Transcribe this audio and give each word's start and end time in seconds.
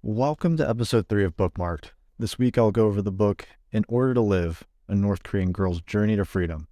Welcome 0.00 0.56
to 0.58 0.68
episode 0.68 1.08
three 1.08 1.24
of 1.24 1.36
Bookmarked. 1.36 1.90
This 2.20 2.38
week 2.38 2.56
I'll 2.56 2.70
go 2.70 2.86
over 2.86 3.02
the 3.02 3.10
book 3.10 3.48
In 3.72 3.84
Order 3.88 4.14
to 4.14 4.20
Live 4.20 4.64
A 4.86 4.94
North 4.94 5.24
Korean 5.24 5.50
Girl's 5.50 5.80
Journey 5.80 6.14
to 6.14 6.24
Freedom. 6.24 6.68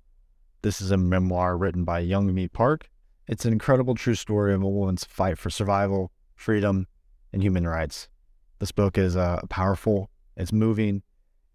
This 0.63 0.81
is 0.81 0.93
a 0.93 0.97
memoir 0.97 1.57
written 1.57 1.83
by 1.83 1.99
Young 1.99 2.33
Mi 2.33 2.47
Park. 2.47 2.89
It's 3.27 3.45
an 3.45 3.53
incredible 3.53 3.97
true 3.97 4.15
story 4.15 4.55
of 4.55 4.63
a 4.63 4.69
woman's 4.69 5.05
fight 5.05 5.39
for 5.39 5.51
survival, 5.51 6.13
freedom, 6.37 6.87
and 7.33 7.43
human 7.43 7.67
rights. 7.67 8.09
This 8.61 8.71
book 8.71 8.97
is 8.97 9.17
uh, 9.17 9.41
powerful, 9.51 10.09
it's 10.37 10.53
moving, 10.53 11.03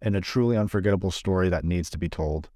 and 0.02 0.14
a 0.14 0.22
truly 0.22 0.58
unforgettable 0.58 1.10
story 1.10 1.48
that 1.48 1.64
needs 1.64 1.90
to 1.92 1.98
be 1.98 2.10
told. 2.10 2.50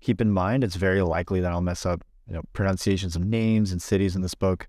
Keep 0.00 0.20
in 0.20 0.30
mind, 0.30 0.62
it's 0.62 0.76
very 0.76 1.02
likely 1.02 1.40
that 1.40 1.50
I'll 1.50 1.60
mess 1.60 1.84
up 1.84 2.04
you 2.28 2.34
know, 2.34 2.42
pronunciations 2.52 3.16
of 3.16 3.24
names 3.24 3.72
and 3.72 3.82
cities 3.82 4.14
in 4.14 4.22
this 4.22 4.36
book. 4.36 4.68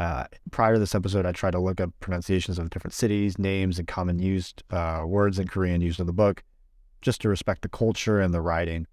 Uh, 0.00 0.24
prior 0.50 0.72
to 0.72 0.78
this 0.78 0.94
episode, 0.94 1.26
I 1.26 1.32
tried 1.32 1.50
to 1.50 1.58
look 1.58 1.78
up 1.78 1.90
pronunciations 2.00 2.58
of 2.58 2.70
different 2.70 2.94
cities, 2.94 3.38
names, 3.38 3.78
and 3.78 3.86
common 3.86 4.18
used 4.18 4.62
uh, 4.70 5.02
words 5.04 5.38
in 5.38 5.46
Korean 5.46 5.82
used 5.82 6.00
in 6.00 6.06
the 6.06 6.12
book, 6.14 6.42
just 7.02 7.20
to 7.20 7.28
respect 7.28 7.60
the 7.60 7.68
culture 7.68 8.18
and 8.18 8.32
the 8.32 8.40
writing. 8.40 8.86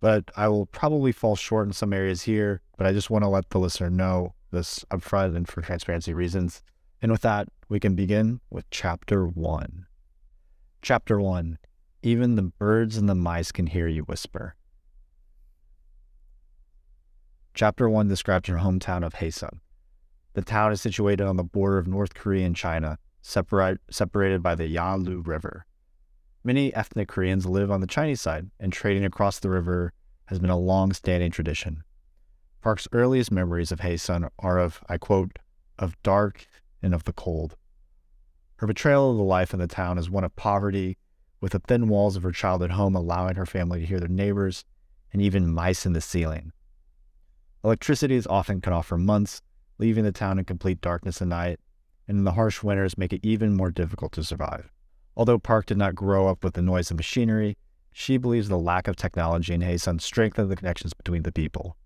But 0.00 0.32
I 0.36 0.48
will 0.48 0.66
probably 0.66 1.12
fall 1.12 1.36
short 1.36 1.68
in 1.68 1.72
some 1.72 1.92
areas 1.92 2.22
here, 2.22 2.60
but 2.76 2.88
I 2.88 2.92
just 2.92 3.08
want 3.08 3.22
to 3.22 3.28
let 3.28 3.50
the 3.50 3.60
listener 3.60 3.88
know 3.88 4.34
this 4.50 4.84
upfront 4.90 5.36
and 5.36 5.46
for 5.46 5.62
transparency 5.62 6.12
reasons. 6.12 6.60
And 7.00 7.12
with 7.12 7.22
that, 7.22 7.46
we 7.68 7.78
can 7.78 7.94
begin 7.94 8.40
with 8.50 8.68
chapter 8.72 9.28
one. 9.28 9.86
Chapter 10.82 11.20
one 11.20 11.56
Even 12.02 12.34
the 12.34 12.42
birds 12.42 12.96
and 12.96 13.08
the 13.08 13.14
mice 13.14 13.52
can 13.52 13.68
hear 13.68 13.86
you 13.86 14.02
whisper. 14.02 14.56
Chapter 17.54 17.88
one 17.88 18.08
describes 18.08 18.48
your 18.48 18.58
hometown 18.58 19.06
of 19.06 19.14
Hyesan. 19.14 19.60
The 20.36 20.42
town 20.42 20.70
is 20.70 20.82
situated 20.82 21.26
on 21.26 21.38
the 21.38 21.44
border 21.44 21.78
of 21.78 21.86
North 21.86 22.12
Korea 22.12 22.44
and 22.44 22.54
China, 22.54 22.98
separate, 23.22 23.80
separated 23.90 24.42
by 24.42 24.54
the 24.54 24.66
Yalu 24.66 25.22
River. 25.22 25.64
Many 26.44 26.74
ethnic 26.74 27.08
Koreans 27.08 27.46
live 27.46 27.70
on 27.70 27.80
the 27.80 27.86
Chinese 27.86 28.20
side, 28.20 28.50
and 28.60 28.70
trading 28.70 29.06
across 29.06 29.38
the 29.38 29.48
river 29.48 29.94
has 30.26 30.38
been 30.38 30.50
a 30.50 30.58
long 30.58 30.92
standing 30.92 31.30
tradition. 31.30 31.84
Park's 32.60 32.86
earliest 32.92 33.32
memories 33.32 33.72
of 33.72 33.80
Hyesan 33.80 34.28
are 34.38 34.58
of, 34.58 34.84
I 34.90 34.98
quote, 34.98 35.38
of 35.78 35.96
dark 36.02 36.46
and 36.82 36.92
of 36.92 37.04
the 37.04 37.14
cold. 37.14 37.56
Her 38.56 38.66
betrayal 38.66 39.12
of 39.12 39.16
the 39.16 39.22
life 39.22 39.54
in 39.54 39.58
the 39.58 39.66
town 39.66 39.96
is 39.96 40.10
one 40.10 40.22
of 40.22 40.36
poverty, 40.36 40.98
with 41.40 41.52
the 41.52 41.60
thin 41.60 41.88
walls 41.88 42.14
of 42.14 42.22
her 42.24 42.30
childhood 42.30 42.72
home 42.72 42.94
allowing 42.94 43.36
her 43.36 43.46
family 43.46 43.80
to 43.80 43.86
hear 43.86 44.00
their 44.00 44.06
neighbors 44.06 44.66
and 45.14 45.22
even 45.22 45.54
mice 45.54 45.86
in 45.86 45.94
the 45.94 46.02
ceiling. 46.02 46.52
Electricity 47.64 48.16
is 48.16 48.26
often 48.26 48.60
cut 48.60 48.74
off 48.74 48.86
for 48.86 48.98
months, 48.98 49.40
leaving 49.78 50.04
the 50.04 50.12
town 50.12 50.38
in 50.38 50.44
complete 50.44 50.80
darkness 50.80 51.20
at 51.20 51.28
night, 51.28 51.60
and 52.08 52.18
in 52.18 52.24
the 52.24 52.32
harsh 52.32 52.62
winters 52.62 52.98
make 52.98 53.12
it 53.12 53.24
even 53.24 53.56
more 53.56 53.70
difficult 53.70 54.12
to 54.12 54.24
survive. 54.24 54.70
Although 55.16 55.38
Park 55.38 55.66
did 55.66 55.78
not 55.78 55.94
grow 55.94 56.28
up 56.28 56.44
with 56.44 56.54
the 56.54 56.62
noise 56.62 56.90
of 56.90 56.96
machinery, 56.96 57.56
she 57.92 58.18
believes 58.18 58.48
the 58.48 58.58
lack 58.58 58.88
of 58.88 58.96
technology 58.96 59.54
in 59.54 59.62
Hyesan 59.62 60.00
strengthened 60.00 60.50
the 60.50 60.56
connections 60.56 60.92
between 60.92 61.22
the 61.22 61.32
people. 61.32 61.76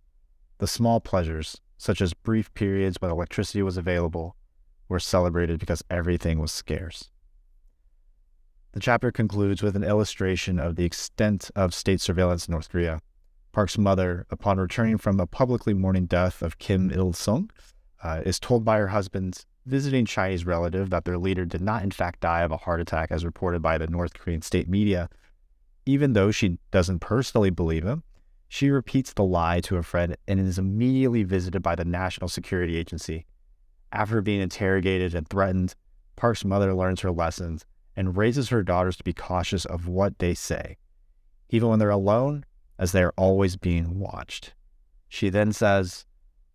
The 0.59 0.67
small 0.67 1.01
pleasures, 1.01 1.61
such 1.79 2.01
as 2.01 2.13
brief 2.13 2.53
periods 2.55 2.97
when 3.01 3.11
electricity 3.11 3.63
was 3.63 3.77
available, 3.77 4.37
were 4.89 4.99
celebrated 4.99 5.61
because 5.61 5.85
everything 5.89 6.41
was 6.41 6.51
scarce. 6.51 7.11
The 8.73 8.81
chapter 8.81 9.11
concludes 9.11 9.63
with 9.63 9.77
an 9.77 9.85
illustration 9.85 10.59
of 10.59 10.77
the 10.77 10.85
extent 10.85 11.51
of 11.57 11.75
state 11.75 12.01
surveillance 12.01 12.47
in 12.47 12.53
North 12.53 12.69
Korea. 12.69 13.01
Park's 13.53 13.79
mother, 13.79 14.27
upon 14.31 14.59
returning 14.59 14.99
from 14.99 15.19
a 15.19 15.27
publicly 15.27 15.75
mourning 15.75 16.07
death 16.07 16.43
of 16.43 16.59
Kim 16.59 16.91
Il 16.91 17.13
sung, 17.13 17.51
uh, 18.03 18.23
is 18.25 18.39
told 18.39 18.65
by 18.65 18.79
her 18.79 18.89
husband's 18.89 19.47
visiting 19.67 20.05
Chinese 20.05 20.47
relative 20.47 20.91
that 20.91 21.05
their 21.05 21.19
leader 21.19 21.45
did 21.45 21.61
not, 21.61 21.83
in 21.83 21.91
fact, 21.91 22.21
die 22.21 22.43
of 22.43 22.51
a 22.51 22.57
heart 22.57 22.81
attack 22.81 23.11
as 23.11 23.25
reported 23.25 23.61
by 23.61 23.79
the 23.79 23.87
North 23.87 24.15
Korean 24.15 24.43
state 24.43 24.69
media. 24.69 25.09
Even 25.87 26.13
though 26.13 26.31
she 26.31 26.59
doesn't 26.71 27.01
personally 27.01 27.51
believe 27.51 27.85
him, 27.85 28.03
she 28.49 28.71
repeats 28.71 29.13
the 29.13 29.25
lie 29.25 29.61
to 29.61 29.77
a 29.77 29.83
friend 29.83 30.17
and 30.27 30.41
is 30.41 30.59
immediately 30.59 31.23
visited 31.23 31.63
by 31.63 31.75
the 31.75 31.85
National 31.85 32.29
Security 32.29 32.77
Agency. 32.77 33.27
After 33.93 34.21
being 34.21 34.41
interrogated 34.41 35.15
and 35.15 35.29
threatened, 35.29 35.75
Park's 36.17 36.45
mother 36.45 36.75
learns 36.75 37.01
her 37.01 37.13
lessons 37.13 37.65
and 37.97 38.17
raises 38.17 38.49
her 38.49 38.63
daughters 38.63 38.97
to 38.97 39.05
be 39.05 39.13
cautious 39.13 39.65
of 39.65 39.89
what 39.89 40.19
they 40.19 40.35
say, 40.35 40.79
even 41.51 41.69
when 41.69 41.79
they're 41.79 41.91
alone, 41.91 42.45
as 42.79 42.93
they 42.93 43.03
are 43.03 43.15
always 43.17 43.57
being 43.57 43.99
watched. 43.99 44.55
She 45.09 45.29
then 45.29 45.53
says, 45.53 46.07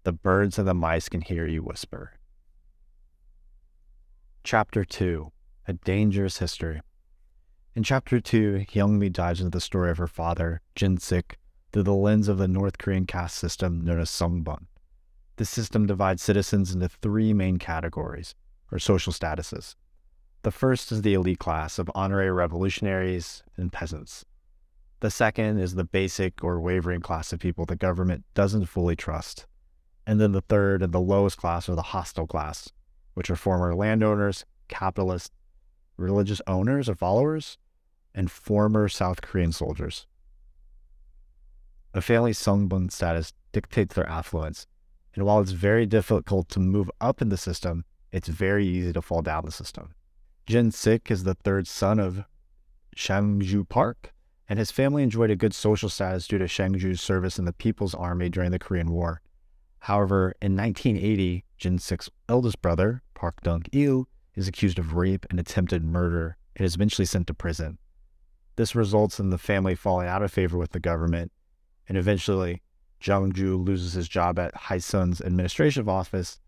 the 0.05 0.13
birds 0.13 0.59
and 0.59 0.67
the 0.67 0.73
mice 0.75 1.09
can 1.09 1.21
hear 1.21 1.47
you 1.47 1.63
whisper. 1.63 2.13
Chapter 4.43 4.85
2 4.85 5.31
A 5.67 5.73
Dangerous 5.73 6.37
History. 6.37 6.79
In 7.73 7.81
Chapter 7.81 8.21
2, 8.21 8.65
Hyungmi 8.69 9.11
dives 9.11 9.41
into 9.41 9.49
the 9.49 9.59
story 9.59 9.89
of 9.89 9.97
her 9.97 10.07
father, 10.07 10.61
Jin 10.75 10.97
Sik, 10.97 11.39
through 11.73 11.83
the 11.83 11.93
lens 11.95 12.27
of 12.27 12.37
the 12.37 12.47
North 12.47 12.77
Korean 12.77 13.07
caste 13.07 13.35
system 13.35 13.81
known 13.81 13.99
as 13.99 14.11
Songbun. 14.11 14.67
This 15.37 15.49
system 15.49 15.87
divides 15.87 16.21
citizens 16.21 16.71
into 16.71 16.87
three 16.87 17.33
main 17.33 17.57
categories, 17.57 18.35
or 18.71 18.77
social 18.77 19.11
statuses. 19.11 19.73
The 20.43 20.51
first 20.51 20.91
is 20.91 21.01
the 21.01 21.15
elite 21.15 21.39
class 21.39 21.79
of 21.79 21.89
honorary 21.95 22.31
revolutionaries 22.31 23.41
and 23.57 23.73
peasants. 23.73 24.23
The 24.99 25.09
second 25.09 25.57
is 25.57 25.73
the 25.73 25.83
basic 25.83 26.43
or 26.43 26.61
wavering 26.61 27.01
class 27.01 27.33
of 27.33 27.39
people 27.39 27.65
the 27.65 27.75
government 27.75 28.23
doesn't 28.35 28.67
fully 28.67 28.95
trust. 28.95 29.47
And 30.07 30.21
then 30.21 30.31
the 30.31 30.41
third 30.41 30.81
and 30.81 30.93
the 30.93 30.99
lowest 30.99 31.37
class 31.37 31.67
are 31.67 31.75
the 31.75 31.81
hostile 31.81 32.27
class, 32.27 32.69
which 33.13 33.29
are 33.29 33.35
former 33.35 33.73
landowners, 33.73 34.45
capitalists, 34.67 35.31
religious 35.97 36.41
owners 36.47 36.89
or 36.89 36.95
followers, 36.95 37.57
and 38.13 38.29
former 38.29 38.87
South 38.87 39.21
Korean 39.21 39.51
soldiers. 39.51 40.05
A 41.93 42.01
family's 42.01 42.39
Songbun 42.39 42.91
status 42.91 43.33
dictates 43.51 43.95
their 43.95 44.07
affluence, 44.07 44.67
and 45.13 45.25
while 45.25 45.39
it's 45.39 45.51
very 45.51 45.85
difficult 45.85 46.49
to 46.49 46.59
move 46.59 46.91
up 46.99 47.21
in 47.21 47.29
the 47.29 47.37
system, 47.37 47.85
it's 48.11 48.27
very 48.27 48.67
easy 48.67 48.93
to 48.93 49.01
fall 49.01 49.21
down 49.21 49.45
the 49.45 49.51
system. 49.51 49.93
Jin 50.45 50.71
Sik 50.71 51.09
is 51.09 51.23
the 51.23 51.33
third 51.33 51.67
son 51.67 51.99
of 51.99 52.25
Shangju 52.95 53.67
Park, 53.67 54.13
and 54.47 54.59
his 54.59 54.71
family 54.71 55.03
enjoyed 55.03 55.31
a 55.31 55.35
good 55.35 55.53
social 55.53 55.89
status 55.89 56.27
due 56.27 56.37
to 56.37 56.45
Shangju's 56.45 57.01
service 57.01 57.39
in 57.39 57.45
the 57.45 57.53
People's 57.53 57.95
Army 57.95 58.29
during 58.29 58.51
the 58.51 58.59
Korean 58.59 58.91
War. 58.91 59.21
However, 59.85 60.33
in 60.41 60.57
1980, 60.57 61.45
Jin 61.59 61.77
Sik's 61.77 62.09
eldest 62.27 62.59
brother, 62.59 63.03
Park 63.13 63.41
Dong 63.43 63.61
Il, 63.71 64.07
is 64.33 64.47
accused 64.47 64.79
of 64.79 64.95
rape 64.95 65.27
and 65.29 65.39
attempted 65.39 65.83
murder 65.83 66.37
and 66.55 66.65
is 66.65 66.73
eventually 66.73 67.05
sent 67.05 67.27
to 67.27 67.35
prison. 67.35 67.77
This 68.55 68.73
results 68.73 69.19
in 69.19 69.29
the 69.29 69.37
family 69.37 69.75
falling 69.75 70.07
out 70.07 70.23
of 70.23 70.31
favor 70.31 70.57
with 70.57 70.71
the 70.71 70.79
government, 70.79 71.31
and 71.87 71.99
eventually, 71.99 72.63
Jung 72.99 73.31
Ju 73.31 73.57
loses 73.57 73.93
his 73.93 74.07
job 74.07 74.39
at 74.39 74.55
Hyesan's 74.55 75.21
administrative 75.21 75.87
office, 75.87 76.39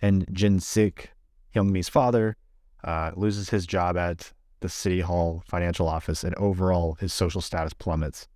and 0.00 0.26
Jin 0.32 0.58
Sik, 0.58 1.10
Hyungmi's 1.54 1.90
father, 1.90 2.38
uh, 2.84 3.10
loses 3.14 3.50
his 3.50 3.66
job 3.66 3.98
at 3.98 4.32
the 4.60 4.70
city 4.70 5.00
hall 5.00 5.42
financial 5.44 5.88
office, 5.88 6.24
and 6.24 6.34
overall 6.36 6.94
his 6.94 7.12
social 7.12 7.42
status 7.42 7.74
plummets. 7.74 8.28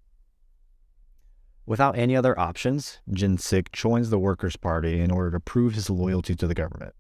Without 1.65 1.97
any 1.97 2.17
other 2.17 2.39
options, 2.39 2.99
Jin 3.13 3.39
Sik 3.39 3.71
joins 3.71 4.11
the 4.11 4.19
Workers' 4.19 4.57
Party 4.57 5.01
in 5.01 5.13
order 5.13 5.31
to 5.31 5.41
prove 5.41 5.75
his 5.75 5.89
loyalty 5.89 6.35
to 6.35 6.47
the 6.47 6.55
government. 6.55 6.95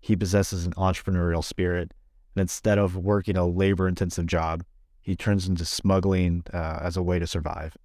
He 0.00 0.16
possesses 0.16 0.64
an 0.64 0.72
entrepreneurial 0.72 1.44
spirit, 1.44 1.92
and 2.34 2.40
instead 2.40 2.78
of 2.78 2.96
working 2.96 3.36
a 3.36 3.46
labor 3.46 3.86
intensive 3.86 4.26
job, 4.26 4.64
he 5.02 5.14
turns 5.14 5.46
into 5.46 5.66
smuggling 5.66 6.44
uh, 6.52 6.78
as 6.80 6.96
a 6.96 7.02
way 7.02 7.18
to 7.18 7.26
survive. 7.26 7.76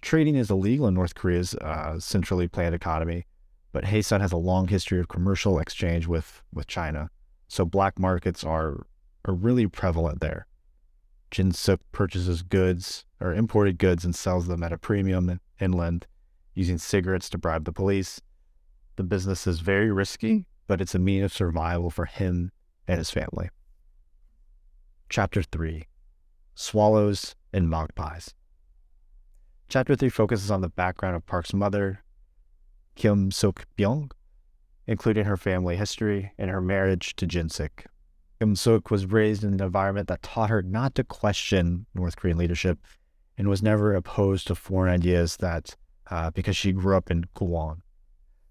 Trading 0.00 0.36
is 0.36 0.50
illegal 0.50 0.88
in 0.88 0.94
North 0.94 1.14
Korea's 1.14 1.54
uh, 1.56 2.00
centrally 2.00 2.48
planned 2.48 2.74
economy, 2.74 3.26
but 3.72 3.84
Hyesan 3.84 4.20
has 4.20 4.32
a 4.32 4.38
long 4.38 4.68
history 4.68 5.00
of 5.00 5.08
commercial 5.08 5.58
exchange 5.58 6.06
with, 6.06 6.42
with 6.52 6.66
China, 6.66 7.10
so 7.48 7.66
black 7.66 7.98
markets 7.98 8.42
are, 8.42 8.86
are 9.26 9.34
really 9.34 9.66
prevalent 9.66 10.20
there. 10.20 10.46
Jin 11.32 11.50
Sik 11.50 11.80
purchases 11.92 12.42
goods 12.42 13.06
or 13.18 13.32
imported 13.32 13.78
goods 13.78 14.04
and 14.04 14.14
sells 14.14 14.48
them 14.48 14.62
at 14.62 14.72
a 14.72 14.76
premium 14.76 15.40
inland 15.58 16.06
using 16.54 16.76
cigarettes 16.76 17.30
to 17.30 17.38
bribe 17.38 17.64
the 17.64 17.72
police. 17.72 18.20
The 18.96 19.02
business 19.02 19.46
is 19.46 19.60
very 19.60 19.90
risky, 19.90 20.46
but 20.66 20.82
it's 20.82 20.94
a 20.94 20.98
means 20.98 21.24
of 21.24 21.32
survival 21.32 21.88
for 21.88 22.04
him 22.04 22.52
and 22.86 22.98
his 22.98 23.10
family. 23.10 23.48
Chapter 25.08 25.42
3 25.42 25.86
Swallows 26.54 27.34
and 27.50 27.68
Magpies. 27.68 28.34
Chapter 29.70 29.96
3 29.96 30.10
focuses 30.10 30.50
on 30.50 30.60
the 30.60 30.68
background 30.68 31.16
of 31.16 31.24
Park's 31.24 31.54
mother, 31.54 32.04
Kim 32.94 33.30
Suk 33.30 33.64
Byung, 33.78 34.10
including 34.86 35.24
her 35.24 35.38
family 35.38 35.78
history 35.78 36.32
and 36.36 36.50
her 36.50 36.60
marriage 36.60 37.16
to 37.16 37.26
Jin 37.26 37.48
Sik. 37.48 37.86
Kim 38.42 38.56
Suk 38.56 38.90
was 38.90 39.06
raised 39.06 39.44
in 39.44 39.54
an 39.54 39.62
environment 39.62 40.08
that 40.08 40.20
taught 40.20 40.50
her 40.50 40.62
not 40.62 40.96
to 40.96 41.04
question 41.04 41.86
North 41.94 42.16
Korean 42.16 42.36
leadership 42.36 42.80
and 43.38 43.46
was 43.46 43.62
never 43.62 43.94
opposed 43.94 44.48
to 44.48 44.56
foreign 44.56 44.92
ideas 44.92 45.36
that 45.36 45.76
uh, 46.10 46.28
because 46.32 46.56
she 46.56 46.72
grew 46.72 46.96
up 46.96 47.08
in 47.08 47.26
Gowon. 47.36 47.82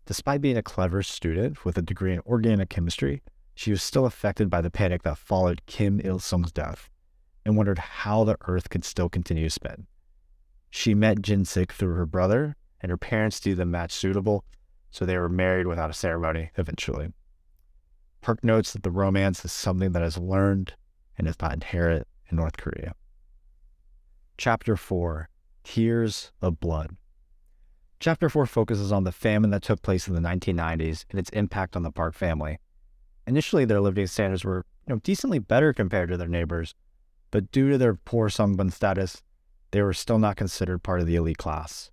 Despite 0.06 0.40
being 0.40 0.56
a 0.56 0.64
clever 0.64 1.04
student 1.04 1.66
with 1.66 1.78
a 1.78 1.82
degree 1.82 2.14
in 2.14 2.22
organic 2.26 2.70
chemistry, 2.70 3.22
she 3.54 3.70
was 3.70 3.84
still 3.84 4.06
affected 4.06 4.50
by 4.50 4.62
the 4.62 4.72
panic 4.72 5.04
that 5.04 5.18
followed 5.18 5.62
Kim 5.66 6.00
Il 6.06 6.20
sung's 6.20 6.54
death 6.54 6.90
and 7.46 7.58
wondered 7.58 7.80
how 7.80 8.24
the 8.24 8.38
earth 8.48 8.70
could 8.70 8.86
still 8.86 9.10
continue 9.10 9.44
to 9.44 9.50
spin. 9.50 9.88
She 10.70 10.94
met 10.94 11.22
Jin 11.22 11.44
Sik 11.44 11.74
through 11.74 11.96
her 11.96 12.06
brother, 12.06 12.56
and 12.80 12.92
her 12.92 12.98
parents 12.98 13.42
deemed 13.42 13.58
the 13.58 13.66
match 13.66 13.92
suitable, 13.92 14.46
so 14.90 15.06
they 15.06 15.18
were 15.18 15.28
married 15.28 15.68
without 15.68 15.90
a 15.90 15.94
ceremony 15.94 16.52
eventually. 16.56 17.12
Park 18.22 18.44
notes 18.44 18.74
that 18.74 18.84
the 18.84 18.92
romance 18.92 19.44
is 19.44 19.52
something 19.52 19.92
that 19.94 20.04
is 20.04 20.18
learned 20.18 20.76
and 21.18 21.28
is 21.28 21.36
not 21.42 21.54
inherent 21.54 22.08
in 22.30 22.38
North 22.38 22.58
Korea. 22.58 22.94
Chapter 24.38 24.76
4 24.76 25.28
Tears 25.64 26.32
of 26.42 26.60
Blood. 26.60 26.96
Chapter 28.00 28.30
4 28.30 28.46
focuses 28.46 28.92
on 28.92 29.04
the 29.04 29.12
famine 29.12 29.52
that 29.52 29.62
took 29.62 29.82
place 29.82 30.08
in 30.08 30.16
the 30.16 30.22
1990s 30.22 31.06
and 31.10 31.20
its 31.20 31.30
impact 31.32 31.76
on 31.76 31.84
the 31.84 31.92
Park 31.92 32.16
family. 32.16 32.58
Initially, 33.28 33.66
their 33.66 33.82
living 33.82 34.08
standards 34.08 34.44
were 34.44 34.66
you 34.88 34.96
know, 34.96 35.00
decently 35.04 35.40
better 35.40 35.74
compared 35.74 36.10
to 36.10 36.18
their 36.18 36.28
neighbors, 36.28 36.74
but 37.30 37.52
due 37.52 37.70
to 37.70 37.78
their 37.78 37.94
poor 37.94 38.30
Songbun 38.30 38.72
status, 38.72 39.22
they 39.72 39.82
were 39.82 39.94
still 39.94 40.20
not 40.20 40.36
considered 40.36 40.84
part 40.84 41.00
of 41.00 41.08
the 41.08 41.16
elite 41.16 41.38
class. 41.38 41.92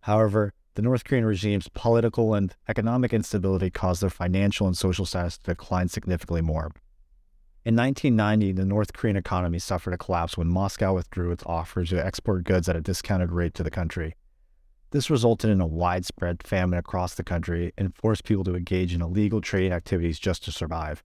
However, 0.00 0.54
the 0.76 0.82
North 0.82 1.04
Korean 1.04 1.24
regime's 1.24 1.68
political 1.68 2.34
and 2.34 2.54
economic 2.68 3.14
instability 3.14 3.70
caused 3.70 4.02
their 4.02 4.10
financial 4.10 4.66
and 4.66 4.76
social 4.76 5.06
status 5.06 5.38
to 5.38 5.52
decline 5.52 5.88
significantly 5.88 6.42
more. 6.42 6.70
In 7.64 7.74
1990, 7.74 8.52
the 8.52 8.66
North 8.66 8.92
Korean 8.92 9.16
economy 9.16 9.58
suffered 9.58 9.94
a 9.94 9.98
collapse 9.98 10.36
when 10.36 10.48
Moscow 10.48 10.94
withdrew 10.94 11.32
its 11.32 11.42
offer 11.46 11.84
to 11.84 12.06
export 12.06 12.44
goods 12.44 12.68
at 12.68 12.76
a 12.76 12.82
discounted 12.82 13.32
rate 13.32 13.54
to 13.54 13.62
the 13.62 13.70
country. 13.70 14.14
This 14.90 15.10
resulted 15.10 15.48
in 15.48 15.62
a 15.62 15.66
widespread 15.66 16.46
famine 16.46 16.78
across 16.78 17.14
the 17.14 17.24
country 17.24 17.72
and 17.78 17.96
forced 17.96 18.24
people 18.24 18.44
to 18.44 18.54
engage 18.54 18.94
in 18.94 19.00
illegal 19.00 19.40
trading 19.40 19.72
activities 19.72 20.18
just 20.18 20.44
to 20.44 20.52
survive. 20.52 21.02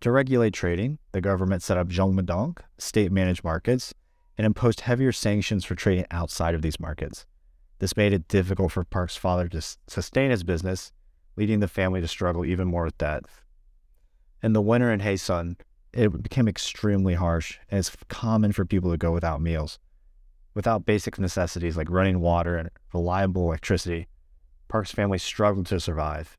To 0.00 0.10
regulate 0.10 0.54
trading, 0.54 0.98
the 1.12 1.20
government 1.20 1.62
set 1.62 1.76
up 1.76 1.88
Jangmadang, 1.88 2.56
state 2.78 3.12
managed 3.12 3.44
markets, 3.44 3.92
and 4.38 4.46
imposed 4.46 4.80
heavier 4.80 5.12
sanctions 5.12 5.66
for 5.66 5.74
trading 5.74 6.06
outside 6.10 6.54
of 6.54 6.62
these 6.62 6.80
markets. 6.80 7.26
This 7.78 7.96
made 7.96 8.12
it 8.12 8.28
difficult 8.28 8.72
for 8.72 8.84
Park's 8.84 9.16
father 9.16 9.48
to 9.48 9.62
sustain 9.86 10.30
his 10.30 10.42
business, 10.42 10.92
leading 11.36 11.60
the 11.60 11.68
family 11.68 12.00
to 12.00 12.08
struggle 12.08 12.44
even 12.44 12.66
more 12.66 12.84
with 12.84 12.98
debt. 12.98 13.24
In 14.42 14.52
the 14.52 14.60
winter 14.60 14.92
in 14.92 15.00
Hyesan, 15.00 15.56
it 15.92 16.22
became 16.22 16.48
extremely 16.48 17.14
harsh, 17.14 17.58
and 17.68 17.78
it's 17.78 17.96
common 18.08 18.52
for 18.52 18.64
people 18.64 18.90
to 18.90 18.96
go 18.96 19.12
without 19.12 19.40
meals. 19.40 19.78
Without 20.54 20.86
basic 20.86 21.18
necessities 21.18 21.76
like 21.76 21.90
running 21.90 22.20
water 22.20 22.56
and 22.56 22.70
reliable 22.92 23.44
electricity, 23.44 24.08
Park's 24.68 24.92
family 24.92 25.18
struggled 25.18 25.66
to 25.66 25.80
survive. 25.80 26.36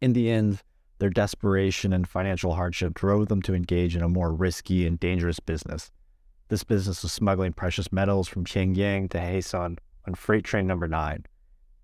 In 0.00 0.12
the 0.12 0.30
end, 0.30 0.62
their 0.98 1.10
desperation 1.10 1.92
and 1.92 2.06
financial 2.06 2.54
hardship 2.54 2.94
drove 2.94 3.28
them 3.28 3.42
to 3.42 3.54
engage 3.54 3.96
in 3.96 4.02
a 4.02 4.08
more 4.08 4.32
risky 4.32 4.86
and 4.86 5.00
dangerous 5.00 5.40
business. 5.40 5.90
This 6.48 6.64
business 6.64 7.02
was 7.02 7.12
smuggling 7.12 7.54
precious 7.54 7.90
metals 7.90 8.28
from 8.28 8.44
Pyongyang 8.44 9.10
to 9.10 9.18
Hyesan 9.18 9.78
on 10.06 10.14
freight 10.14 10.44
train 10.44 10.66
number 10.66 10.88
9, 10.88 11.26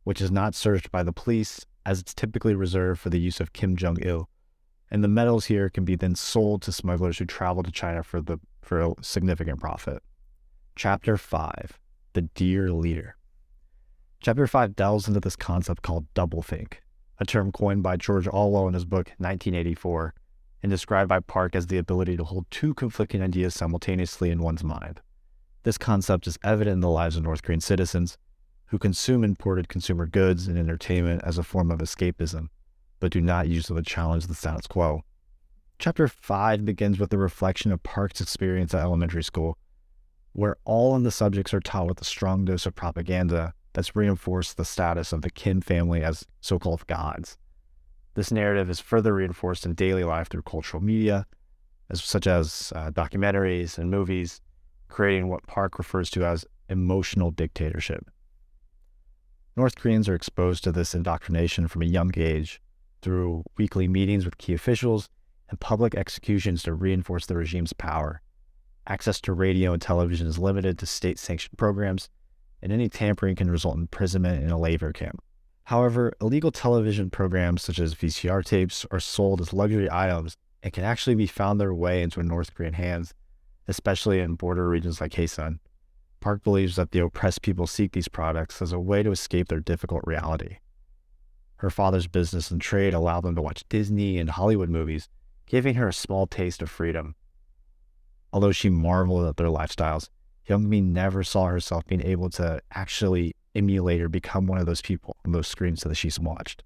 which 0.05 0.21
is 0.21 0.31
not 0.31 0.55
searched 0.55 0.91
by 0.91 1.03
the 1.03 1.13
police 1.13 1.65
as 1.87 2.01
it's 2.01 2.15
typically 2.15 2.55
reserved 2.55 3.01
for 3.01 3.11
the 3.11 3.21
use 3.21 3.41
of 3.41 3.53
Kim 3.53 3.77
Jong 3.77 3.99
il 4.03 4.29
and 4.91 5.05
the 5.05 5.09
metals 5.09 5.47
here 5.47 5.69
can 5.69 5.85
be 5.85 5.97
then 5.97 6.15
sold 6.15 6.63
to 6.63 6.73
smugglers 6.73 7.19
who 7.19 7.25
travel 7.25 7.63
to 7.63 7.71
China 7.71 8.03
for 8.03 8.21
the 8.21 8.39
for 8.63 8.81
a 8.81 8.95
significant 9.01 9.61
profit. 9.61 10.03
Chapter 10.77 11.17
5: 11.17 11.79
The 12.13 12.23
Dear 12.23 12.71
Leader. 12.71 13.17
Chapter 14.21 14.47
5 14.47 14.75
delves 14.75 15.07
into 15.07 15.21
this 15.21 15.37
concept 15.37 15.83
called 15.83 16.13
doublethink, 16.15 16.75
a 17.19 17.25
term 17.25 17.53
coined 17.53 17.83
by 17.83 17.97
George 17.97 18.27
Orwell 18.27 18.67
in 18.67 18.75
his 18.75 18.85
book 18.85 19.09
1984 19.19 20.15
and 20.63 20.71
described 20.71 21.09
by 21.09 21.21
Park 21.21 21.55
as 21.55 21.69
the 21.69 21.79
ability 21.79 22.17
to 22.17 22.25
hold 22.25 22.45
two 22.51 22.75
conflicting 22.75 23.23
ideas 23.23 23.55
simultaneously 23.55 24.31
in 24.31 24.43
one's 24.43 24.65
mind. 24.65 25.01
This 25.63 25.79
concept 25.79 26.27
is 26.27 26.39
evident 26.43 26.75
in 26.75 26.81
the 26.81 26.89
lives 26.89 27.17
of 27.17 27.25
North 27.25 27.43
Korean 27.43 27.61
citizens 27.61 28.17
who 28.67 28.79
consume 28.79 29.25
imported 29.25 29.69
consumer 29.69 30.07
goods 30.07 30.47
and 30.47 30.59
entertainment 30.59 31.23
as 31.25 31.39
a 31.39 31.43
form 31.43 31.71
of 31.71 31.81
escapism 31.81 32.49
but 33.01 33.13
do 33.13 33.21
not 33.21 33.49
use 33.49 33.67
them 33.67 33.77
to 33.77 33.83
challenge 33.83 34.27
the 34.27 34.35
status 34.35 34.67
quo. 34.67 35.03
Chapter 35.79 36.09
5 36.09 36.65
begins 36.65 36.99
with 36.99 37.13
a 37.13 37.19
reflection 37.19 37.71
of 37.71 37.83
Park's 37.83 38.21
experience 38.21 38.75
at 38.75 38.83
elementary 38.83 39.23
school, 39.23 39.57
where 40.33 40.57
all 40.65 40.97
of 40.97 41.05
the 41.05 41.11
subjects 41.11 41.55
are 41.55 41.61
taught 41.61 41.87
with 41.87 42.01
a 42.01 42.05
strong 42.05 42.45
dose 42.45 42.67
of 42.67 42.75
propaganda 42.75 43.55
that's 43.73 43.95
reinforced 43.95 44.57
the 44.57 44.65
status 44.65 45.13
of 45.13 45.23
the 45.23 45.31
Kim 45.31 45.61
family 45.61 46.03
as 46.03 46.27
so 46.41 46.59
called 46.59 46.87
gods. 46.89 47.39
This 48.15 48.33
narrative 48.33 48.69
is 48.69 48.81
further 48.81 49.15
reinforced 49.15 49.65
in 49.65 49.75
daily 49.75 50.03
life 50.03 50.29
through 50.29 50.43
cultural 50.43 50.83
media, 50.83 51.27
as, 51.91 52.03
such 52.03 52.27
as 52.27 52.73
uh, 52.75 52.91
documentaries 52.91 53.79
and 53.79 53.91
movies, 53.91 54.41
creating 54.89 55.29
what 55.29 55.47
Park 55.47 55.79
refers 55.79 56.11
to 56.11 56.25
as 56.25 56.45
emotional 56.69 57.31
dictatorship. 57.31 58.11
North 59.57 59.77
Koreans 59.77 60.09
are 60.09 60.15
exposed 60.15 60.65
to 60.65 60.73
this 60.73 60.95
indoctrination 60.95 61.69
from 61.69 61.83
a 61.83 61.87
young 61.87 62.13
age, 62.17 62.61
through 63.03 63.45
weekly 63.57 63.89
meetings 63.89 64.25
with 64.25 64.39
key 64.39 64.55
officials 64.55 65.09
and 65.51 65.61
public 65.61 65.95
executions 65.95 66.63
to 66.63 66.75
reinforce 66.75 67.27
the 67.27 67.37
regime's 67.37 67.73
power. 67.73 68.23
Access 68.87 69.21
to 69.23 69.33
radio 69.33 69.73
and 69.73 69.83
television 69.83 70.27
is 70.27 70.39
limited 70.39 70.79
to 70.79 70.87
state 70.87 71.19
sanctioned 71.19 71.59
programs, 71.59 72.09
and 72.63 72.73
any 72.73 72.89
tampering 72.89 73.37
can 73.37 73.51
result 73.51 73.77
in 73.77 73.83
imprisonment 73.83 74.43
in 74.43 74.51
a 74.51 74.59
labor 74.59 74.93
camp. 74.93 75.23
However, 75.65 76.13
illegal 76.21 76.51
television 76.51 77.11
programs 77.11 77.63
such 77.63 77.79
as 77.79 77.95
VCR 77.95 78.45
tapes 78.45 78.87
are 78.91 79.01
sold 79.01 79.41
as 79.41 79.53
luxury 79.53 79.89
items 79.91 80.37
and 80.63 80.73
can 80.73 80.85
actually 80.85 81.15
be 81.15 81.27
found 81.27 81.61
their 81.61 81.75
way 81.75 82.03
into 82.03 82.23
North 82.23 82.55
Korean 82.55 82.73
hands, 82.73 83.15
especially 83.69 84.21
in 84.21 84.35
border 84.35 84.69
regions 84.69 85.01
like 85.01 85.13
Hyesan. 85.13 85.59
Park 86.21 86.43
believes 86.43 86.77
that 86.77 86.91
the 86.91 86.99
oppressed 87.01 87.43
people 87.43 87.67
seek 87.67 87.93
these 87.93 88.09
products 88.09 88.61
as 88.61 88.73
a 88.73 88.81
way 88.81 89.03
to 89.03 89.13
escape 89.13 89.49
their 89.49 89.61
difficult 89.61 90.03
reality. 90.05 90.57
Her 91.57 91.71
father's 91.71 92.07
business 92.09 92.51
and 92.51 92.61
trade 92.61 92.95
allowed 92.95 93.23
them 93.23 93.35
to 93.37 93.43
watch 93.43 93.65
Disney 93.69 94.19
and 94.19 94.31
Hollywood 94.31 94.69
movies, 94.69 95.09
giving 95.47 95.75
her 95.75 95.89
a 95.89 95.93
small 95.93 96.27
taste 96.27 96.63
of 96.63 96.71
freedom. 96.71 97.15
Although 98.33 98.53
she 98.53 98.69
marveled 98.69 99.27
at 99.29 99.37
their 99.37 99.49
lifestyles, 99.49 100.09
Hyungmi 100.49 100.83
never 100.83 101.23
saw 101.23 101.47
herself 101.47 101.87
being 101.87 102.05
able 102.05 102.31
to 102.31 102.61
actually 102.73 103.35
emulate 103.55 104.01
or 104.01 104.09
become 104.09 104.47
one 104.47 104.59
of 104.59 104.67
those 104.67 104.83
people 104.83 105.17
on 105.25 105.33
those 105.33 105.49
screens 105.49 105.83
that 105.83 105.95
she's 105.95 106.19
watched. 106.19 106.63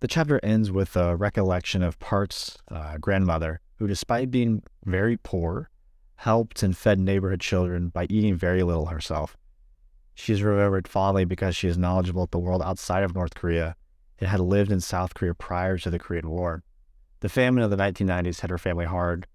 The 0.00 0.08
chapter 0.08 0.38
ends 0.42 0.70
with 0.70 0.96
a 0.96 1.16
recollection 1.16 1.82
of 1.82 1.98
Park's 1.98 2.56
uh, 2.70 2.98
grandmother, 2.98 3.60
who, 3.78 3.86
despite 3.86 4.30
being 4.30 4.62
very 4.84 5.16
poor, 5.16 5.70
helped 6.16 6.62
and 6.62 6.76
fed 6.76 6.98
neighborhood 6.98 7.40
children 7.40 7.88
by 7.88 8.06
eating 8.08 8.34
very 8.34 8.62
little 8.62 8.86
herself. 8.86 9.36
She 10.14 10.32
is 10.32 10.42
remembered 10.42 10.88
fondly 10.88 11.24
because 11.24 11.54
she 11.54 11.68
is 11.68 11.76
knowledgeable 11.76 12.24
of 12.24 12.30
the 12.30 12.38
world 12.38 12.62
outside 12.62 13.02
of 13.02 13.14
North 13.14 13.34
Korea 13.34 13.76
and 14.18 14.28
had 14.28 14.40
lived 14.40 14.72
in 14.72 14.80
South 14.80 15.14
Korea 15.14 15.34
prior 15.34 15.76
to 15.78 15.90
the 15.90 15.98
Korean 15.98 16.30
War. 16.30 16.62
The 17.20 17.28
famine 17.28 17.62
of 17.62 17.70
the 17.70 17.76
1990s 17.76 18.40
hit 18.40 18.50
her 18.50 18.58
family 18.58 18.86
hard, 18.86 19.26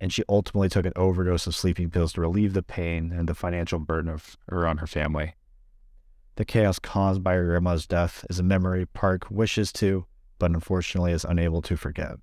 and 0.00 0.12
she 0.12 0.24
ultimately 0.28 0.68
took 0.68 0.86
an 0.86 0.92
overdose 0.96 1.46
of 1.46 1.54
sleeping 1.54 1.88
pills 1.88 2.12
to 2.14 2.20
relieve 2.20 2.52
the 2.52 2.62
pain 2.62 3.12
and 3.12 3.28
the 3.28 3.34
financial 3.34 3.78
burden 3.78 4.10
of 4.10 4.36
her 4.48 4.66
on 4.66 4.78
her 4.78 4.86
family. 4.86 5.34
The 6.36 6.44
chaos 6.44 6.80
caused 6.80 7.22
by 7.22 7.34
her 7.34 7.46
grandma's 7.46 7.86
death 7.86 8.26
is 8.28 8.40
a 8.40 8.42
memory 8.42 8.86
Park 8.86 9.30
wishes 9.30 9.72
to, 9.74 10.06
but 10.40 10.50
unfortunately 10.50 11.12
is 11.12 11.24
unable 11.24 11.62
to 11.62 11.76
forget. 11.76 12.16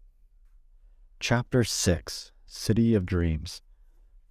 Chapter 1.22 1.64
6 1.64 2.34
City 2.46 2.94
of 2.94 3.06
Dreams 3.06 3.62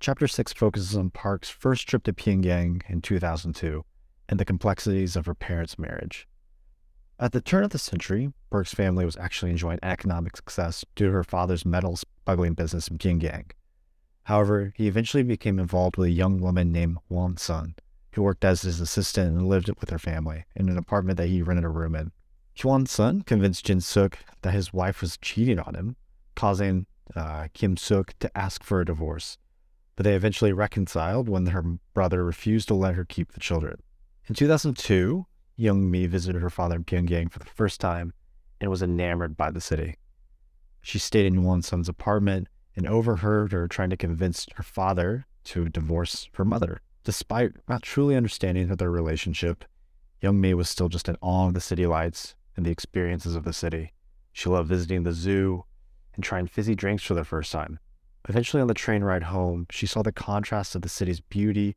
Chapter 0.01 0.27
6 0.27 0.55
focuses 0.55 0.97
on 0.97 1.11
Park's 1.11 1.51
first 1.51 1.87
trip 1.87 2.05
to 2.05 2.15
Pyongyang 2.15 2.81
in 2.89 3.03
2002 3.03 3.85
and 4.31 4.41
the 4.41 4.47
complexities 4.47 5.15
of 5.15 5.27
her 5.27 5.35
parents' 5.35 5.79
marriage. 5.79 6.27
At 7.19 7.33
the 7.33 7.43
turn 7.43 7.65
of 7.65 7.71
the 7.71 7.79
century, 7.79 8.33
Park's 8.51 8.73
family 8.73 9.05
was 9.05 9.19
actually 9.19 9.51
enjoying 9.51 9.79
economic 9.83 10.37
success 10.37 10.87
due 10.95 11.09
to 11.09 11.13
her 11.13 11.23
father's 11.23 11.67
metal 11.67 11.99
smuggling 11.99 12.55
business 12.55 12.89
in 12.89 12.97
Pyongyang. 12.97 13.51
However, 14.23 14.73
he 14.75 14.89
eventually 14.89 15.23
became 15.23 15.59
involved 15.59 15.99
with 15.99 16.09
a 16.09 16.13
young 16.13 16.41
woman 16.41 16.73
named 16.73 16.97
Won 17.11 17.37
Sun, 17.37 17.75
who 18.15 18.23
worked 18.23 18.43
as 18.43 18.63
his 18.63 18.81
assistant 18.81 19.37
and 19.37 19.49
lived 19.49 19.69
with 19.81 19.91
her 19.91 19.99
family 19.99 20.47
in 20.57 20.71
an 20.71 20.79
apartment 20.79 21.19
that 21.19 21.29
he 21.29 21.43
rented 21.43 21.67
a 21.67 21.69
room 21.69 21.95
in. 21.95 22.11
Hwan 22.59 22.87
Sun 22.87 23.23
convinced 23.23 23.67
Jin 23.67 23.83
Suk 23.83 24.19
that 24.41 24.55
his 24.55 24.73
wife 24.73 25.03
was 25.03 25.19
cheating 25.19 25.59
on 25.59 25.75
him, 25.75 25.97
causing 26.37 26.87
uh, 27.15 27.49
Kim 27.53 27.77
Suk 27.77 28.15
to 28.21 28.35
ask 28.35 28.65
for 28.65 28.81
a 28.81 28.87
divorce. 28.87 29.37
But 30.01 30.05
they 30.05 30.15
eventually 30.15 30.55
reconciled 30.55 31.29
when 31.29 31.45
her 31.45 31.63
brother 31.93 32.25
refused 32.25 32.69
to 32.69 32.75
let 32.75 32.95
her 32.95 33.05
keep 33.05 33.33
the 33.33 33.39
children. 33.39 33.83
In 34.29 34.35
2002, 34.35 35.27
Young 35.57 35.91
Mi 35.91 36.07
visited 36.07 36.41
her 36.41 36.49
father 36.49 36.77
in 36.77 36.85
Pyongyang 36.85 37.31
for 37.31 37.39
the 37.39 37.45
first 37.45 37.83
time 37.83 38.15
and 38.63 38.71
was 38.71 38.81
enamored 38.81 39.37
by 39.37 39.51
the 39.51 39.61
city. 39.61 39.97
She 40.81 40.99
stayed 40.99 41.27
in 41.27 41.35
Yuan 41.35 41.61
Sun's 41.61 41.87
apartment 41.87 42.49
and 42.75 42.87
overheard 42.87 43.53
her 43.53 43.69
trying 43.69 43.91
to 43.91 43.97
convince 43.99 44.47
her 44.55 44.63
father 44.63 45.27
to 45.45 45.69
divorce 45.69 46.31
her 46.33 46.47
mother. 46.47 46.81
Despite 47.05 47.53
not 47.69 47.83
truly 47.83 48.17
understanding 48.17 48.69
their 48.69 48.91
relationship, 48.91 49.67
Young 50.23 50.41
Mi 50.41 50.55
was 50.55 50.71
still 50.71 50.89
just 50.89 51.11
in 51.11 51.19
awe 51.21 51.49
of 51.49 51.53
the 51.53 51.61
city 51.61 51.85
lights 51.85 52.35
and 52.57 52.65
the 52.65 52.71
experiences 52.71 53.37
of 53.37 53.45
the 53.45 53.53
city. 53.53 53.93
She 54.33 54.49
loved 54.49 54.71
visiting 54.71 55.03
the 55.03 55.13
zoo 55.13 55.67
and 56.15 56.25
trying 56.25 56.47
fizzy 56.47 56.75
drinks 56.75 57.03
for 57.03 57.13
the 57.13 57.23
first 57.23 57.53
time. 57.53 57.79
Eventually, 58.29 58.61
on 58.61 58.69
the 58.69 58.75
train 58.75 59.03
ride 59.03 59.25
home, 59.25 59.67
she 59.71 59.87
saw 59.87 60.03
the 60.03 60.13
contrast 60.13 60.75
of 60.75 60.83
the 60.83 60.89
city's 60.89 61.21
beauty 61.21 61.77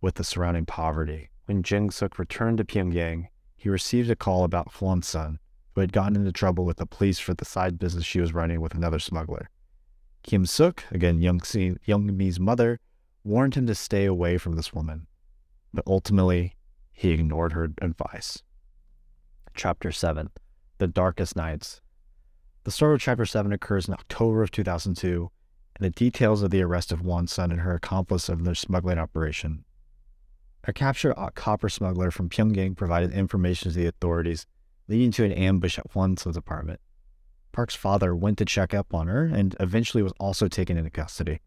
with 0.00 0.16
the 0.16 0.24
surrounding 0.24 0.66
poverty. 0.66 1.30
When 1.46 1.62
Jin 1.62 1.90
Suk 1.90 2.18
returned 2.18 2.58
to 2.58 2.64
Pyongyang, 2.64 3.28
he 3.56 3.68
received 3.68 4.10
a 4.10 4.16
call 4.16 4.44
about 4.44 4.72
Hwan 4.74 5.02
Sun, 5.02 5.38
who 5.74 5.80
had 5.80 5.92
gotten 5.92 6.16
into 6.16 6.30
trouble 6.30 6.64
with 6.64 6.76
the 6.76 6.86
police 6.86 7.18
for 7.18 7.34
the 7.34 7.44
side 7.44 7.78
business 7.78 8.04
she 8.04 8.20
was 8.20 8.34
running 8.34 8.60
with 8.60 8.74
another 8.74 8.98
smuggler. 8.98 9.48
Kim 10.22 10.44
Suk, 10.44 10.84
again 10.90 11.20
Young, 11.20 11.40
Mi's 12.16 12.38
mother, 12.38 12.80
warned 13.24 13.54
him 13.54 13.66
to 13.66 13.74
stay 13.74 14.04
away 14.04 14.38
from 14.38 14.56
this 14.56 14.72
woman, 14.72 15.06
but 15.72 15.84
ultimately 15.86 16.56
he 16.92 17.10
ignored 17.10 17.52
her 17.52 17.70
advice. 17.80 18.42
Chapter 19.54 19.90
7 19.90 20.30
The 20.78 20.86
Darkest 20.86 21.34
Nights. 21.34 21.80
The 22.64 22.70
start 22.70 22.94
of 22.94 23.00
Chapter 23.00 23.24
7 23.24 23.52
occurs 23.52 23.88
in 23.88 23.94
October 23.94 24.42
of 24.42 24.50
2002, 24.50 25.30
and 25.78 25.86
the 25.86 25.90
details 25.90 26.42
of 26.42 26.50
the 26.50 26.62
arrest 26.62 26.92
of 26.92 27.00
Hwan 27.00 27.26
Sun 27.26 27.50
and 27.50 27.60
her 27.60 27.74
accomplice 27.74 28.28
of 28.28 28.44
their 28.44 28.54
smuggling 28.54 28.98
operation. 28.98 29.64
A 30.64 30.72
captured 30.72 31.14
copper 31.34 31.68
smuggler 31.68 32.10
from 32.10 32.28
Pyongyang 32.28 32.76
provided 32.76 33.12
information 33.12 33.70
to 33.70 33.78
the 33.78 33.86
authorities, 33.86 34.46
leading 34.88 35.12
to 35.12 35.24
an 35.24 35.32
ambush 35.32 35.78
at 35.78 35.90
Sun's 35.92 36.36
apartment. 36.36 36.80
Park's 37.52 37.74
father 37.74 38.14
went 38.14 38.38
to 38.38 38.44
check 38.44 38.74
up 38.74 38.92
on 38.92 39.06
her 39.06 39.24
and 39.24 39.56
eventually 39.60 40.02
was 40.02 40.12
also 40.20 40.48
taken 40.48 40.76
into 40.76 40.90
custody, 40.90 41.40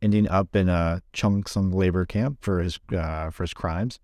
ending 0.00 0.28
up 0.28 0.54
in 0.54 0.68
a 0.68 1.02
Cheongsong 1.12 1.72
labor 1.72 2.04
camp 2.04 2.38
for 2.42 2.60
his 2.60 2.78
uh, 2.92 3.30
for 3.30 3.44
his 3.44 3.54
crimes. 3.54 3.98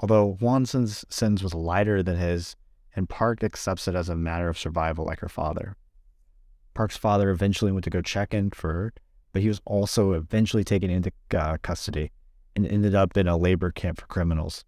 Although 0.00 0.36
Hwan 0.40 0.66
Sun's 0.66 1.04
sentence 1.08 1.42
was 1.42 1.54
lighter 1.54 2.02
than 2.02 2.16
his, 2.16 2.56
and 2.94 3.08
Park 3.08 3.44
accepts 3.44 3.86
it 3.88 3.94
as 3.94 4.08
a 4.08 4.16
matter 4.16 4.48
of 4.48 4.58
survival 4.58 5.04
like 5.04 5.20
her 5.20 5.28
father. 5.28 5.76
Park's 6.76 6.98
father 6.98 7.30
eventually 7.30 7.72
went 7.72 7.84
to 7.84 7.90
go 7.90 8.02
check 8.02 8.34
in 8.34 8.50
for 8.50 8.70
her, 8.70 8.92
but 9.32 9.40
he 9.40 9.48
was 9.48 9.62
also 9.64 10.12
eventually 10.12 10.62
taken 10.62 10.90
into 10.90 11.10
uh, 11.34 11.56
custody 11.62 12.12
and 12.54 12.66
ended 12.66 12.94
up 12.94 13.16
in 13.16 13.26
a 13.26 13.34
labor 13.34 13.70
camp 13.70 13.98
for 13.98 14.06
criminals. 14.06 14.62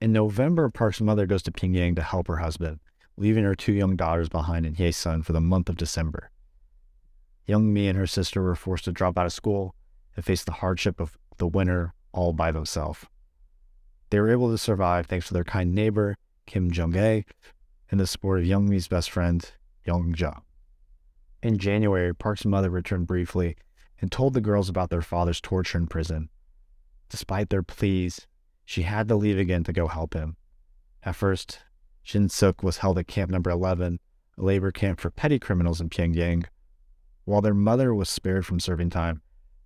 In 0.00 0.12
November, 0.12 0.68
Park's 0.68 1.00
mother 1.00 1.26
goes 1.26 1.44
to 1.44 1.52
Pyongyang 1.52 1.94
to 1.94 2.02
help 2.02 2.26
her 2.26 2.38
husband, 2.38 2.80
leaving 3.16 3.44
her 3.44 3.54
two 3.54 3.72
young 3.72 3.94
daughters 3.94 4.28
behind 4.28 4.66
in 4.66 4.74
Hyesan 4.74 5.24
for 5.24 5.32
the 5.32 5.40
month 5.40 5.68
of 5.68 5.76
December. 5.76 6.32
Young 7.46 7.72
Mi 7.72 7.86
and 7.86 7.96
her 7.96 8.08
sister 8.08 8.42
were 8.42 8.56
forced 8.56 8.86
to 8.86 8.92
drop 8.92 9.16
out 9.16 9.26
of 9.26 9.32
school 9.32 9.76
and 10.16 10.24
face 10.24 10.42
the 10.42 10.50
hardship 10.50 10.98
of 10.98 11.16
the 11.36 11.46
winter 11.46 11.94
all 12.10 12.32
by 12.32 12.50
themselves. 12.50 13.06
They 14.10 14.18
were 14.18 14.32
able 14.32 14.50
to 14.50 14.58
survive 14.58 15.06
thanks 15.06 15.28
to 15.28 15.34
their 15.34 15.44
kind 15.44 15.72
neighbor, 15.72 16.16
Kim 16.46 16.72
Jong-ae, 16.72 17.24
and 17.92 18.00
the 18.00 18.08
support 18.08 18.40
of 18.40 18.44
Young 18.44 18.68
Mi's 18.68 18.88
best 18.88 19.08
friend, 19.08 19.48
Young 19.86 20.16
Ja. 20.18 20.32
In 21.44 21.58
January, 21.58 22.14
Park's 22.14 22.46
mother 22.46 22.70
returned 22.70 23.06
briefly 23.06 23.54
and 24.00 24.10
told 24.10 24.32
the 24.32 24.40
girls 24.40 24.70
about 24.70 24.88
their 24.88 25.02
father's 25.02 25.42
torture 25.42 25.76
in 25.76 25.86
prison. 25.86 26.30
Despite 27.10 27.50
their 27.50 27.62
pleas, 27.62 28.26
she 28.64 28.80
had 28.80 29.08
to 29.08 29.14
leave 29.14 29.38
again 29.38 29.62
to 29.64 29.72
go 29.74 29.86
help 29.86 30.14
him. 30.14 30.36
At 31.02 31.16
first, 31.16 31.58
Jin 32.02 32.30
Suk 32.30 32.62
was 32.62 32.78
held 32.78 32.98
at 32.98 33.08
Camp 33.08 33.30
Number 33.30 33.50
11, 33.50 34.00
a 34.38 34.42
labor 34.42 34.72
camp 34.72 35.00
for 35.00 35.10
petty 35.10 35.38
criminals 35.38 35.82
in 35.82 35.90
Pyongyang. 35.90 36.46
While 37.26 37.42
their 37.42 37.52
mother 37.52 37.94
was 37.94 38.08
spared 38.08 38.46
from 38.46 38.58
serving 38.58 38.88
time, 38.88 39.20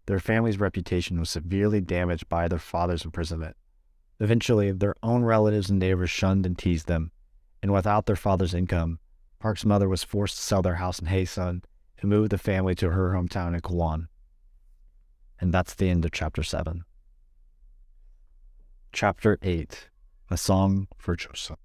their 0.06 0.18
family's 0.18 0.58
reputation 0.58 1.20
was 1.20 1.30
severely 1.30 1.80
damaged 1.80 2.28
by 2.28 2.48
their 2.48 2.58
father's 2.58 3.04
imprisonment. 3.04 3.56
Eventually, 4.18 4.72
their 4.72 4.96
own 5.04 5.22
relatives 5.22 5.70
and 5.70 5.78
neighbors 5.78 6.10
shunned 6.10 6.44
and 6.44 6.58
teased 6.58 6.88
them, 6.88 7.12
and 7.62 7.72
without 7.72 8.06
their 8.06 8.16
father's 8.16 8.52
income, 8.52 8.98
Park's 9.40 9.64
mother 9.64 9.88
was 9.88 10.02
forced 10.02 10.36
to 10.36 10.42
sell 10.42 10.62
their 10.62 10.76
house 10.76 10.98
in 10.98 11.06
Hyesan 11.06 11.62
and 12.00 12.10
move 12.10 12.30
the 12.30 12.38
family 12.38 12.74
to 12.76 12.90
her 12.90 13.12
hometown 13.12 13.54
in 13.54 13.60
Kwon. 13.60 14.08
And 15.40 15.54
that's 15.54 15.74
the 15.74 15.88
end 15.88 16.04
of 16.04 16.12
chapter 16.12 16.42
7. 16.42 16.84
Chapter 18.92 19.38
8 19.42 19.90
A 20.30 20.36
Song 20.36 20.88
for 20.96 21.14
Chosun. 21.14 21.56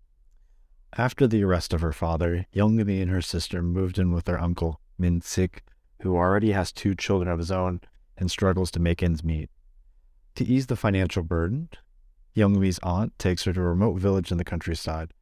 After 0.95 1.25
the 1.25 1.43
arrest 1.43 1.73
of 1.73 1.81
her 1.81 1.93
father, 1.93 2.45
Youngmi 2.53 3.01
and 3.01 3.09
her 3.09 3.21
sister 3.21 3.63
moved 3.63 3.97
in 3.97 4.11
with 4.11 4.25
their 4.25 4.39
uncle, 4.39 4.79
Min 4.99 5.21
Sik, 5.21 5.63
who 6.01 6.15
already 6.15 6.51
has 6.51 6.71
two 6.71 6.93
children 6.93 7.27
of 7.31 7.39
his 7.39 7.49
own 7.49 7.81
and 8.17 8.29
struggles 8.29 8.69
to 8.71 8.79
make 8.79 9.01
ends 9.01 9.23
meet. 9.23 9.49
To 10.35 10.45
ease 10.45 10.67
the 10.67 10.75
financial 10.75 11.23
burden, 11.23 11.69
Youngmi's 12.35 12.79
aunt 12.83 13.17
takes 13.17 13.45
her 13.45 13.53
to 13.53 13.61
a 13.61 13.63
remote 13.63 13.99
village 13.99 14.31
in 14.31 14.37
the 14.37 14.43
countryside. 14.43 15.13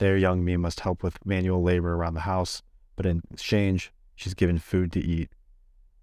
There, 0.00 0.18
Youngmi 0.18 0.58
must 0.58 0.80
help 0.80 1.02
with 1.02 1.26
manual 1.26 1.62
labor 1.62 1.92
around 1.92 2.14
the 2.14 2.20
house, 2.20 2.62
but 2.96 3.04
in 3.04 3.20
exchange, 3.30 3.92
she's 4.14 4.32
given 4.32 4.58
food 4.58 4.92
to 4.92 4.98
eat. 4.98 5.28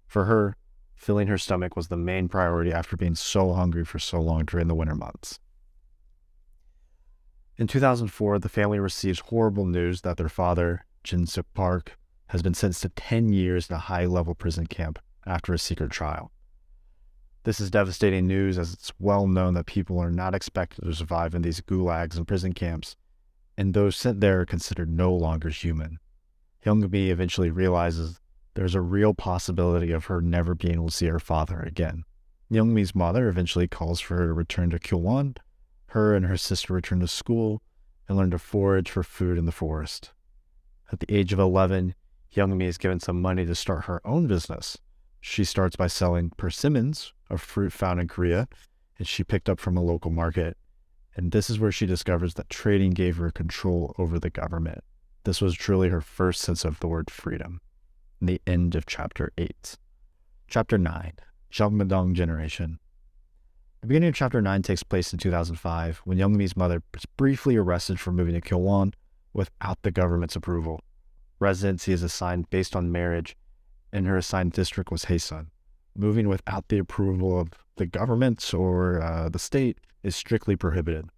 For 0.06 0.26
her, 0.26 0.54
filling 0.94 1.26
her 1.26 1.36
stomach 1.36 1.74
was 1.74 1.88
the 1.88 1.96
main 1.96 2.28
priority 2.28 2.72
after 2.72 2.96
being 2.96 3.16
so 3.16 3.54
hungry 3.54 3.84
for 3.84 3.98
so 3.98 4.20
long 4.20 4.44
during 4.44 4.68
the 4.68 4.76
winter 4.76 4.94
months. 4.94 5.40
In 7.56 7.66
2004, 7.66 8.38
the 8.38 8.48
family 8.48 8.78
receives 8.78 9.18
horrible 9.18 9.66
news 9.66 10.02
that 10.02 10.16
their 10.16 10.28
father, 10.28 10.84
Jin 11.02 11.26
Suk 11.26 11.46
Park, 11.52 11.98
has 12.28 12.40
been 12.40 12.54
sentenced 12.54 12.82
to 12.82 12.90
10 12.90 13.32
years 13.32 13.68
in 13.68 13.74
a 13.74 13.80
high 13.80 14.06
level 14.06 14.36
prison 14.36 14.68
camp 14.68 15.00
after 15.26 15.52
a 15.52 15.58
secret 15.58 15.90
trial. 15.90 16.30
This 17.42 17.58
is 17.58 17.68
devastating 17.68 18.28
news 18.28 18.58
as 18.58 18.74
it's 18.74 18.92
well 19.00 19.26
known 19.26 19.54
that 19.54 19.66
people 19.66 19.98
are 19.98 20.12
not 20.12 20.36
expected 20.36 20.84
to 20.84 20.94
survive 20.94 21.34
in 21.34 21.42
these 21.42 21.60
gulags 21.60 22.16
and 22.16 22.28
prison 22.28 22.52
camps, 22.52 22.94
and 23.58 23.74
those 23.74 23.96
sent 23.96 24.20
there 24.20 24.40
are 24.40 24.46
considered 24.46 24.88
no 24.88 25.12
longer 25.12 25.50
human. 25.50 25.98
Young 26.64 26.88
Mi 26.90 27.10
eventually 27.10 27.50
realizes 27.50 28.20
there's 28.54 28.74
a 28.74 28.80
real 28.80 29.12
possibility 29.12 29.90
of 29.90 30.06
her 30.06 30.22
never 30.22 30.54
being 30.54 30.74
able 30.74 30.86
to 30.86 30.94
see 30.94 31.06
her 31.06 31.18
father 31.18 31.60
again. 31.60 32.04
Young 32.48 32.72
Mi's 32.72 32.94
mother 32.94 33.28
eventually 33.28 33.66
calls 33.66 34.00
for 34.00 34.16
her 34.16 34.26
to 34.28 34.32
return 34.32 34.70
to 34.70 34.78
Kyulwon 34.78 35.36
her 35.92 36.14
and 36.14 36.26
her 36.26 36.36
sister 36.36 36.74
return 36.74 37.00
to 37.00 37.08
school 37.08 37.62
and 38.06 38.16
learn 38.16 38.30
to 38.30 38.38
forage 38.38 38.90
for 38.90 39.02
food 39.02 39.38
in 39.38 39.46
the 39.46 39.52
forest. 39.52 40.12
At 40.92 41.00
the 41.00 41.14
age 41.14 41.32
of 41.32 41.38
11, 41.38 41.94
Young 42.30 42.56
Mi 42.56 42.66
is 42.66 42.76
given 42.76 43.00
some 43.00 43.22
money 43.22 43.46
to 43.46 43.54
start 43.54 43.86
her 43.86 44.06
own 44.06 44.26
business. 44.26 44.76
She 45.20 45.44
starts 45.44 45.76
by 45.76 45.86
selling 45.86 46.30
persimmons, 46.36 47.14
a 47.30 47.38
fruit 47.38 47.72
found 47.72 48.00
in 48.00 48.08
Korea, 48.08 48.48
and 48.98 49.08
she 49.08 49.24
picked 49.24 49.48
up 49.48 49.58
from 49.58 49.78
a 49.78 49.82
local 49.82 50.10
market. 50.10 50.57
And 51.18 51.32
this 51.32 51.50
is 51.50 51.58
where 51.58 51.72
she 51.72 51.84
discovers 51.84 52.34
that 52.34 52.48
trading 52.48 52.92
gave 52.92 53.16
her 53.16 53.32
control 53.32 53.92
over 53.98 54.20
the 54.20 54.30
government. 54.30 54.84
This 55.24 55.40
was 55.40 55.52
truly 55.52 55.88
her 55.88 56.00
first 56.00 56.40
sense 56.40 56.64
of 56.64 56.78
the 56.78 56.86
word 56.86 57.10
freedom. 57.10 57.60
The 58.22 58.40
end 58.46 58.76
of 58.76 58.86
chapter 58.86 59.32
8. 59.36 59.76
Chapter 60.46 60.78
9 60.78 61.14
Jangmadang 61.52 62.12
Generation. 62.12 62.78
The 63.80 63.88
beginning 63.88 64.10
of 64.10 64.14
chapter 64.14 64.40
9 64.40 64.62
takes 64.62 64.84
place 64.84 65.12
in 65.12 65.18
2005 65.18 66.02
when 66.04 66.18
Youngmi's 66.18 66.56
mother 66.56 66.84
was 66.94 67.04
briefly 67.16 67.56
arrested 67.56 67.98
for 67.98 68.12
moving 68.12 68.34
to 68.34 68.40
Kyowon 68.40 68.92
without 69.32 69.82
the 69.82 69.90
government's 69.90 70.36
approval. 70.36 70.80
Residency 71.40 71.92
is 71.92 72.04
assigned 72.04 72.48
based 72.50 72.76
on 72.76 72.92
marriage, 72.92 73.36
and 73.92 74.06
her 74.06 74.18
assigned 74.18 74.52
district 74.52 74.92
was 74.92 75.06
Hyesan. 75.06 75.46
Moving 75.96 76.28
without 76.28 76.68
the 76.68 76.78
approval 76.78 77.40
of 77.40 77.50
the 77.74 77.86
government 77.86 78.54
or 78.54 79.02
uh, 79.02 79.28
the 79.28 79.40
state 79.40 79.78
is 80.08 80.16
strictly 80.16 80.56
prohibited. 80.56 81.08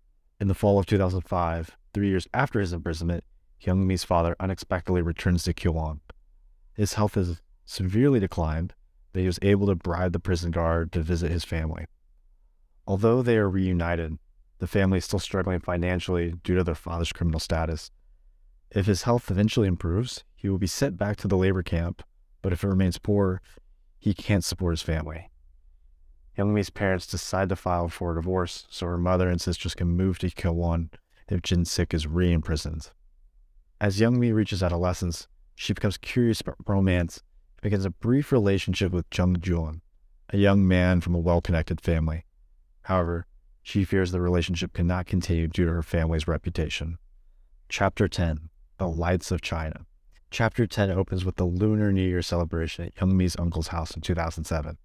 In 0.41 0.49
the 0.49 0.55
fall 0.55 0.79
of 0.79 0.87
2005, 0.87 1.77
three 1.95 2.09
years 2.09 2.29
after 2.35 2.61
his 2.61 2.73
imprisonment, 2.73 3.25
Youngmi's 3.63 4.05
father 4.05 4.37
unexpectedly 4.41 5.03
returns 5.03 5.45
to 5.45 5.55
Kyowon. 5.55 6.01
His 6.75 6.95
health 6.95 7.15
has 7.15 7.41
severely 7.65 8.21
declined, 8.21 8.75
but 9.13 9.21
he 9.21 9.27
was 9.27 9.39
able 9.43 9.67
to 9.67 9.75
bribe 9.75 10.13
the 10.13 10.21
prison 10.21 10.51
guard 10.51 10.93
to 10.93 11.03
visit 11.03 11.31
his 11.31 11.45
family. 11.45 11.87
Although 12.87 13.23
they 13.23 13.37
are 13.37 13.49
reunited, 13.49 14.19
the 14.59 14.67
family 14.67 14.99
is 14.99 15.05
still 15.05 15.19
struggling 15.19 15.61
financially 15.61 16.35
due 16.43 16.57
to 16.57 16.65
their 16.65 16.75
father's 16.75 17.13
criminal 17.13 17.41
status. 17.41 17.91
If 18.71 18.87
his 18.87 19.03
health 19.03 19.31
eventually 19.31 19.69
improves, 19.69 20.25
he 20.35 20.49
will 20.49 20.59
be 20.59 20.67
sent 20.67 20.97
back 20.97 21.17
to 21.19 21.29
the 21.29 21.37
labor 21.37 21.63
camp, 21.63 22.03
but 22.43 22.53
if 22.53 22.65
it 22.65 22.69
remains 22.69 22.99
poor, 22.99 23.43
he 23.99 24.15
can't 24.15 24.45
support 24.45 24.73
his 24.73 24.83
family. 24.83 25.31
Youngmi's 26.39 26.71
parents 26.71 27.07
decide 27.07 27.49
to 27.49 27.57
file 27.57 27.89
for 27.89 28.13
a 28.13 28.15
divorce 28.15 28.67
so 28.71 28.87
her 28.87 28.99
mother 28.99 29.29
and 29.29 29.41
sisters 29.41 29.75
can 29.75 29.89
move 29.89 30.19
to 30.21 30.31
Kyowon 30.31 30.91
if 31.29 31.43
Jin 31.43 31.65
Sik 31.65 31.93
is 31.95 32.07
re-imprisoned. 32.07 32.91
As 33.81 33.99
Youngmi 33.99 34.35
reaches 34.35 34.63
adolescence, 34.63 35.29
she 35.55 35.73
becomes 35.73 35.99
curious 35.99 36.41
about 36.41 36.57
romance 36.67 37.23
and 37.57 37.63
begins 37.63 37.85
a 37.85 37.91
brief 37.91 38.33
relationship 38.33 38.93
with 38.93 39.07
Jung 39.15 39.37
Joon, 39.41 39.83
a 40.31 40.37
young 40.37 40.67
man 40.67 41.01
from 41.01 41.15
a 41.15 41.21
well-connected 41.21 41.81
family. 41.81 42.25
However, 42.83 43.27
she 43.63 43.85
fears 43.85 44.11
the 44.11 44.21
relationship 44.21 44.73
cannot 44.73 45.07
continue 45.07 45.47
due 45.47 45.67
to 45.67 45.73
her 45.73 45.83
family's 45.83 46.27
reputation. 46.27 46.99
Chapter 47.69 48.09
10 48.09 48.49
The 48.79 48.89
Lights 48.89 49.31
of 49.31 49.43
China. 49.43 49.87
Chapter 50.31 50.67
10 50.67 50.91
opens 50.91 51.25
with 51.25 51.37
the 51.37 51.45
Lunar 51.45 51.93
New 51.93 52.09
Year 52.09 52.23
celebration 52.23 52.87
at 52.87 52.95
Youngmi's 52.95 53.37
uncle's 53.39 53.69
house 53.69 53.95
in 53.95 54.01
2007. 54.01 54.79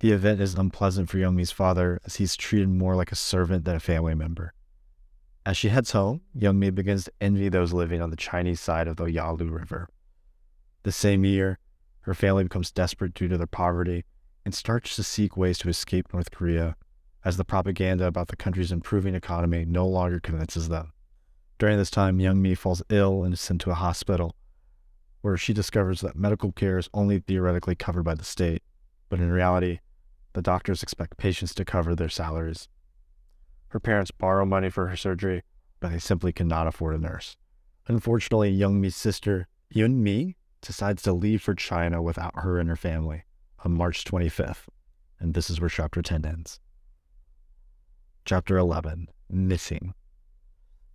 The 0.00 0.12
event 0.12 0.40
is 0.40 0.54
unpleasant 0.54 1.08
for 1.10 1.18
Youngmi's 1.18 1.50
father 1.50 2.00
as 2.04 2.16
he's 2.16 2.36
treated 2.36 2.68
more 2.68 2.94
like 2.94 3.10
a 3.10 3.16
servant 3.16 3.64
than 3.64 3.74
a 3.74 3.80
family 3.80 4.14
member. 4.14 4.52
As 5.44 5.56
she 5.56 5.70
heads 5.70 5.90
home, 5.90 6.20
Youngmi 6.38 6.72
begins 6.72 7.04
to 7.04 7.12
envy 7.20 7.48
those 7.48 7.72
living 7.72 8.00
on 8.00 8.10
the 8.10 8.16
Chinese 8.16 8.60
side 8.60 8.86
of 8.86 8.96
the 8.96 9.06
Yalu 9.06 9.50
River. 9.50 9.88
The 10.84 10.92
same 10.92 11.24
year, 11.24 11.58
Her 12.02 12.14
family 12.14 12.44
becomes 12.44 12.70
desperate 12.70 13.12
due 13.12 13.28
to 13.28 13.36
their 13.36 13.46
poverty 13.46 14.04
and 14.44 14.54
starts 14.54 14.96
to 14.96 15.02
seek 15.02 15.36
ways 15.36 15.58
to 15.58 15.68
escape 15.68 16.06
North 16.12 16.30
Korea 16.30 16.74
as 17.22 17.36
the 17.36 17.44
propaganda 17.44 18.06
about 18.06 18.28
the 18.28 18.36
country's 18.36 18.72
improving 18.72 19.14
economy 19.14 19.66
no 19.66 19.86
longer 19.86 20.18
convinces 20.18 20.70
them. 20.70 20.92
During 21.58 21.76
this 21.76 21.90
time, 21.90 22.18
Young 22.18 22.40
Mi 22.40 22.54
falls 22.54 22.82
ill 22.88 23.24
and 23.24 23.34
is 23.34 23.42
sent 23.42 23.60
to 23.60 23.72
a 23.72 23.74
hospital 23.74 24.34
where 25.20 25.36
she 25.36 25.52
discovers 25.52 26.00
that 26.00 26.16
medical 26.16 26.52
care 26.52 26.78
is 26.78 26.88
only 26.94 27.18
theoretically 27.18 27.74
covered 27.74 28.04
by 28.04 28.14
the 28.14 28.24
state, 28.24 28.62
but 29.10 29.18
in 29.18 29.30
reality, 29.30 29.80
the 30.38 30.42
doctors 30.42 30.84
expect 30.84 31.16
patients 31.16 31.52
to 31.52 31.64
cover 31.64 31.96
their 31.96 32.08
salaries. 32.08 32.68
Her 33.70 33.80
parents 33.80 34.12
borrow 34.12 34.44
money 34.44 34.70
for 34.70 34.86
her 34.86 34.94
surgery, 34.94 35.42
but 35.80 35.90
they 35.90 35.98
simply 35.98 36.32
cannot 36.32 36.68
afford 36.68 36.94
a 36.94 36.98
nurse. 36.98 37.36
Unfortunately, 37.88 38.48
Young 38.48 38.80
Mi's 38.80 38.94
sister, 38.94 39.48
Yun 39.68 40.00
Mi, 40.00 40.36
decides 40.60 41.02
to 41.02 41.12
leave 41.12 41.42
for 41.42 41.56
China 41.56 42.00
without 42.00 42.38
her 42.38 42.60
and 42.60 42.68
her 42.68 42.76
family 42.76 43.24
on 43.64 43.74
March 43.74 44.04
25th, 44.04 44.68
and 45.18 45.34
this 45.34 45.50
is 45.50 45.60
where 45.60 45.68
chapter 45.68 46.02
10 46.02 46.24
ends. 46.24 46.60
Chapter 48.24 48.56
11 48.58 49.08
Missing. 49.28 49.92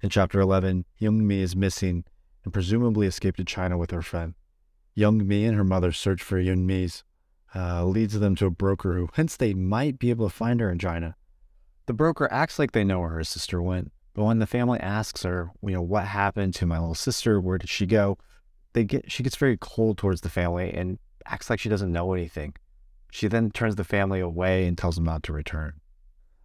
In 0.01 0.09
chapter 0.09 0.39
11, 0.39 0.85
Young 0.99 1.27
Mi 1.27 1.41
is 1.41 1.53
missing 1.53 2.05
and 2.45 2.53
presumably 2.53 3.07
escaped 3.07 3.39
to 3.39 3.43
China 3.43 3.77
with 3.77 3.91
her 3.91 4.01
friend. 4.01 4.35
Young 4.95 5.27
Mi 5.27 5.43
and 5.43 5.57
her 5.57 5.65
mother 5.65 5.91
search 5.91 6.23
for 6.23 6.39
Yun 6.39 6.65
Mi's, 6.65 7.03
uh, 7.55 7.85
leads 7.85 8.19
them 8.19 8.35
to 8.35 8.47
a 8.47 8.51
broker 8.51 8.93
who 8.93 9.09
hints 9.13 9.37
they 9.37 9.53
might 9.53 9.99
be 9.99 10.09
able 10.09 10.27
to 10.27 10.35
find 10.35 10.59
her 10.59 10.69
in 10.69 10.79
China. 10.79 11.15
The 11.85 11.93
broker 11.93 12.31
acts 12.31 12.57
like 12.57 12.71
they 12.71 12.83
know 12.83 13.01
where 13.01 13.09
her 13.09 13.23
sister 13.23 13.61
went, 13.61 13.91
but 14.13 14.23
when 14.23 14.39
the 14.39 14.47
family 14.47 14.79
asks 14.79 15.23
her, 15.23 15.51
you 15.61 15.71
know, 15.71 15.81
what 15.81 16.05
happened 16.05 16.53
to 16.55 16.65
my 16.65 16.79
little 16.79 16.95
sister, 16.95 17.39
where 17.39 17.57
did 17.57 17.69
she 17.69 17.85
go, 17.85 18.17
they 18.73 18.83
get 18.83 19.11
she 19.11 19.23
gets 19.23 19.35
very 19.35 19.57
cold 19.57 19.97
towards 19.97 20.21
the 20.21 20.29
family 20.29 20.73
and 20.73 20.97
acts 21.25 21.49
like 21.49 21.59
she 21.59 21.69
doesn't 21.69 21.91
know 21.91 22.13
anything. 22.13 22.55
She 23.11 23.27
then 23.27 23.51
turns 23.51 23.75
the 23.75 23.83
family 23.83 24.19
away 24.19 24.65
and 24.65 24.77
tells 24.77 24.95
them 24.95 25.03
not 25.03 25.21
to 25.23 25.33
return. 25.33 25.73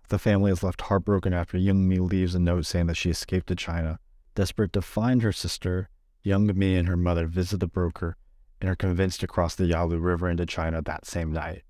The 0.09 0.19
family 0.19 0.51
is 0.51 0.63
left 0.63 0.83
heartbroken 0.83 1.33
after 1.33 1.57
Young 1.57 1.89
Mi 1.89 1.99
leaves 1.99 2.35
a 2.35 2.39
note 2.39 2.67
saying 2.67 2.87
that 2.87 2.97
she 2.97 3.11
escaped 3.11 3.47
to 3.49 3.55
China. 3.55 3.99
Desperate 4.35 4.73
to 4.75 4.83
find 4.83 5.23
her 5.23 5.33
sister, 5.33 5.89
Young 6.23 6.47
Mi 6.59 6.77
and 6.77 6.89
her 6.89 6.97
mother 6.97 7.27
visit 7.27 7.61
the 7.61 7.67
broker 7.67 8.17
and 8.61 8.69
are 8.71 8.77
convinced 8.77 9.21
to 9.21 9.27
cross 9.27 9.55
the 9.55 9.67
Yalu 9.67 9.99
River 9.99 10.29
into 10.29 10.47
China 10.47 10.83
that 10.83 11.07
same 11.07 11.33
night. 11.33 11.63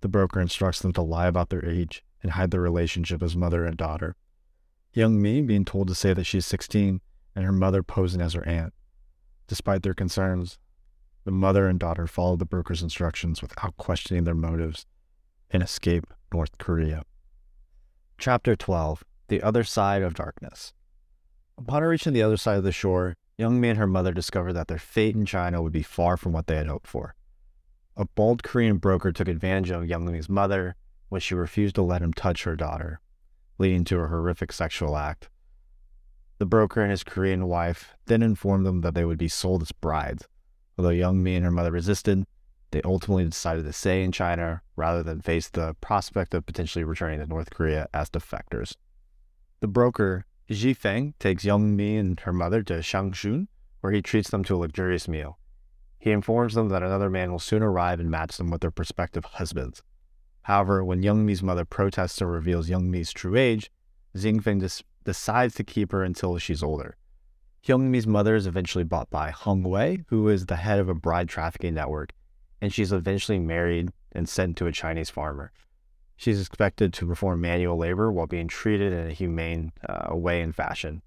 The 0.00 0.08
broker 0.08 0.40
instructs 0.40 0.80
them 0.80 0.92
to 0.92 1.02
lie 1.02 1.26
about 1.26 1.50
their 1.50 1.64
age 1.64 2.04
and 2.22 2.32
hide 2.32 2.50
their 2.50 2.60
relationship 2.60 3.22
as 3.22 3.36
mother 3.36 3.64
and 3.64 3.76
daughter. 3.76 4.16
Young 4.92 5.20
Mi 5.20 5.42
being 5.42 5.64
told 5.64 5.88
to 5.88 5.94
say 5.94 6.12
that 6.14 6.24
she's 6.24 6.46
16 6.46 7.00
and 7.34 7.44
her 7.44 7.52
mother 7.52 7.82
posing 7.82 8.20
as 8.20 8.32
her 8.32 8.46
aunt. 8.46 8.72
Despite 9.46 9.82
their 9.82 9.94
concerns, 9.94 10.58
the 11.24 11.30
mother 11.30 11.68
and 11.68 11.78
daughter 11.78 12.06
follow 12.06 12.36
the 12.36 12.44
broker's 12.44 12.82
instructions 12.82 13.42
without 13.42 13.76
questioning 13.76 14.24
their 14.24 14.34
motives 14.34 14.86
and 15.50 15.62
escape 15.62 16.06
North 16.32 16.58
Korea. 16.58 17.04
Chapter 18.18 18.56
12 18.56 19.04
The 19.28 19.42
Other 19.42 19.64
Side 19.64 20.02
of 20.02 20.14
Darkness. 20.14 20.72
Upon 21.56 21.82
reaching 21.82 22.12
the 22.12 22.22
other 22.22 22.36
side 22.36 22.58
of 22.58 22.64
the 22.64 22.72
shore, 22.72 23.16
Young 23.38 23.60
Mi 23.60 23.68
and 23.68 23.78
her 23.78 23.86
mother 23.86 24.12
discovered 24.12 24.54
that 24.54 24.66
their 24.66 24.78
fate 24.78 25.14
in 25.14 25.24
China 25.24 25.62
would 25.62 25.72
be 25.72 25.82
far 25.82 26.16
from 26.16 26.32
what 26.32 26.48
they 26.48 26.56
had 26.56 26.66
hoped 26.66 26.88
for. 26.88 27.14
A 27.96 28.04
bold 28.04 28.42
Korean 28.42 28.78
broker 28.78 29.12
took 29.12 29.28
advantage 29.28 29.70
of 29.70 29.86
Young 29.86 30.04
Mi's 30.04 30.28
mother 30.28 30.74
when 31.08 31.20
she 31.20 31.36
refused 31.36 31.76
to 31.76 31.82
let 31.82 32.02
him 32.02 32.12
touch 32.12 32.42
her 32.42 32.56
daughter, 32.56 33.00
leading 33.56 33.84
to 33.84 34.00
a 34.00 34.08
horrific 34.08 34.52
sexual 34.52 34.96
act. 34.96 35.30
The 36.38 36.46
broker 36.46 36.82
and 36.82 36.90
his 36.90 37.04
Korean 37.04 37.46
wife 37.46 37.94
then 38.06 38.22
informed 38.22 38.66
them 38.66 38.80
that 38.80 38.94
they 38.94 39.04
would 39.04 39.18
be 39.18 39.28
sold 39.28 39.62
as 39.62 39.72
brides. 39.72 40.26
Although 40.76 40.90
Young 40.90 41.22
Mi 41.22 41.36
and 41.36 41.44
her 41.44 41.50
mother 41.52 41.72
resisted, 41.72 42.24
they 42.72 42.82
ultimately 42.82 43.24
decided 43.24 43.64
to 43.64 43.72
stay 43.72 44.02
in 44.02 44.10
China 44.10 44.62
rather 44.74 45.04
than 45.04 45.20
face 45.20 45.48
the 45.48 45.74
prospect 45.80 46.34
of 46.34 46.44
potentially 46.44 46.84
returning 46.84 47.20
to 47.20 47.26
North 47.26 47.50
Korea 47.50 47.88
as 47.94 48.10
defectors. 48.10 48.74
The 49.60 49.68
broker 49.68 50.26
Ji 50.50 50.72
Feng 50.72 51.12
takes 51.18 51.44
Young 51.44 51.76
Mi 51.76 51.98
and 51.98 52.18
her 52.20 52.32
mother 52.32 52.62
to 52.62 52.74
Shangshun, 52.78 53.48
where 53.80 53.92
he 53.92 54.00
treats 54.00 54.30
them 54.30 54.42
to 54.44 54.54
a 54.54 54.58
luxurious 54.58 55.06
meal. 55.06 55.38
He 55.98 56.10
informs 56.10 56.54
them 56.54 56.70
that 56.70 56.82
another 56.82 57.10
man 57.10 57.30
will 57.30 57.38
soon 57.38 57.62
arrive 57.62 58.00
and 58.00 58.10
match 58.10 58.38
them 58.38 58.50
with 58.50 58.62
their 58.62 58.70
prospective 58.70 59.24
husbands. 59.24 59.82
However, 60.42 60.82
when 60.82 61.02
Young 61.02 61.26
Mi's 61.26 61.42
mother 61.42 61.66
protests 61.66 62.22
and 62.22 62.32
reveals 62.32 62.70
Young 62.70 62.90
Mi's 62.90 63.12
true 63.12 63.36
age, 63.36 63.70
Xing 64.16 64.42
Feng 64.42 64.60
des- 64.60 64.82
decides 65.04 65.54
to 65.56 65.64
keep 65.64 65.92
her 65.92 66.02
until 66.02 66.38
she's 66.38 66.62
older. 66.62 66.96
Young 67.64 67.90
Mi's 67.90 68.06
mother 68.06 68.34
is 68.34 68.46
eventually 68.46 68.84
bought 68.84 69.10
by 69.10 69.30
Hong 69.30 69.62
Wei, 69.62 70.04
who 70.08 70.28
is 70.28 70.46
the 70.46 70.56
head 70.56 70.78
of 70.78 70.88
a 70.88 70.94
bride 70.94 71.28
trafficking 71.28 71.74
network, 71.74 72.12
and 72.62 72.72
she's 72.72 72.92
eventually 72.92 73.38
married 73.38 73.90
and 74.12 74.26
sent 74.26 74.56
to 74.56 74.66
a 74.66 74.72
Chinese 74.72 75.10
farmer. 75.10 75.52
She's 76.18 76.40
expected 76.40 76.92
to 76.94 77.06
perform 77.06 77.40
manual 77.40 77.78
labor 77.78 78.10
while 78.10 78.26
being 78.26 78.48
treated 78.48 78.92
in 78.92 79.06
a 79.06 79.12
humane 79.12 79.70
uh, 79.88 80.16
way 80.16 80.42
and 80.42 80.52
fashion. 80.52 81.00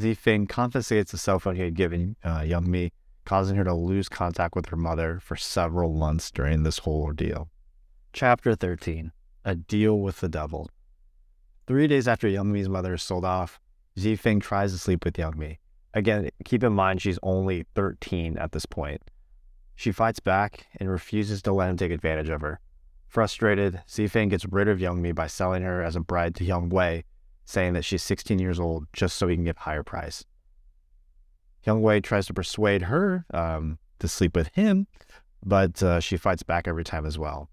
Zifeng 0.00 0.48
confiscates 0.48 1.12
the 1.12 1.18
cell 1.18 1.38
phone 1.38 1.56
he 1.56 1.62
had 1.62 1.74
given 1.74 2.16
uh, 2.24 2.42
Young 2.46 2.70
Mi, 2.70 2.90
causing 3.26 3.56
her 3.56 3.64
to 3.64 3.74
lose 3.74 4.08
contact 4.08 4.56
with 4.56 4.66
her 4.70 4.76
mother 4.76 5.20
for 5.20 5.36
several 5.36 5.92
months 5.92 6.30
during 6.30 6.62
this 6.62 6.78
whole 6.78 7.02
ordeal. 7.02 7.50
Chapter 8.14 8.54
13 8.54 9.12
A 9.44 9.54
Deal 9.54 10.00
with 10.00 10.20
the 10.20 10.30
Devil. 10.30 10.70
Three 11.66 11.86
days 11.86 12.08
after 12.08 12.26
Young 12.26 12.50
Mi's 12.50 12.68
mother 12.68 12.94
is 12.94 13.02
sold 13.02 13.26
off, 13.26 13.60
Zifeng 13.98 14.40
tries 14.40 14.72
to 14.72 14.78
sleep 14.78 15.04
with 15.04 15.18
Young 15.18 15.38
Mi. 15.38 15.58
Again, 15.92 16.30
keep 16.46 16.64
in 16.64 16.72
mind 16.72 17.02
she's 17.02 17.18
only 17.22 17.66
13 17.74 18.38
at 18.38 18.52
this 18.52 18.64
point. 18.64 19.02
She 19.76 19.92
fights 19.92 20.20
back 20.20 20.68
and 20.80 20.88
refuses 20.88 21.42
to 21.42 21.52
let 21.52 21.68
him 21.68 21.76
take 21.76 21.92
advantage 21.92 22.30
of 22.30 22.40
her. 22.40 22.60
Frustrated, 23.14 23.80
Zifeng 23.88 24.28
gets 24.28 24.44
rid 24.44 24.66
of 24.66 24.80
Young 24.80 25.00
Mi 25.00 25.12
by 25.12 25.28
selling 25.28 25.62
her 25.62 25.84
as 25.84 25.94
a 25.94 26.00
bride 26.00 26.34
to 26.34 26.44
Young 26.44 26.68
Wei, 26.68 27.04
saying 27.44 27.74
that 27.74 27.84
she's 27.84 28.02
16 28.02 28.40
years 28.40 28.58
old 28.58 28.88
just 28.92 29.16
so 29.16 29.28
he 29.28 29.36
can 29.36 29.44
get 29.44 29.56
a 29.56 29.60
higher 29.60 29.84
price. 29.84 30.24
Young 31.62 31.80
Wei 31.80 32.00
tries 32.00 32.26
to 32.26 32.34
persuade 32.34 32.82
her 32.82 33.24
um, 33.32 33.78
to 34.00 34.08
sleep 34.08 34.34
with 34.34 34.48
him, 34.54 34.88
but 35.46 35.80
uh, 35.80 36.00
she 36.00 36.16
fights 36.16 36.42
back 36.42 36.66
every 36.66 36.82
time 36.82 37.06
as 37.06 37.16
well. 37.16 37.48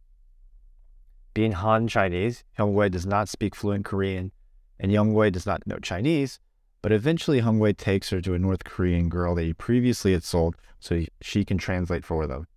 Being 1.36 1.52
Han 1.52 1.88
Chinese, 1.88 2.44
Young 2.58 2.74
Wei 2.74 2.90
does 2.90 3.06
not 3.06 3.30
speak 3.30 3.56
fluent 3.56 3.86
Korean, 3.86 4.32
and 4.80 4.92
Young 4.92 5.14
Wei 5.14 5.30
does 5.30 5.46
not 5.46 5.68
know 5.68 5.78
Chinese, 5.78 6.40
but 6.82 6.92
eventually 6.92 7.38
Hung 7.38 7.60
Wei 7.60 7.74
takes 7.74 8.10
her 8.10 8.20
to 8.22 8.34
a 8.34 8.40
North 8.40 8.64
Korean 8.64 9.10
girl 9.10 9.36
that 9.36 9.44
he 9.44 9.54
previously 9.54 10.14
had 10.14 10.24
sold 10.24 10.56
so 10.80 11.06
she 11.22 11.46
can 11.46 11.60
translate 11.60 12.04
for 12.04 12.26
them. 12.26 12.48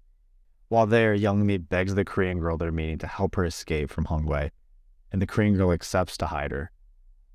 While 0.75 0.87
there, 0.87 1.15
Young 1.15 1.47
Mi 1.47 1.57
begs 1.59 1.95
the 1.95 2.05
Korean 2.05 2.41
girl 2.41 2.57
they're 2.57 2.73
meeting 2.73 2.99
to 2.99 3.07
help 3.07 3.37
her 3.37 3.45
escape 3.45 3.91
from 3.91 4.07
Hong 4.07 4.27
Wei, 4.27 4.51
and 5.13 5.23
the 5.23 5.27
Korean 5.27 5.55
girl 5.55 5.71
accepts 5.71 6.17
to 6.17 6.27
hide 6.27 6.51
her. 6.51 6.73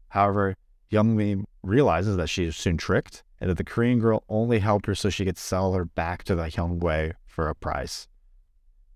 However, 0.10 0.58
Young 0.90 1.16
Mi 1.16 1.38
realizes 1.64 2.18
that 2.18 2.28
she 2.28 2.44
is 2.44 2.58
soon 2.58 2.76
tricked 2.76 3.24
and 3.40 3.50
that 3.50 3.58
the 3.58 3.64
Korean 3.64 4.00
girl 4.00 4.26
only 4.28 4.60
helped 4.60 4.88
her 4.88 4.94
so 4.94 5.10
she 5.10 5.24
could 5.24 5.38
sell 5.38 5.72
her 5.72 5.86
back 5.86 6.26
to 6.26 6.36
the 6.36 6.50
Hong 6.50 6.80
Wei 6.80 7.14
for 7.28 7.48
a 7.48 7.56
price. 7.56 8.10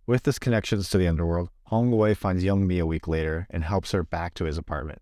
With 0.05 0.23
this 0.23 0.39
connections 0.39 0.89
to 0.89 0.97
the 0.97 1.07
underworld, 1.07 1.49
Hong 1.67 1.89
Wei 1.91 2.13
finds 2.13 2.43
Young 2.43 2.67
Mi 2.67 2.79
a 2.79 2.85
week 2.85 3.07
later 3.07 3.47
and 3.49 3.63
helps 3.63 3.93
her 3.93 4.03
back 4.03 4.33
to 4.33 4.43
his 4.43 4.57
apartment. 4.57 5.01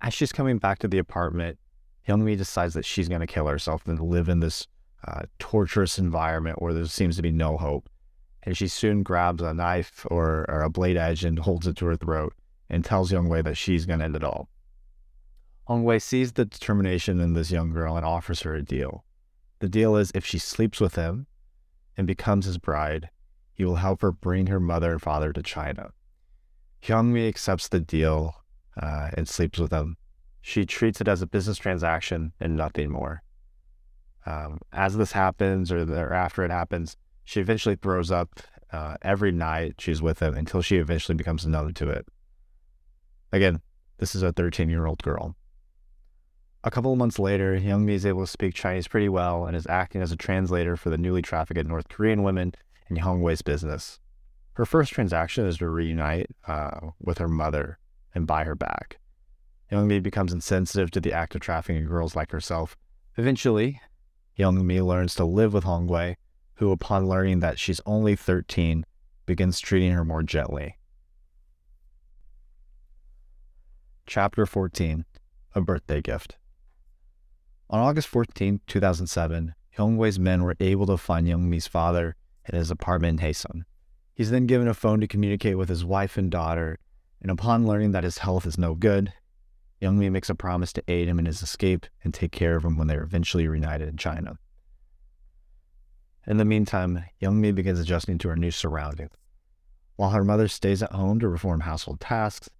As 0.00 0.14
she's 0.14 0.32
coming 0.32 0.58
back 0.58 0.80
to 0.80 0.88
the 0.88 0.98
apartment, 0.98 1.60
Young 2.08 2.24
Mi 2.24 2.34
decides 2.34 2.74
that 2.74 2.84
she's 2.84 3.08
going 3.08 3.20
to 3.20 3.28
kill 3.28 3.46
herself 3.46 3.86
and 3.86 4.00
live 4.00 4.28
in 4.28 4.40
this 4.40 4.66
uh, 5.06 5.22
torturous 5.38 5.96
environment 5.96 6.60
where 6.60 6.74
there 6.74 6.86
seems 6.86 7.14
to 7.14 7.22
be 7.22 7.30
no 7.30 7.56
hope 7.56 7.88
and 8.42 8.56
she 8.56 8.68
soon 8.68 9.02
grabs 9.02 9.42
a 9.42 9.54
knife 9.54 10.06
or, 10.10 10.46
or 10.48 10.62
a 10.62 10.70
blade 10.70 10.96
edge 10.96 11.24
and 11.24 11.38
holds 11.38 11.66
it 11.66 11.76
to 11.76 11.86
her 11.86 11.96
throat 11.96 12.34
and 12.68 12.84
tells 12.84 13.12
Young 13.12 13.28
Wei 13.28 13.42
that 13.42 13.56
she's 13.56 13.86
going 13.86 13.98
to 13.98 14.04
end 14.04 14.16
it 14.16 14.24
all. 14.24 14.48
Hong 15.64 15.84
Wei 15.84 15.98
sees 15.98 16.32
the 16.32 16.44
determination 16.44 17.20
in 17.20 17.34
this 17.34 17.50
young 17.50 17.70
girl 17.70 17.96
and 17.96 18.04
offers 18.04 18.40
her 18.42 18.54
a 18.54 18.62
deal. 18.62 19.04
The 19.60 19.68
deal 19.68 19.96
is 19.96 20.10
if 20.14 20.24
she 20.24 20.38
sleeps 20.38 20.80
with 20.80 20.94
him 20.94 21.26
and 21.96 22.06
becomes 22.06 22.46
his 22.46 22.58
bride, 22.58 23.10
he 23.52 23.64
will 23.64 23.76
help 23.76 24.00
her 24.00 24.10
bring 24.10 24.46
her 24.46 24.58
mother 24.58 24.92
and 24.92 25.02
father 25.02 25.32
to 25.32 25.42
China. 25.42 25.90
Hyung 26.82 27.12
Mi 27.12 27.28
accepts 27.28 27.68
the 27.68 27.80
deal 27.80 28.34
uh, 28.80 29.10
and 29.14 29.28
sleeps 29.28 29.58
with 29.58 29.70
him. 29.70 29.96
She 30.40 30.64
treats 30.64 31.00
it 31.00 31.08
as 31.08 31.20
a 31.20 31.26
business 31.26 31.58
transaction 31.58 32.32
and 32.40 32.56
nothing 32.56 32.90
more. 32.90 33.22
Um, 34.24 34.60
as 34.72 34.96
this 34.96 35.12
happens, 35.12 35.70
or, 35.70 35.82
or 35.82 36.12
after 36.14 36.42
it 36.42 36.50
happens, 36.50 36.96
she 37.30 37.40
eventually 37.40 37.76
throws 37.76 38.10
up 38.10 38.40
uh, 38.72 38.96
every 39.02 39.30
night 39.30 39.76
she's 39.78 40.02
with 40.02 40.18
him 40.18 40.34
until 40.34 40.62
she 40.62 40.78
eventually 40.78 41.14
becomes 41.14 41.46
numb 41.46 41.72
to 41.72 41.88
it. 41.88 42.04
Again, 43.30 43.60
this 43.98 44.16
is 44.16 44.24
a 44.24 44.32
13 44.32 44.68
year 44.68 44.84
old 44.84 45.00
girl. 45.04 45.36
A 46.64 46.72
couple 46.72 46.90
of 46.90 46.98
months 46.98 47.20
later, 47.20 47.54
Young 47.54 47.86
Mi 47.86 47.94
is 47.94 48.04
able 48.04 48.22
to 48.22 48.26
speak 48.26 48.54
Chinese 48.54 48.88
pretty 48.88 49.08
well 49.08 49.46
and 49.46 49.56
is 49.56 49.68
acting 49.68 50.02
as 50.02 50.10
a 50.10 50.16
translator 50.16 50.76
for 50.76 50.90
the 50.90 50.98
newly 50.98 51.22
trafficked 51.22 51.64
North 51.68 51.88
Korean 51.88 52.24
women 52.24 52.52
in 52.88 52.96
Hong 52.96 53.20
Wei's 53.22 53.42
business. 53.42 54.00
Her 54.54 54.66
first 54.66 54.92
transaction 54.92 55.46
is 55.46 55.58
to 55.58 55.68
reunite 55.68 56.30
uh, 56.48 56.80
with 57.00 57.18
her 57.18 57.28
mother 57.28 57.78
and 58.12 58.26
buy 58.26 58.42
her 58.42 58.56
back. 58.56 58.98
Young 59.70 59.86
Mi 59.86 60.00
becomes 60.00 60.32
insensitive 60.32 60.90
to 60.90 61.00
the 61.00 61.12
act 61.12 61.36
of 61.36 61.42
trafficking 61.42 61.86
girls 61.86 62.16
like 62.16 62.32
herself. 62.32 62.76
Eventually, 63.16 63.80
Young 64.34 64.66
Mi 64.66 64.80
learns 64.80 65.14
to 65.14 65.24
live 65.24 65.54
with 65.54 65.62
Hong 65.62 65.86
Wei 65.86 66.16
who, 66.60 66.72
upon 66.72 67.08
learning 67.08 67.40
that 67.40 67.58
she's 67.58 67.80
only 67.86 68.14
13, 68.14 68.84
begins 69.24 69.60
treating 69.60 69.92
her 69.92 70.04
more 70.04 70.22
gently. 70.22 70.76
Chapter 74.06 74.44
14 74.44 75.06
A 75.54 75.60
Birthday 75.62 76.02
Gift. 76.02 76.36
On 77.70 77.80
August 77.80 78.08
14, 78.08 78.60
2007, 78.66 79.54
Hyungway's 79.78 80.18
men 80.18 80.42
were 80.42 80.54
able 80.60 80.84
to 80.84 80.98
find 80.98 81.26
Youngmi's 81.26 81.66
father 81.66 82.14
in 82.46 82.54
his 82.54 82.70
apartment 82.70 83.18
in 83.18 83.26
Hyesan. 83.26 83.62
He's 84.14 84.30
then 84.30 84.46
given 84.46 84.68
a 84.68 84.74
phone 84.74 85.00
to 85.00 85.08
communicate 85.08 85.56
with 85.56 85.70
his 85.70 85.82
wife 85.82 86.18
and 86.18 86.30
daughter, 86.30 86.78
and 87.22 87.30
upon 87.30 87.66
learning 87.66 87.92
that 87.92 88.04
his 88.04 88.18
health 88.18 88.44
is 88.44 88.58
no 88.58 88.74
good, 88.74 89.14
Youngmi 89.80 90.12
makes 90.12 90.28
a 90.28 90.34
promise 90.34 90.74
to 90.74 90.84
aid 90.88 91.08
him 91.08 91.18
in 91.18 91.24
his 91.24 91.42
escape 91.42 91.86
and 92.04 92.12
take 92.12 92.32
care 92.32 92.56
of 92.56 92.66
him 92.66 92.76
when 92.76 92.86
they're 92.86 93.02
eventually 93.02 93.48
reunited 93.48 93.88
in 93.88 93.96
China. 93.96 94.36
In 96.26 96.36
the 96.36 96.44
meantime, 96.44 97.04
Youngmi 97.20 97.54
begins 97.54 97.80
adjusting 97.80 98.18
to 98.18 98.28
her 98.28 98.36
new 98.36 98.50
surroundings. 98.50 99.10
While 99.96 100.10
her 100.10 100.24
mother 100.24 100.48
stays 100.48 100.82
at 100.82 100.92
home 100.92 101.20
to 101.20 101.28
perform 101.28 101.60
household 101.60 102.00
tasks, 102.00 102.50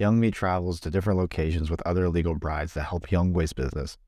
Youngmi 0.00 0.32
travels 0.32 0.80
to 0.80 0.90
different 0.90 1.18
locations 1.18 1.70
with 1.70 1.82
other 1.86 2.04
illegal 2.04 2.34
brides 2.34 2.74
that 2.74 2.84
help 2.84 3.06
Hyungway's 3.06 3.52
business. 3.52 3.98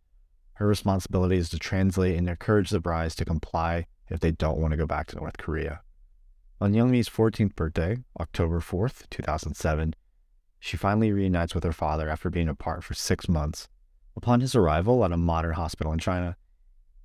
Her 0.54 0.66
responsibility 0.66 1.36
is 1.36 1.50
to 1.50 1.58
translate 1.58 2.16
and 2.16 2.28
encourage 2.28 2.70
the 2.70 2.80
brides 2.80 3.14
to 3.16 3.24
comply 3.24 3.86
if 4.08 4.20
they 4.20 4.30
don't 4.30 4.58
want 4.58 4.72
to 4.72 4.76
go 4.76 4.86
back 4.86 5.06
to 5.08 5.16
North 5.16 5.36
Korea. 5.38 5.80
On 6.60 6.72
Youngmi's 6.72 7.08
14th 7.08 7.54
birthday, 7.54 7.98
October 8.20 8.60
4th, 8.60 9.08
2007, 9.10 9.94
she 10.60 10.76
finally 10.76 11.12
reunites 11.12 11.54
with 11.54 11.64
her 11.64 11.72
father 11.72 12.08
after 12.08 12.30
being 12.30 12.48
apart 12.48 12.84
for 12.84 12.94
six 12.94 13.28
months. 13.28 13.68
Upon 14.16 14.40
his 14.40 14.54
arrival 14.54 15.04
at 15.04 15.12
a 15.12 15.16
modern 15.16 15.54
hospital 15.54 15.92
in 15.92 15.98
China, 15.98 16.36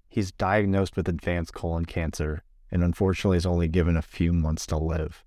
he's 0.10 0.32
diagnosed 0.32 0.98
with 0.98 1.08
advanced 1.08 1.54
colon 1.54 1.86
cancer 1.86 2.44
and 2.72 2.84
unfortunately 2.84 3.38
is 3.38 3.46
only 3.46 3.68
given 3.68 3.96
a 3.96 4.02
few 4.02 4.34
months 4.34 4.66
to 4.68 4.78
live. 4.78 5.24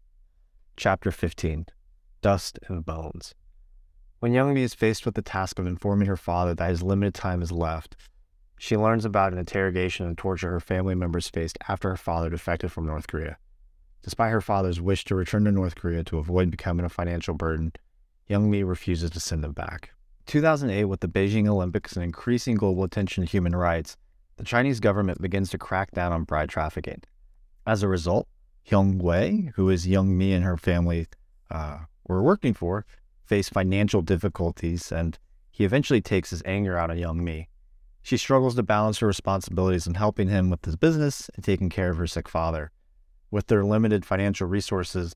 Chapter 0.76 1.10
15 1.10 1.66
Dust 2.20 2.58
and 2.68 2.84
Bones. 2.84 3.34
When 4.20 4.32
Youngmi 4.32 4.60
is 4.60 4.74
faced 4.74 5.04
with 5.04 5.14
the 5.14 5.22
task 5.22 5.58
of 5.58 5.66
informing 5.66 6.06
her 6.06 6.16
father 6.16 6.54
that 6.54 6.70
his 6.70 6.82
limited 6.82 7.14
time 7.14 7.42
is 7.42 7.50
left, 7.50 7.96
she 8.58 8.76
learns 8.76 9.04
about 9.04 9.32
an 9.32 9.38
interrogation 9.40 10.06
and 10.06 10.16
torture 10.16 10.50
her 10.50 10.60
family 10.60 10.94
members 10.94 11.28
faced 11.28 11.58
after 11.68 11.90
her 11.90 11.96
father 11.96 12.30
defected 12.30 12.70
from 12.70 12.86
North 12.86 13.08
Korea. 13.08 13.36
Despite 14.04 14.30
her 14.30 14.40
father's 14.40 14.80
wish 14.80 15.04
to 15.06 15.16
return 15.16 15.44
to 15.44 15.52
North 15.52 15.74
Korea 15.74 16.04
to 16.04 16.18
avoid 16.18 16.50
becoming 16.50 16.86
a 16.86 16.88
financial 16.88 17.34
burden, 17.34 17.72
Youngmi 18.30 18.66
refuses 18.66 19.10
to 19.10 19.20
send 19.20 19.44
him 19.44 19.52
back. 19.52 19.90
2008, 20.26 20.84
with 20.84 21.00
the 21.00 21.08
Beijing 21.08 21.48
Olympics 21.48 21.96
and 21.96 22.04
increasing 22.04 22.54
global 22.54 22.84
attention 22.84 23.24
to 23.24 23.30
human 23.30 23.56
rights, 23.56 23.96
the 24.36 24.44
Chinese 24.44 24.80
government 24.80 25.20
begins 25.20 25.50
to 25.50 25.58
crack 25.58 25.92
down 25.92 26.12
on 26.12 26.24
bride 26.24 26.48
trafficking. 26.48 27.02
As 27.66 27.82
a 27.82 27.88
result, 27.88 28.26
Hyung 28.68 29.00
Wei, 29.00 29.52
who 29.54 29.68
is 29.70 29.86
Youngmi 29.86 30.32
and 30.34 30.44
her 30.44 30.56
family 30.56 31.06
uh, 31.50 31.78
were 32.06 32.22
working 32.22 32.54
for, 32.54 32.84
faced 33.24 33.52
financial 33.52 34.02
difficulties, 34.02 34.90
and 34.92 35.18
he 35.50 35.64
eventually 35.64 36.00
takes 36.00 36.30
his 36.30 36.42
anger 36.44 36.76
out 36.76 36.90
on 36.90 36.96
Youngmi. 36.96 37.46
She 38.02 38.16
struggles 38.16 38.56
to 38.56 38.62
balance 38.62 38.98
her 38.98 39.06
responsibilities 39.06 39.86
in 39.86 39.94
helping 39.94 40.28
him 40.28 40.50
with 40.50 40.64
his 40.64 40.76
business 40.76 41.30
and 41.34 41.44
taking 41.44 41.68
care 41.68 41.90
of 41.90 41.98
her 41.98 42.06
sick 42.06 42.28
father. 42.28 42.72
With 43.30 43.46
their 43.46 43.64
limited 43.64 44.04
financial 44.04 44.48
resources, 44.48 45.14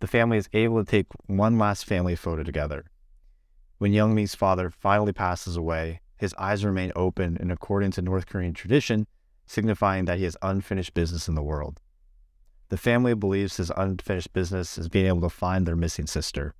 the 0.00 0.06
family 0.06 0.38
is 0.38 0.48
able 0.52 0.84
to 0.84 0.90
take 0.90 1.06
one 1.26 1.58
last 1.58 1.84
family 1.84 2.14
photo 2.14 2.44
together. 2.44 2.84
When 3.78 3.92
Youngmi's 3.92 4.34
father 4.34 4.70
finally 4.70 5.12
passes 5.12 5.56
away, 5.56 6.00
his 6.18 6.34
eyes 6.38 6.64
remain 6.64 6.92
open 6.94 7.36
in 7.38 7.50
accordance 7.50 7.94
to 7.94 8.02
North 8.02 8.26
Korean 8.26 8.54
tradition, 8.54 9.06
signifying 9.46 10.04
that 10.04 10.18
he 10.18 10.24
has 10.24 10.36
unfinished 10.42 10.94
business 10.94 11.28
in 11.28 11.34
the 11.34 11.42
world. 11.42 11.80
The 12.68 12.76
family 12.76 13.14
believes 13.14 13.56
his 13.56 13.72
unfinished 13.76 14.32
business 14.32 14.76
is 14.76 14.88
being 14.88 15.06
able 15.06 15.22
to 15.22 15.30
find 15.30 15.66
their 15.66 15.76
missing 15.76 16.06
sister. 16.06 16.54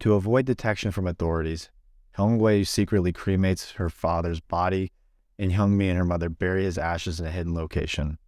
To 0.00 0.14
avoid 0.14 0.46
detection 0.46 0.92
from 0.92 1.06
authorities, 1.06 1.70
Hyungwei 2.16 2.66
secretly 2.66 3.12
cremates 3.12 3.72
her 3.74 3.90
father's 3.90 4.40
body 4.40 4.92
and 5.38 5.52
Hyungmi 5.52 5.88
and 5.88 5.96
her 5.96 6.04
mother 6.04 6.28
bury 6.28 6.64
his 6.64 6.76
ashes 6.76 7.18
in 7.18 7.26
a 7.26 7.30
hidden 7.30 7.54
location. 7.54 8.18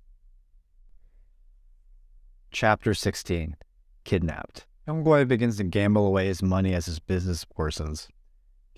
Chapter 2.51 2.95
16 2.95 3.57
Kidnapped. 4.05 4.67
Hyungwei 4.89 5.29
begins 5.29 5.59
to 5.59 5.65
gamble 5.65 6.07
away 6.07 6.27
his 6.27 6.43
money 6.43 6.75
as 6.75 6.87
his 6.87 6.99
business 6.99 7.45
worsens. 7.57 8.09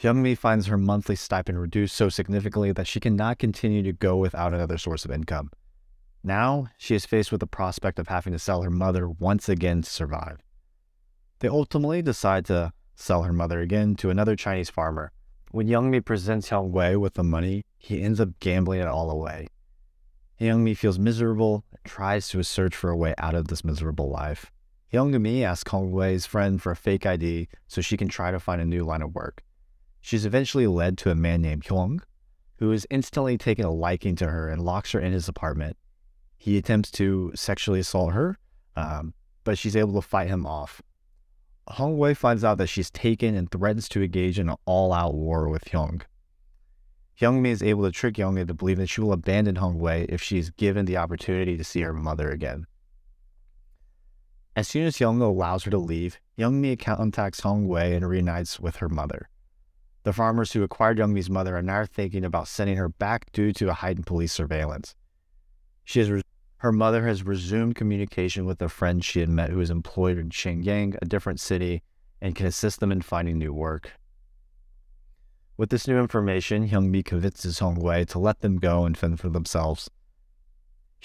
Hyungmi 0.00 0.36
finds 0.36 0.66
her 0.66 0.76
monthly 0.76 1.16
stipend 1.16 1.60
reduced 1.60 1.96
so 1.96 2.08
significantly 2.08 2.72
that 2.72 2.86
she 2.86 3.00
cannot 3.00 3.38
continue 3.38 3.82
to 3.82 3.92
go 3.92 4.16
without 4.16 4.52
another 4.52 4.78
source 4.78 5.04
of 5.04 5.10
income. 5.10 5.50
Now, 6.22 6.68
she 6.78 6.94
is 6.94 7.06
faced 7.06 7.30
with 7.30 7.40
the 7.40 7.46
prospect 7.46 7.98
of 7.98 8.08
having 8.08 8.32
to 8.32 8.38
sell 8.38 8.62
her 8.62 8.70
mother 8.70 9.08
once 9.08 9.48
again 9.48 9.82
to 9.82 9.90
survive. 9.90 10.38
They 11.40 11.48
ultimately 11.48 12.02
decide 12.02 12.44
to 12.46 12.72
sell 12.94 13.22
her 13.24 13.32
mother 13.32 13.60
again 13.60 13.94
to 13.96 14.10
another 14.10 14.36
Chinese 14.36 14.70
farmer 14.70 15.12
when 15.54 15.68
Youngmi 15.68 16.04
presents 16.04 16.48
Hyungwei 16.48 16.98
with 16.98 17.14
the 17.14 17.22
money, 17.22 17.64
he 17.78 18.02
ends 18.02 18.18
up 18.18 18.40
gambling 18.40 18.80
it 18.80 18.88
all 18.88 19.08
away. 19.08 19.46
Youngmi 20.40 20.76
feels 20.76 20.98
miserable 20.98 21.64
and 21.70 21.78
tries 21.84 22.28
to 22.30 22.42
search 22.42 22.74
for 22.74 22.90
a 22.90 22.96
way 22.96 23.14
out 23.18 23.36
of 23.36 23.46
this 23.46 23.64
miserable 23.64 24.10
life. 24.10 24.50
Youngmi 24.92 25.44
asks 25.44 25.70
Hyungwei's 25.70 26.26
friend 26.26 26.60
for 26.60 26.72
a 26.72 26.76
fake 26.76 27.06
ID 27.06 27.46
so 27.68 27.80
she 27.80 27.96
can 27.96 28.08
try 28.08 28.32
to 28.32 28.40
find 28.40 28.60
a 28.60 28.64
new 28.64 28.82
line 28.82 29.00
of 29.00 29.14
work. 29.14 29.44
She's 30.04 30.26
eventually 30.26 30.66
led 30.66 30.98
to 30.98 31.10
a 31.10 31.14
man 31.14 31.40
named 31.40 31.64
Hyung, 31.64 32.02
who 32.56 32.70
is 32.72 32.86
instantly 32.90 33.38
taken 33.38 33.64
a 33.64 33.70
liking 33.70 34.16
to 34.16 34.26
her 34.26 34.50
and 34.50 34.62
locks 34.62 34.92
her 34.92 35.00
in 35.00 35.14
his 35.14 35.28
apartment. 35.28 35.78
He 36.36 36.58
attempts 36.58 36.90
to 36.90 37.32
sexually 37.34 37.80
assault 37.80 38.12
her, 38.12 38.36
um, 38.76 39.14
but 39.44 39.56
she's 39.56 39.74
able 39.74 39.94
to 39.94 40.06
fight 40.06 40.28
him 40.28 40.44
off. 40.44 40.82
Hong 41.68 41.96
Wei 41.96 42.12
finds 42.12 42.44
out 42.44 42.58
that 42.58 42.66
she's 42.66 42.90
taken 42.90 43.34
and 43.34 43.50
threatens 43.50 43.88
to 43.88 44.02
engage 44.02 44.38
in 44.38 44.50
an 44.50 44.56
all-out 44.66 45.14
war 45.14 45.48
with 45.48 45.64
Hyung. 45.64 46.02
Hyungmi 47.18 47.48
is 47.48 47.62
able 47.62 47.84
to 47.84 47.90
trick 47.90 48.18
Young 48.18 48.36
into 48.36 48.52
believing 48.52 48.82
that 48.82 48.88
she 48.88 49.00
will 49.00 49.14
abandon 49.14 49.56
Hong 49.56 49.78
Wei 49.78 50.04
if 50.10 50.20
she 50.20 50.36
is 50.36 50.50
given 50.50 50.84
the 50.84 50.98
opportunity 50.98 51.56
to 51.56 51.64
see 51.64 51.80
her 51.80 51.94
mother 51.94 52.28
again. 52.28 52.66
As 54.54 54.68
soon 54.68 54.84
as 54.84 55.00
Young 55.00 55.22
allows 55.22 55.64
her 55.64 55.70
to 55.70 55.78
leave, 55.78 56.20
Youngmi 56.38 56.78
contacts 56.78 57.40
Hong 57.40 57.66
Wei 57.66 57.94
and 57.94 58.06
reunites 58.06 58.60
with 58.60 58.76
her 58.76 58.90
mother. 58.90 59.30
The 60.04 60.12
farmers 60.12 60.52
who 60.52 60.62
acquired 60.62 60.98
Youngmi's 60.98 61.30
mother 61.30 61.56
are 61.56 61.62
now 61.62 61.86
thinking 61.86 62.24
about 62.24 62.46
sending 62.46 62.76
her 62.76 62.90
back 62.90 63.32
due 63.32 63.52
to 63.54 63.70
a 63.70 63.74
heightened 63.74 64.06
police 64.06 64.32
surveillance. 64.32 64.94
She 65.82 65.98
has 65.98 66.22
her 66.58 66.72
mother 66.72 67.06
has 67.06 67.22
resumed 67.22 67.74
communication 67.74 68.46
with 68.46 68.62
a 68.62 68.68
friend 68.68 69.04
she 69.04 69.20
had 69.20 69.28
met 69.28 69.50
who 69.50 69.60
is 69.60 69.70
employed 69.70 70.18
in 70.18 70.30
Shenyang, 70.30 70.96
a 71.02 71.04
different 71.04 71.40
city, 71.40 71.82
and 72.22 72.34
can 72.34 72.46
assist 72.46 72.80
them 72.80 72.92
in 72.92 73.02
finding 73.02 73.38
new 73.38 73.52
work. 73.52 73.92
With 75.56 75.70
this 75.70 75.86
new 75.86 75.98
information, 75.98 76.68
Hyungmi 76.68 77.04
convinces 77.04 77.60
Wei 77.60 78.04
to 78.06 78.18
let 78.18 78.40
them 78.40 78.56
go 78.56 78.86
and 78.86 78.96
fend 78.96 79.20
for 79.20 79.28
themselves. 79.28 79.90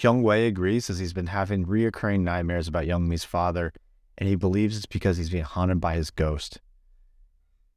Wei 0.02 0.46
agrees 0.46 0.88
as 0.88 0.98
he's 0.98 1.12
been 1.12 1.26
having 1.26 1.66
reoccurring 1.66 2.20
nightmares 2.20 2.68
about 2.68 2.86
Youngmi's 2.86 3.24
father, 3.24 3.72
and 4.16 4.28
he 4.28 4.34
believes 4.34 4.76
it's 4.76 4.86
because 4.86 5.18
he's 5.18 5.30
being 5.30 5.44
haunted 5.44 5.80
by 5.80 5.94
his 5.94 6.10
ghost. 6.10 6.60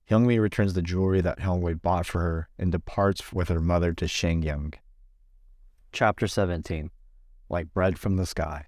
Hyungmi 0.10 0.40
returns 0.40 0.74
the 0.74 0.82
jewelry 0.82 1.22
that 1.22 1.40
Wei 1.46 1.74
bought 1.74 2.06
for 2.06 2.22
her 2.22 2.50
and 2.60 2.72
departs 2.72 3.32
with 3.32 3.50
her 3.50 3.62
mother 3.62 3.94
to 3.94 4.06
Shenyang. 4.06 4.74
Chapter 5.92 6.28
17 6.28 6.90
like 7.50 7.74
bread 7.74 8.00
from 8.00 8.18
the 8.18 8.26
sky. 8.26 8.66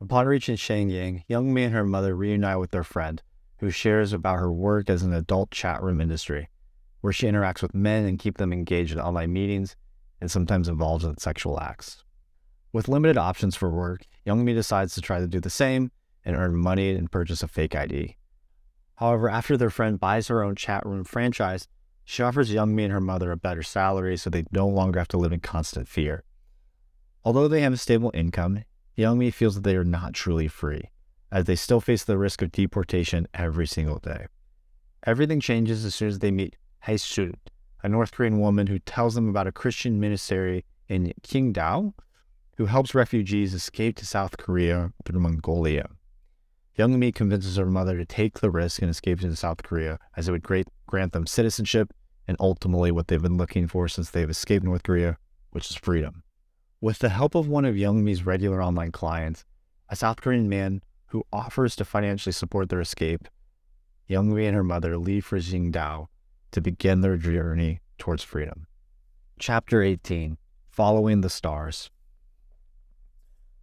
Upon 0.00 0.26
reaching 0.26 0.56
Shenyang, 0.56 1.24
Youngmi 1.28 1.64
and 1.64 1.74
her 1.74 1.84
mother 1.84 2.14
reunite 2.14 2.60
with 2.60 2.70
their 2.70 2.84
friend, 2.84 3.22
who 3.58 3.70
shares 3.70 4.12
about 4.12 4.38
her 4.38 4.52
work 4.52 4.90
as 4.90 5.02
an 5.02 5.14
adult 5.14 5.50
chat 5.50 5.82
room 5.82 6.00
industry, 6.00 6.50
where 7.00 7.12
she 7.12 7.26
interacts 7.26 7.62
with 7.62 7.74
men 7.74 8.04
and 8.04 8.18
keep 8.18 8.36
them 8.36 8.52
engaged 8.52 8.92
in 8.92 9.00
online 9.00 9.32
meetings 9.32 9.76
and 10.20 10.30
sometimes 10.30 10.68
involved 10.68 11.04
in 11.04 11.16
sexual 11.16 11.58
acts. 11.58 12.04
With 12.72 12.88
limited 12.88 13.16
options 13.16 13.56
for 13.56 13.70
work, 13.70 14.02
Youngmi 14.26 14.54
decides 14.54 14.94
to 14.94 15.00
try 15.00 15.18
to 15.18 15.26
do 15.26 15.40
the 15.40 15.48
same 15.48 15.90
and 16.24 16.36
earn 16.36 16.56
money 16.56 16.90
and 16.90 17.10
purchase 17.10 17.42
a 17.42 17.48
fake 17.48 17.74
ID. 17.74 18.16
However, 18.96 19.28
after 19.28 19.56
their 19.56 19.70
friend 19.70 20.00
buys 20.00 20.28
her 20.28 20.42
own 20.42 20.56
chat 20.56 20.84
room 20.86 21.04
franchise, 21.04 21.68
she 22.04 22.22
offers 22.22 22.52
Youngmi 22.52 22.84
and 22.84 22.92
her 22.92 23.00
mother 23.00 23.32
a 23.32 23.36
better 23.36 23.62
salary 23.62 24.16
so 24.16 24.30
they 24.30 24.44
no 24.52 24.66
longer 24.66 24.98
have 24.98 25.08
to 25.08 25.18
live 25.18 25.32
in 25.32 25.40
constant 25.40 25.88
fear. 25.88 26.24
Although 27.24 27.48
they 27.48 27.60
have 27.60 27.72
a 27.72 27.76
stable 27.76 28.10
income, 28.14 28.64
Youngmi 28.96 29.32
feels 29.32 29.56
that 29.56 29.64
they 29.64 29.76
are 29.76 29.84
not 29.84 30.14
truly 30.14 30.48
free, 30.48 30.90
as 31.30 31.44
they 31.44 31.56
still 31.56 31.80
face 31.80 32.04
the 32.04 32.16
risk 32.16 32.40
of 32.40 32.52
deportation 32.52 33.26
every 33.34 33.66
single 33.66 33.98
day. 33.98 34.26
Everything 35.04 35.40
changes 35.40 35.84
as 35.84 35.94
soon 35.94 36.08
as 36.08 36.20
they 36.20 36.30
meet 36.30 36.56
Hae-sun, 36.84 37.34
a 37.82 37.88
North 37.88 38.12
Korean 38.12 38.40
woman 38.40 38.68
who 38.68 38.78
tells 38.78 39.14
them 39.14 39.28
about 39.28 39.46
a 39.46 39.52
Christian 39.52 40.00
ministry 40.00 40.64
in 40.88 41.12
Qingdao 41.22 41.92
who 42.56 42.66
helps 42.66 42.94
refugees 42.94 43.52
escape 43.52 43.96
to 43.96 44.06
South 44.06 44.38
Korea 44.38 44.92
through 45.04 45.20
Mongolia. 45.20 45.88
Youngmi 46.78 47.14
convinces 47.14 47.56
her 47.56 47.66
mother 47.66 47.96
to 47.96 48.04
take 48.04 48.40
the 48.40 48.50
risk 48.50 48.82
and 48.82 48.90
escape 48.90 49.20
to 49.20 49.34
South 49.34 49.62
Korea 49.62 49.98
as 50.16 50.28
it 50.28 50.32
would 50.32 50.46
grant 50.86 51.12
them 51.12 51.26
citizenship 51.26 51.92
and 52.28 52.36
ultimately 52.38 52.90
what 52.90 53.08
they've 53.08 53.22
been 53.22 53.38
looking 53.38 53.66
for 53.66 53.88
since 53.88 54.10
they've 54.10 54.28
escaped 54.28 54.64
North 54.64 54.82
Korea, 54.82 55.16
which 55.52 55.70
is 55.70 55.76
freedom. 55.76 56.22
With 56.80 56.98
the 56.98 57.08
help 57.08 57.34
of 57.34 57.48
one 57.48 57.64
of 57.64 57.76
Youngmi's 57.76 58.26
regular 58.26 58.62
online 58.62 58.92
clients, 58.92 59.44
a 59.88 59.96
South 59.96 60.20
Korean 60.20 60.48
man 60.48 60.82
who 61.06 61.24
offers 61.32 61.76
to 61.76 61.84
financially 61.84 62.32
support 62.32 62.68
their 62.68 62.80
escape, 62.80 63.26
Youngmi 64.10 64.46
and 64.46 64.54
her 64.54 64.64
mother 64.64 64.98
leave 64.98 65.24
for 65.24 65.38
Qingdao 65.38 66.08
to 66.50 66.60
begin 66.60 67.00
their 67.00 67.16
journey 67.16 67.80
towards 67.98 68.22
freedom. 68.22 68.66
Chapter 69.38 69.82
18 69.82 70.36
Following 70.68 71.22
the 71.22 71.30
Stars 71.30 71.90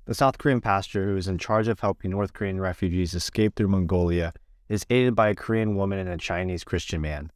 The 0.06 0.14
South 0.14 0.38
Korean 0.38 0.60
pastor 0.60 1.06
who 1.06 1.16
is 1.16 1.30
in 1.30 1.38
charge 1.38 1.70
of 1.70 1.80
helping 1.80 2.12
North 2.12 2.34
Korean 2.34 2.60
refugees 2.60 3.14
escape 3.14 3.56
through 3.56 3.70
Mongolia 3.70 4.34
is 4.68 4.86
aided 4.90 5.16
by 5.16 5.30
a 5.30 5.36
Korean 5.36 5.78
woman 5.78 5.98
and 5.98 6.10
a 6.10 6.18
Chinese 6.18 6.66
Christian 6.66 7.00
man. 7.00 7.32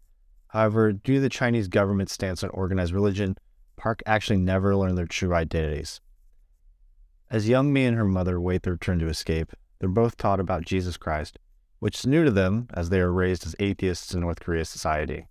However, 0.48 0.92
due 0.92 1.16
to 1.16 1.22
the 1.22 1.30
Chinese 1.30 1.70
government's 1.70 2.12
stance 2.12 2.44
on 2.44 2.50
organized 2.50 2.92
religion, 2.92 3.38
Park 3.78 4.04
actually 4.06 4.40
never 4.40 4.76
learned 4.76 4.98
their 4.98 5.06
true 5.06 5.34
identities. 5.34 6.02
As 7.32 7.48
Youngmi 7.48 7.88
and 7.88 7.96
her 7.96 8.04
mother 8.04 8.38
wait 8.38 8.64
their 8.64 8.76
turn 8.76 9.00
to 9.00 9.08
escape, 9.08 9.54
they're 9.80 9.88
both 9.88 10.18
taught 10.18 10.42
about 10.42 10.66
Jesus 10.66 10.98
Christ, 10.98 11.40
which 11.80 12.00
is 12.00 12.06
new 12.06 12.26
to 12.26 12.32
them 12.32 12.68
as 12.74 12.90
they 12.90 13.00
are 13.00 13.14
raised 13.14 13.46
as 13.46 13.56
atheists 13.60 14.14
in 14.14 14.20
North 14.20 14.42
Korea 14.42 14.66
society. 14.66 15.28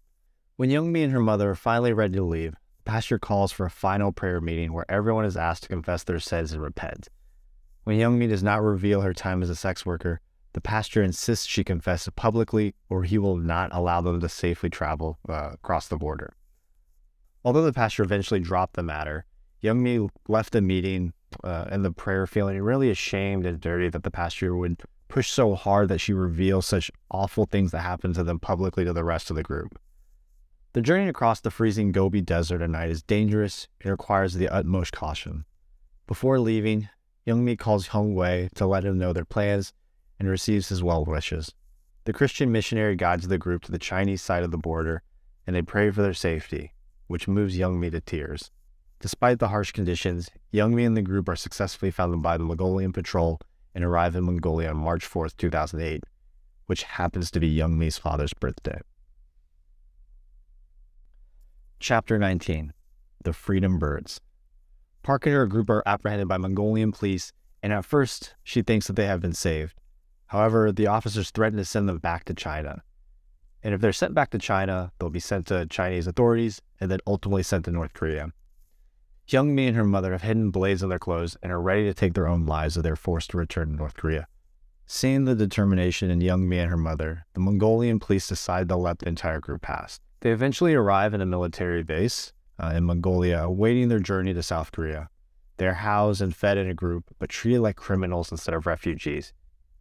When 0.56 0.70
Youngmi 0.70 1.04
and 1.04 1.12
her 1.12 1.20
mother 1.20 1.50
are 1.50 1.54
finally 1.54 1.92
ready 1.92 2.14
to 2.14 2.24
leave, 2.24 2.52
the 2.52 2.90
pastor 2.90 3.18
calls 3.18 3.52
for 3.52 3.66
a 3.66 3.70
final 3.70 4.10
prayer 4.10 4.40
meeting 4.40 4.72
where 4.72 4.90
everyone 4.90 5.26
is 5.26 5.36
asked 5.36 5.64
to 5.64 5.68
confess 5.68 6.02
their 6.02 6.18
sins 6.18 6.52
and 6.52 6.62
repent. 6.62 7.10
When 7.86 7.98
Youngmi 7.98 8.28
does 8.28 8.42
not 8.42 8.64
reveal 8.64 9.02
her 9.02 9.14
time 9.14 9.44
as 9.44 9.48
a 9.48 9.54
sex 9.54 9.86
worker, 9.86 10.20
the 10.54 10.60
pastor 10.60 11.04
insists 11.04 11.46
she 11.46 11.62
confess 11.62 12.08
publicly 12.16 12.74
or 12.88 13.04
he 13.04 13.16
will 13.16 13.36
not 13.36 13.72
allow 13.72 14.00
them 14.00 14.18
to 14.18 14.28
safely 14.28 14.68
travel 14.68 15.20
uh, 15.28 15.50
across 15.52 15.86
the 15.86 15.96
border. 15.96 16.34
Although 17.44 17.62
the 17.62 17.72
pastor 17.72 18.02
eventually 18.02 18.40
dropped 18.40 18.74
the 18.74 18.82
matter, 18.82 19.24
Youngmi 19.62 20.08
left 20.26 20.52
the 20.52 20.60
meeting 20.60 21.12
uh, 21.44 21.66
and 21.68 21.84
the 21.84 21.92
prayer 21.92 22.26
feeling 22.26 22.60
really 22.60 22.90
ashamed 22.90 23.46
and 23.46 23.60
dirty 23.60 23.88
that 23.88 24.02
the 24.02 24.10
pastor 24.10 24.56
would 24.56 24.82
push 25.06 25.30
so 25.30 25.54
hard 25.54 25.88
that 25.88 26.00
she 26.00 26.12
reveals 26.12 26.66
such 26.66 26.90
awful 27.12 27.46
things 27.46 27.70
that 27.70 27.82
happened 27.82 28.16
to 28.16 28.24
them 28.24 28.40
publicly 28.40 28.84
to 28.84 28.92
the 28.92 29.04
rest 29.04 29.30
of 29.30 29.36
the 29.36 29.44
group. 29.44 29.78
The 30.72 30.82
journey 30.82 31.08
across 31.08 31.40
the 31.40 31.52
freezing 31.52 31.92
Gobi 31.92 32.20
Desert 32.20 32.62
at 32.62 32.70
night 32.70 32.90
is 32.90 33.04
dangerous 33.04 33.68
and 33.80 33.92
requires 33.92 34.34
the 34.34 34.48
utmost 34.48 34.92
caution. 34.92 35.44
Before 36.08 36.40
leaving, 36.40 36.88
Youngmi 37.26 37.58
calls 37.58 37.88
Hong 37.88 38.14
Wei 38.14 38.48
to 38.54 38.66
let 38.66 38.84
him 38.84 38.98
know 38.98 39.12
their 39.12 39.24
plans 39.24 39.72
and 40.18 40.28
receives 40.28 40.68
his 40.68 40.82
well 40.82 41.04
wishes. 41.04 41.52
The 42.04 42.12
Christian 42.12 42.52
missionary 42.52 42.96
guides 42.96 43.26
the 43.26 43.38
group 43.38 43.62
to 43.64 43.72
the 43.72 43.78
Chinese 43.78 44.22
side 44.22 44.44
of 44.44 44.52
the 44.52 44.58
border, 44.58 45.02
and 45.46 45.56
they 45.56 45.62
pray 45.62 45.90
for 45.90 46.02
their 46.02 46.14
safety 46.14 46.72
which 47.06 47.28
moves 47.28 47.56
Youngmi 47.56 47.90
to 47.90 48.00
tears. 48.00 48.50
Despite 49.00 49.38
the 49.38 49.48
harsh 49.48 49.72
conditions, 49.72 50.30
Youngmi 50.52 50.86
and 50.86 50.96
the 50.96 51.02
group 51.02 51.28
are 51.28 51.36
successfully 51.36 51.90
found 51.90 52.22
by 52.22 52.36
the 52.36 52.44
Mongolian 52.44 52.92
patrol 52.92 53.40
and 53.74 53.84
arrive 53.84 54.16
in 54.16 54.24
Mongolia 54.24 54.70
on 54.70 54.76
March 54.76 55.04
4, 55.04 55.28
2008, 55.28 56.04
which 56.66 56.82
happens 56.84 57.30
to 57.30 57.40
be 57.40 57.54
Youngmi's 57.54 57.98
father's 57.98 58.32
birthday. 58.32 58.80
Chapter 61.78 62.18
19 62.18 62.72
The 63.22 63.32
Freedom 63.32 63.78
Birds. 63.78 64.20
Park 65.06 65.24
and 65.24 65.36
her 65.36 65.46
group 65.46 65.70
are 65.70 65.84
apprehended 65.86 66.26
by 66.26 66.36
Mongolian 66.36 66.90
police, 66.90 67.30
and 67.62 67.72
at 67.72 67.84
first, 67.84 68.34
she 68.42 68.60
thinks 68.60 68.88
that 68.88 68.96
they 68.96 69.06
have 69.06 69.20
been 69.20 69.32
saved. 69.32 69.80
However, 70.26 70.72
the 70.72 70.88
officers 70.88 71.30
threaten 71.30 71.58
to 71.58 71.64
send 71.64 71.88
them 71.88 71.98
back 71.98 72.24
to 72.24 72.34
China. 72.34 72.82
And 73.62 73.72
if 73.72 73.80
they're 73.80 73.92
sent 73.92 74.14
back 74.14 74.30
to 74.30 74.38
China, 74.38 74.90
they'll 74.98 75.08
be 75.08 75.20
sent 75.20 75.46
to 75.46 75.64
Chinese 75.66 76.08
authorities 76.08 76.60
and 76.80 76.90
then 76.90 76.98
ultimately 77.06 77.44
sent 77.44 77.66
to 77.66 77.70
North 77.70 77.92
Korea. 77.92 78.32
Youngmi 79.28 79.68
and 79.68 79.76
her 79.76 79.84
mother 79.84 80.10
have 80.10 80.22
hidden 80.22 80.50
blades 80.50 80.82
on 80.82 80.88
their 80.88 80.98
clothes 80.98 81.36
and 81.40 81.52
are 81.52 81.62
ready 81.62 81.84
to 81.84 81.94
take 81.94 82.14
their 82.14 82.26
own 82.26 82.44
lives 82.44 82.76
if 82.76 82.82
they're 82.82 82.96
forced 82.96 83.30
to 83.30 83.36
return 83.36 83.68
to 83.68 83.76
North 83.76 83.94
Korea. 83.94 84.26
Seeing 84.86 85.24
the 85.24 85.36
determination 85.36 86.10
in 86.10 86.18
Youngmi 86.18 86.56
and 86.56 86.70
her 86.70 86.76
mother, 86.76 87.26
the 87.34 87.40
Mongolian 87.40 88.00
police 88.00 88.26
decide 88.26 88.68
to 88.70 88.76
let 88.76 88.98
the 88.98 89.08
entire 89.08 89.38
group 89.38 89.62
pass. 89.62 90.00
They 90.18 90.32
eventually 90.32 90.74
arrive 90.74 91.14
in 91.14 91.20
a 91.20 91.26
military 91.26 91.84
base 91.84 92.32
uh, 92.58 92.72
in 92.74 92.84
Mongolia, 92.84 93.42
awaiting 93.42 93.88
their 93.88 94.00
journey 94.00 94.34
to 94.34 94.42
South 94.42 94.72
Korea. 94.72 95.08
They 95.58 95.66
are 95.66 95.74
housed 95.74 96.20
and 96.20 96.34
fed 96.34 96.58
in 96.58 96.68
a 96.68 96.74
group, 96.74 97.04
but 97.18 97.30
treated 97.30 97.60
like 97.60 97.76
criminals 97.76 98.30
instead 98.30 98.54
of 98.54 98.66
refugees. 98.66 99.32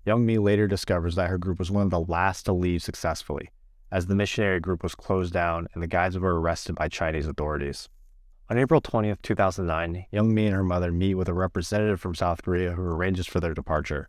Youngmi 0.06 0.42
later 0.42 0.68
discovers 0.68 1.16
that 1.16 1.30
her 1.30 1.38
group 1.38 1.60
was 1.60 1.72
one 1.72 1.84
of 1.84 1.90
the 1.90 2.00
last 2.00 2.44
to 2.44 2.54
leave 2.54 2.84
successfully, 2.84 3.50
as 3.92 4.06
the 4.06 4.16
missionary 4.16 4.60
group 4.60 4.84
was 4.84 4.96
closed 4.96 5.34
down 5.34 5.68
and 5.74 5.82
the 5.82 5.88
guides 5.88 6.18
were 6.18 6.40
arrested 6.40 6.76
by 6.76 6.88
Chinese 6.88 7.28
authorities. 7.28 7.90
On 8.48 8.60
April 8.60 8.80
20th, 8.80 9.24
2009, 9.24 10.06
Youngmi 10.14 10.46
and 10.46 10.56
her 10.56 10.64
mother 10.64 10.92
meet 10.92 11.16
with 11.16 11.28
a 11.28 11.34
representative 11.34 12.00
from 12.00 12.14
South 12.14 12.44
Korea 12.44 12.74
who 12.74 12.84
arranges 12.84 13.26
for 13.26 13.40
their 13.40 13.56
departure. 13.56 14.08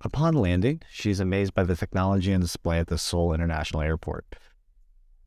Upon 0.00 0.34
landing, 0.34 0.80
she 0.90 1.10
is 1.10 1.20
amazed 1.20 1.52
by 1.52 1.62
the 1.62 1.76
technology 1.76 2.32
on 2.32 2.40
display 2.40 2.78
at 2.78 2.86
the 2.86 2.96
Seoul 2.96 3.34
International 3.34 3.82
Airport. 3.82 4.24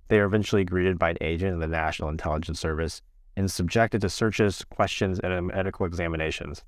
They 0.07 0.19
are 0.19 0.25
eventually 0.25 0.63
greeted 0.63 0.99
by 0.99 1.11
an 1.11 1.17
agent 1.21 1.53
of 1.53 1.59
the 1.59 1.67
National 1.67 2.09
Intelligence 2.09 2.59
Service 2.59 3.01
and 3.35 3.49
subjected 3.49 4.01
to 4.01 4.09
searches, 4.09 4.63
questions, 4.69 5.19
and 5.19 5.47
medical 5.47 5.85
examinations. 5.85 6.63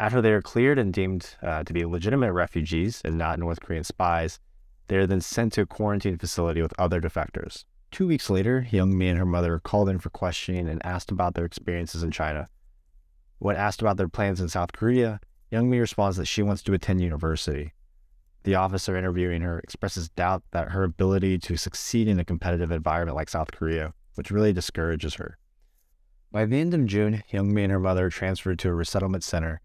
After 0.00 0.20
they 0.20 0.32
are 0.32 0.42
cleared 0.42 0.78
and 0.78 0.92
deemed 0.92 1.36
uh, 1.42 1.62
to 1.64 1.72
be 1.72 1.84
legitimate 1.84 2.32
refugees 2.32 3.00
and 3.04 3.16
not 3.16 3.38
North 3.38 3.60
Korean 3.60 3.84
spies, 3.84 4.40
they 4.88 4.96
are 4.96 5.06
then 5.06 5.20
sent 5.20 5.52
to 5.54 5.62
a 5.62 5.66
quarantine 5.66 6.18
facility 6.18 6.60
with 6.60 6.74
other 6.78 7.00
defectors. 7.00 7.64
Two 7.90 8.08
weeks 8.08 8.28
later, 8.28 8.66
Youngmi 8.70 9.08
and 9.08 9.18
her 9.18 9.24
mother 9.24 9.54
are 9.54 9.60
called 9.60 9.88
in 9.88 10.00
for 10.00 10.10
questioning 10.10 10.68
and 10.68 10.84
asked 10.84 11.12
about 11.12 11.34
their 11.34 11.44
experiences 11.44 12.02
in 12.02 12.10
China. 12.10 12.48
When 13.38 13.56
asked 13.56 13.82
about 13.82 13.98
their 13.98 14.08
plans 14.08 14.40
in 14.40 14.48
South 14.48 14.72
Korea, 14.72 15.20
Youngmi 15.52 15.78
responds 15.78 16.16
that 16.16 16.26
she 16.26 16.42
wants 16.42 16.62
to 16.64 16.72
attend 16.72 17.00
university. 17.00 17.72
The 18.44 18.54
officer 18.54 18.94
interviewing 18.94 19.40
her 19.40 19.58
expresses 19.58 20.10
doubt 20.10 20.42
that 20.52 20.70
her 20.70 20.84
ability 20.84 21.38
to 21.38 21.56
succeed 21.56 22.08
in 22.08 22.20
a 22.20 22.24
competitive 22.24 22.70
environment 22.70 23.16
like 23.16 23.30
South 23.30 23.50
Korea, 23.52 23.94
which 24.14 24.30
really 24.30 24.52
discourages 24.52 25.14
her. 25.14 25.38
By 26.30 26.44
the 26.44 26.60
end 26.60 26.74
of 26.74 26.84
June, 26.84 27.22
Youngmi 27.32 27.62
and 27.62 27.72
her 27.72 27.80
mother 27.80 28.10
transferred 28.10 28.58
to 28.58 28.68
a 28.68 28.74
resettlement 28.74 29.24
center 29.24 29.62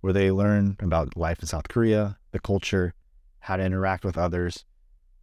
where 0.00 0.12
they 0.12 0.30
learn 0.30 0.76
about 0.80 1.16
life 1.16 1.40
in 1.40 1.46
South 1.46 1.68
Korea, 1.68 2.18
the 2.30 2.38
culture, 2.38 2.94
how 3.40 3.56
to 3.56 3.62
interact 3.62 4.04
with 4.04 4.16
others, 4.16 4.64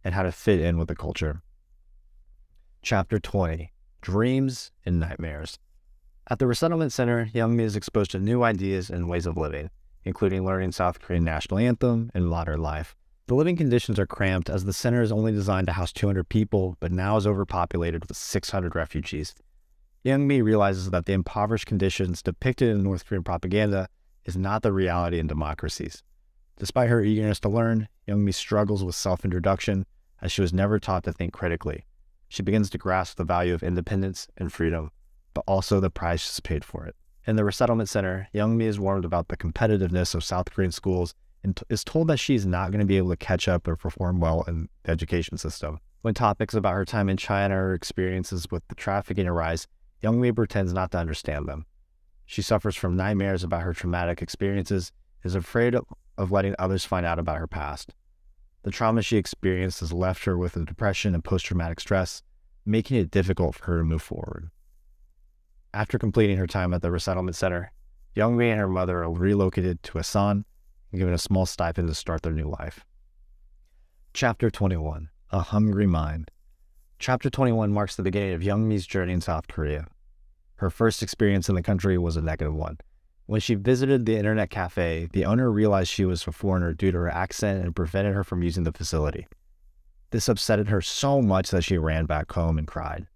and 0.04 0.14
how 0.14 0.22
to 0.22 0.30
fit 0.30 0.60
in 0.60 0.78
with 0.78 0.88
the 0.88 0.94
culture. 0.94 1.42
Chapter 2.82 3.18
20 3.18 3.72
Dreams 4.00 4.70
and 4.84 5.00
Nightmares. 5.00 5.58
At 6.28 6.38
the 6.38 6.46
resettlement 6.46 6.92
center, 6.92 7.26
Youngmi 7.34 7.62
is 7.62 7.74
exposed 7.74 8.12
to 8.12 8.20
new 8.20 8.44
ideas 8.44 8.90
and 8.90 9.08
ways 9.08 9.26
of 9.26 9.36
living, 9.36 9.70
including 10.04 10.44
learning 10.44 10.72
South 10.72 11.00
Korean 11.00 11.24
national 11.24 11.58
anthem 11.58 12.10
and 12.14 12.26
modern 12.26 12.60
life. 12.60 12.94
The 13.28 13.34
living 13.34 13.56
conditions 13.56 13.98
are 13.98 14.06
cramped 14.06 14.50
as 14.50 14.64
the 14.64 14.72
center 14.72 15.00
is 15.00 15.12
only 15.12 15.32
designed 15.32 15.68
to 15.68 15.72
house 15.72 15.92
200 15.92 16.28
people, 16.28 16.76
but 16.80 16.92
now 16.92 17.16
is 17.16 17.26
overpopulated 17.26 18.04
with 18.04 18.16
600 18.16 18.74
refugees. 18.74 19.34
Youngmi 20.04 20.42
realizes 20.42 20.90
that 20.90 21.06
the 21.06 21.12
impoverished 21.12 21.66
conditions 21.66 22.22
depicted 22.22 22.68
in 22.68 22.82
North 22.82 23.06
Korean 23.06 23.22
propaganda 23.22 23.88
is 24.24 24.36
not 24.36 24.62
the 24.62 24.72
reality 24.72 25.18
in 25.18 25.28
democracies. 25.28 26.02
Despite 26.58 26.90
her 26.90 27.02
eagerness 27.02 27.40
to 27.40 27.48
learn, 27.48 27.88
Youngmi 28.08 28.34
struggles 28.34 28.84
with 28.84 28.94
self 28.94 29.24
introduction 29.24 29.86
as 30.20 30.32
she 30.32 30.40
was 30.40 30.52
never 30.52 30.78
taught 30.78 31.04
to 31.04 31.12
think 31.12 31.32
critically. 31.32 31.84
She 32.28 32.42
begins 32.42 32.70
to 32.70 32.78
grasp 32.78 33.16
the 33.16 33.24
value 33.24 33.54
of 33.54 33.62
independence 33.62 34.26
and 34.36 34.52
freedom, 34.52 34.90
but 35.34 35.44
also 35.46 35.80
the 35.80 35.90
price 35.90 36.22
she's 36.22 36.40
paid 36.40 36.64
for 36.64 36.86
it. 36.86 36.96
In 37.26 37.36
the 37.36 37.44
resettlement 37.44 37.88
center, 37.88 38.28
Young 38.32 38.58
Youngmi 38.58 38.64
is 38.64 38.80
warned 38.80 39.04
about 39.04 39.28
the 39.28 39.36
competitiveness 39.36 40.14
of 40.14 40.24
South 40.24 40.50
Korean 40.50 40.72
schools 40.72 41.14
and 41.44 41.56
t- 41.56 41.62
is 41.68 41.84
told 41.84 42.08
that 42.08 42.18
she's 42.18 42.44
not 42.44 42.70
going 42.70 42.80
to 42.80 42.86
be 42.86 42.96
able 42.96 43.10
to 43.10 43.16
catch 43.16 43.46
up 43.46 43.68
or 43.68 43.76
perform 43.76 44.18
well 44.18 44.42
in 44.48 44.68
the 44.82 44.90
education 44.90 45.38
system. 45.38 45.78
When 46.00 46.14
topics 46.14 46.54
about 46.54 46.74
her 46.74 46.84
time 46.84 47.08
in 47.08 47.16
China 47.16 47.56
or 47.56 47.74
experiences 47.74 48.46
with 48.50 48.66
the 48.66 48.74
trafficking 48.74 49.28
arise, 49.28 49.68
Young 50.00 50.20
Youngmi 50.20 50.34
pretends 50.34 50.72
not 50.72 50.90
to 50.92 50.98
understand 50.98 51.46
them. 51.46 51.66
She 52.26 52.42
suffers 52.42 52.74
from 52.74 52.96
nightmares 52.96 53.44
about 53.44 53.62
her 53.62 53.72
traumatic 53.72 54.20
experiences, 54.20 54.90
is 55.22 55.34
afraid 55.36 55.74
of 55.76 55.84
of 56.18 56.30
letting 56.30 56.54
others 56.58 56.84
find 56.84 57.06
out 57.06 57.18
about 57.18 57.38
her 57.38 57.46
past. 57.46 57.94
The 58.62 58.70
trauma 58.70 59.02
she 59.02 59.16
experienced 59.16 59.80
has 59.80 59.92
left 59.92 60.24
her 60.24 60.36
with 60.36 60.56
a 60.56 60.64
depression 60.64 61.14
and 61.14 61.24
post 61.24 61.46
traumatic 61.46 61.80
stress, 61.80 62.22
making 62.64 62.98
it 62.98 63.10
difficult 63.10 63.54
for 63.54 63.66
her 63.66 63.78
to 63.78 63.84
move 63.84 64.02
forward. 64.02 64.50
After 65.74 65.98
completing 65.98 66.36
her 66.36 66.46
time 66.46 66.74
at 66.74 66.82
the 66.82 66.90
resettlement 66.90 67.34
center, 67.34 67.72
Youngmi 68.14 68.50
and 68.50 68.60
her 68.60 68.68
mother 68.68 69.02
are 69.02 69.10
relocated 69.10 69.82
to 69.84 69.98
Asan 69.98 70.44
and 70.90 70.98
given 70.98 71.14
a 71.14 71.18
small 71.18 71.46
stipend 71.46 71.88
to 71.88 71.94
start 71.94 72.20
their 72.22 72.32
new 72.32 72.48
life. 72.48 72.84
Chapter 74.12 74.50
21 74.50 75.08
A 75.30 75.40
Hungry 75.40 75.86
Mind. 75.86 76.30
Chapter 76.98 77.30
21 77.30 77.72
marks 77.72 77.96
the 77.96 78.02
beginning 78.02 78.34
of 78.34 78.42
Youngmi's 78.42 78.86
journey 78.86 79.14
in 79.14 79.22
South 79.22 79.48
Korea. 79.48 79.86
Her 80.56 80.68
first 80.68 81.02
experience 81.02 81.48
in 81.48 81.54
the 81.54 81.62
country 81.62 81.96
was 81.96 82.18
a 82.18 82.22
negative 82.22 82.54
one. 82.54 82.76
When 83.24 83.40
she 83.40 83.54
visited 83.54 84.04
the 84.04 84.18
internet 84.18 84.50
cafe, 84.50 85.08
the 85.14 85.24
owner 85.24 85.50
realized 85.50 85.90
she 85.90 86.04
was 86.04 86.26
a 86.26 86.32
foreigner 86.32 86.74
due 86.74 86.92
to 86.92 86.98
her 86.98 87.08
accent 87.08 87.64
and 87.64 87.74
prevented 87.74 88.14
her 88.14 88.24
from 88.24 88.42
using 88.42 88.64
the 88.64 88.72
facility. 88.72 89.26
This 90.10 90.28
upset 90.28 90.66
her 90.66 90.82
so 90.82 91.22
much 91.22 91.50
that 91.50 91.64
she 91.64 91.78
ran 91.78 92.04
back 92.04 92.30
home 92.30 92.58
and 92.58 92.66
cried. 92.66 93.06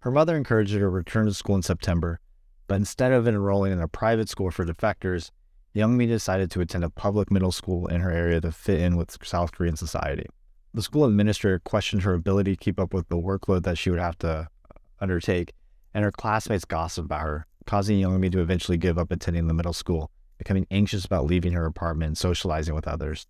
Her 0.00 0.10
mother 0.10 0.34
encouraged 0.34 0.72
her 0.72 0.80
to 0.80 0.88
return 0.88 1.26
to 1.26 1.34
school 1.34 1.56
in 1.56 1.62
September, 1.62 2.20
But 2.66 2.76
instead 2.76 3.12
of 3.12 3.26
enrolling 3.26 3.72
in 3.72 3.80
a 3.80 3.88
private 3.88 4.28
school 4.28 4.50
for 4.50 4.64
defectors, 4.64 5.30
Youngmi 5.74 6.06
decided 6.06 6.50
to 6.52 6.60
attend 6.60 6.84
a 6.84 6.90
public 6.90 7.30
middle 7.30 7.52
school 7.52 7.86
in 7.88 8.00
her 8.00 8.10
area 8.10 8.40
to 8.40 8.52
fit 8.52 8.80
in 8.80 8.96
with 8.96 9.18
South 9.24 9.52
Korean 9.52 9.76
society. 9.76 10.26
The 10.72 10.82
school 10.82 11.04
administrator 11.04 11.58
questioned 11.58 12.02
her 12.02 12.14
ability 12.14 12.52
to 12.52 12.64
keep 12.64 12.78
up 12.78 12.94
with 12.94 13.08
the 13.08 13.16
workload 13.16 13.64
that 13.64 13.76
she 13.76 13.90
would 13.90 13.98
have 13.98 14.16
to 14.18 14.28
uh, 14.28 14.44
undertake, 15.00 15.52
and 15.92 16.04
her 16.04 16.12
classmates 16.12 16.64
gossiped 16.64 17.06
about 17.06 17.22
her, 17.22 17.46
causing 17.66 18.00
Youngmi 18.00 18.30
to 18.32 18.40
eventually 18.40 18.78
give 18.78 18.98
up 18.98 19.10
attending 19.10 19.48
the 19.48 19.54
middle 19.54 19.72
school, 19.72 20.10
becoming 20.38 20.66
anxious 20.70 21.04
about 21.04 21.26
leaving 21.26 21.52
her 21.52 21.66
apartment 21.66 22.08
and 22.08 22.18
socializing 22.18 22.74
with 22.74 22.88
others. 22.88 23.26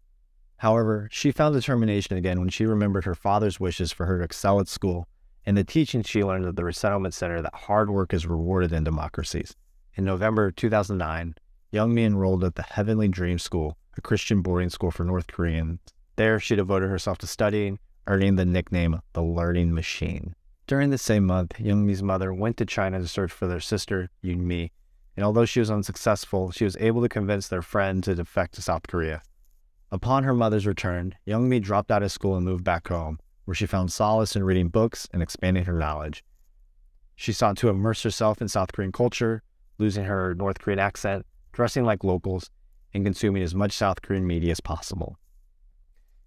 However, 0.58 1.08
she 1.10 1.32
found 1.32 1.54
determination 1.54 2.16
again 2.16 2.38
when 2.40 2.50
she 2.50 2.66
remembered 2.66 3.06
her 3.06 3.14
father's 3.14 3.58
wishes 3.58 3.90
for 3.90 4.04
her 4.06 4.18
to 4.18 4.24
excel 4.24 4.60
at 4.60 4.68
school 4.68 5.08
and 5.50 5.56
the 5.56 5.64
teachings 5.64 6.08
she 6.08 6.22
learned 6.22 6.46
at 6.46 6.54
the 6.54 6.62
resettlement 6.62 7.12
center 7.12 7.42
that 7.42 7.52
hard 7.52 7.90
work 7.90 8.14
is 8.14 8.24
rewarded 8.24 8.72
in 8.72 8.84
democracies. 8.84 9.56
In 9.96 10.04
November 10.04 10.52
2009, 10.52 11.34
Young 11.72 11.90
Yeonmi 11.90 12.06
enrolled 12.06 12.44
at 12.44 12.54
the 12.54 12.62
Heavenly 12.62 13.08
Dream 13.08 13.36
School, 13.36 13.76
a 13.98 14.00
Christian 14.00 14.42
boarding 14.42 14.70
school 14.70 14.92
for 14.92 15.02
North 15.02 15.26
Koreans. 15.26 15.80
There, 16.14 16.38
she 16.38 16.54
devoted 16.54 16.88
herself 16.88 17.18
to 17.18 17.26
studying, 17.26 17.80
earning 18.06 18.36
the 18.36 18.44
nickname 18.44 19.00
the 19.12 19.22
Learning 19.22 19.74
Machine. 19.74 20.36
During 20.68 20.90
the 20.90 20.98
same 20.98 21.26
month, 21.26 21.58
Young 21.58 21.84
Yeonmi's 21.84 22.00
mother 22.00 22.32
went 22.32 22.56
to 22.58 22.64
China 22.64 23.00
to 23.00 23.08
search 23.08 23.32
for 23.32 23.48
their 23.48 23.58
sister, 23.58 24.08
Eunmi, 24.22 24.70
and 25.16 25.24
although 25.24 25.46
she 25.46 25.58
was 25.58 25.68
unsuccessful, 25.68 26.52
she 26.52 26.62
was 26.62 26.76
able 26.76 27.02
to 27.02 27.08
convince 27.08 27.48
their 27.48 27.60
friend 27.60 28.04
to 28.04 28.14
defect 28.14 28.54
to 28.54 28.62
South 28.62 28.86
Korea. 28.86 29.20
Upon 29.90 30.22
her 30.22 30.32
mother's 30.32 30.64
return, 30.64 31.16
Young 31.24 31.50
Yeonmi 31.50 31.60
dropped 31.60 31.90
out 31.90 32.04
of 32.04 32.12
school 32.12 32.36
and 32.36 32.46
moved 32.46 32.62
back 32.62 32.86
home, 32.86 33.18
where 33.50 33.54
she 33.56 33.66
found 33.66 33.90
solace 33.90 34.36
in 34.36 34.44
reading 34.44 34.68
books 34.68 35.08
and 35.12 35.20
expanding 35.20 35.64
her 35.64 35.72
knowledge. 35.72 36.22
She 37.16 37.32
sought 37.32 37.56
to 37.56 37.68
immerse 37.68 38.00
herself 38.00 38.40
in 38.40 38.46
South 38.46 38.70
Korean 38.70 38.92
culture, 38.92 39.42
losing 39.76 40.04
her 40.04 40.36
North 40.36 40.60
Korean 40.60 40.78
accent, 40.78 41.26
dressing 41.50 41.84
like 41.84 42.04
locals, 42.04 42.48
and 42.94 43.04
consuming 43.04 43.42
as 43.42 43.52
much 43.52 43.72
South 43.72 44.02
Korean 44.02 44.24
media 44.24 44.52
as 44.52 44.60
possible. 44.60 45.18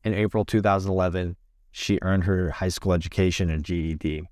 In 0.04 0.14
April 0.14 0.44
2011, 0.44 1.38
she 1.72 1.98
earned 2.02 2.26
her 2.26 2.50
high 2.50 2.68
school 2.68 2.92
education 2.92 3.50
and 3.50 3.64
GED. 3.64 4.24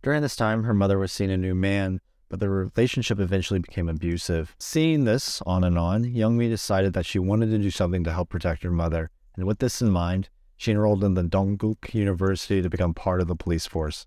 During 0.00 0.22
this 0.22 0.36
time, 0.36 0.62
her 0.62 0.72
mother 0.72 1.00
was 1.00 1.10
seeing 1.10 1.32
a 1.32 1.36
new 1.36 1.56
man 1.56 2.00
but 2.28 2.38
the 2.38 2.48
relationship 2.48 3.18
eventually 3.18 3.58
became 3.58 3.88
abusive. 3.88 4.54
Seeing 4.60 5.02
this 5.02 5.42
on 5.46 5.64
and 5.64 5.76
on, 5.76 6.04
Yeonmi 6.04 6.48
decided 6.48 6.92
that 6.92 7.04
she 7.04 7.18
wanted 7.18 7.50
to 7.50 7.58
do 7.58 7.72
something 7.72 8.04
to 8.04 8.12
help 8.12 8.28
protect 8.28 8.62
her 8.62 8.70
mother, 8.70 9.10
and 9.34 9.46
with 9.46 9.58
this 9.58 9.82
in 9.82 9.90
mind, 9.90 10.28
she 10.60 10.72
enrolled 10.72 11.02
in 11.02 11.14
the 11.14 11.22
Dongguk 11.22 11.94
University 11.94 12.60
to 12.60 12.68
become 12.68 12.92
part 12.92 13.22
of 13.22 13.28
the 13.28 13.34
police 13.34 13.66
force. 13.66 14.06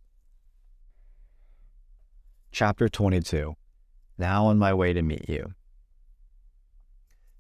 Chapter 2.52 2.88
22 2.88 3.56
Now 4.20 4.46
on 4.46 4.60
my 4.60 4.72
way 4.72 4.94
to 4.94 5.02
meet 5.02 5.28
you. 5.28 5.56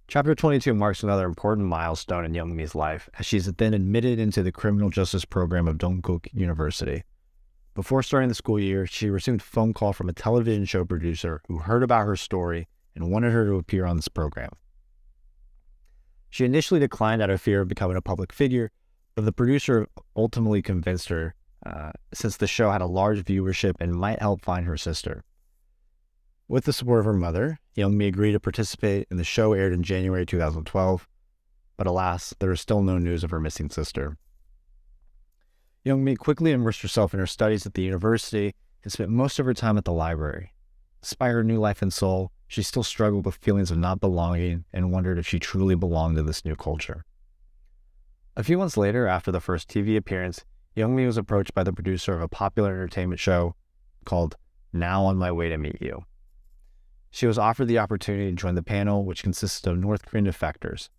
Chapter 0.07 0.33
22 0.33 0.73
marks 0.73 1.03
another 1.03 1.27
important 1.27 1.67
milestone 1.67 2.25
in 2.25 2.33
Yeonmi's 2.33 2.73
life, 2.73 3.07
as 3.19 3.27
she 3.27 3.37
is 3.37 3.45
then 3.45 3.75
admitted 3.75 4.17
into 4.17 4.41
the 4.41 4.51
criminal 4.51 4.89
justice 4.89 5.25
program 5.25 5.67
of 5.67 5.77
Dongguk 5.77 6.27
University. 6.33 7.03
Before 7.75 8.01
starting 8.01 8.29
the 8.29 8.35
school 8.35 8.59
year, 8.59 8.87
she 8.87 9.11
received 9.11 9.41
a 9.41 9.43
phone 9.43 9.75
call 9.75 9.93
from 9.93 10.09
a 10.09 10.13
television 10.13 10.65
show 10.65 10.85
producer 10.85 11.39
who 11.47 11.59
heard 11.59 11.83
about 11.83 12.07
her 12.07 12.15
story 12.15 12.67
and 12.95 13.11
wanted 13.11 13.31
her 13.31 13.45
to 13.45 13.57
appear 13.57 13.85
on 13.85 13.95
this 13.95 14.07
program. 14.07 14.49
She 16.31 16.45
initially 16.45 16.79
declined 16.79 17.21
out 17.21 17.29
of 17.29 17.39
fear 17.39 17.61
of 17.61 17.67
becoming 17.67 17.95
a 17.95 18.01
public 18.01 18.33
figure, 18.33 18.71
but 19.15 19.25
the 19.25 19.31
producer 19.31 19.87
ultimately 20.15 20.61
convinced 20.61 21.09
her 21.09 21.35
uh, 21.65 21.91
since 22.13 22.37
the 22.37 22.47
show 22.47 22.71
had 22.71 22.81
a 22.81 22.85
large 22.85 23.23
viewership 23.23 23.75
and 23.79 23.93
might 23.93 24.19
help 24.19 24.43
find 24.43 24.65
her 24.65 24.77
sister. 24.77 25.23
With 26.47 26.65
the 26.65 26.73
support 26.73 26.99
of 26.99 27.05
her 27.05 27.13
mother, 27.13 27.59
Young 27.75 27.93
Yeonmi 27.93 28.07
agreed 28.07 28.33
to 28.33 28.39
participate, 28.39 29.07
and 29.09 29.17
the 29.17 29.23
show 29.23 29.53
aired 29.53 29.73
in 29.73 29.81
January 29.81 30.25
2012. 30.25 31.07
But 31.77 31.87
alas, 31.87 32.33
there 32.39 32.51
is 32.51 32.59
still 32.61 32.81
no 32.81 32.97
news 32.97 33.23
of 33.23 33.31
her 33.31 33.39
missing 33.39 33.69
sister. 33.69 34.17
Young 35.83 36.03
Yeonmi 36.03 36.17
quickly 36.17 36.51
immersed 36.51 36.81
herself 36.81 37.13
in 37.13 37.19
her 37.19 37.27
studies 37.27 37.65
at 37.65 37.75
the 37.75 37.81
university 37.81 38.53
and 38.83 38.91
spent 38.91 39.09
most 39.09 39.39
of 39.39 39.45
her 39.45 39.53
time 39.53 39.77
at 39.77 39.85
the 39.85 39.93
library. 39.93 40.53
Despite 41.01 41.31
her 41.31 41.43
new 41.43 41.59
life 41.59 41.81
in 41.81 41.91
Seoul, 41.91 42.31
she 42.47 42.61
still 42.61 42.83
struggled 42.83 43.25
with 43.25 43.35
feelings 43.35 43.71
of 43.71 43.77
not 43.77 43.99
belonging 43.99 44.65
and 44.73 44.91
wondered 44.91 45.17
if 45.17 45.27
she 45.27 45.39
truly 45.39 45.75
belonged 45.75 46.17
to 46.17 46.23
this 46.23 46.45
new 46.45 46.55
culture. 46.55 47.05
A 48.35 48.43
few 48.43 48.57
months 48.57 48.77
later, 48.77 49.05
after 49.05 49.31
the 49.31 49.39
first 49.39 49.69
TV 49.69 49.95
appearance, 49.95 50.43
Yeonmi 50.75 51.05
was 51.05 51.17
approached 51.17 51.53
by 51.53 51.63
the 51.63 51.71
producer 51.71 52.15
of 52.15 52.21
a 52.21 52.27
popular 52.27 52.71
entertainment 52.71 53.19
show 53.19 53.55
called 54.05 54.37
Now 54.71 55.05
on 55.05 55.17
My 55.17 55.31
Way 55.31 55.49
to 55.49 55.57
Meet 55.57 55.79
You. 55.79 56.05
She 57.11 57.27
was 57.27 57.37
offered 57.37 57.67
the 57.67 57.77
opportunity 57.77 58.31
to 58.31 58.35
join 58.35 58.55
the 58.55 58.63
panel, 58.63 59.05
which 59.05 59.21
consisted 59.21 59.69
of 59.69 59.77
North 59.77 60.07
Korean 60.07 60.25
defectors. 60.25 60.89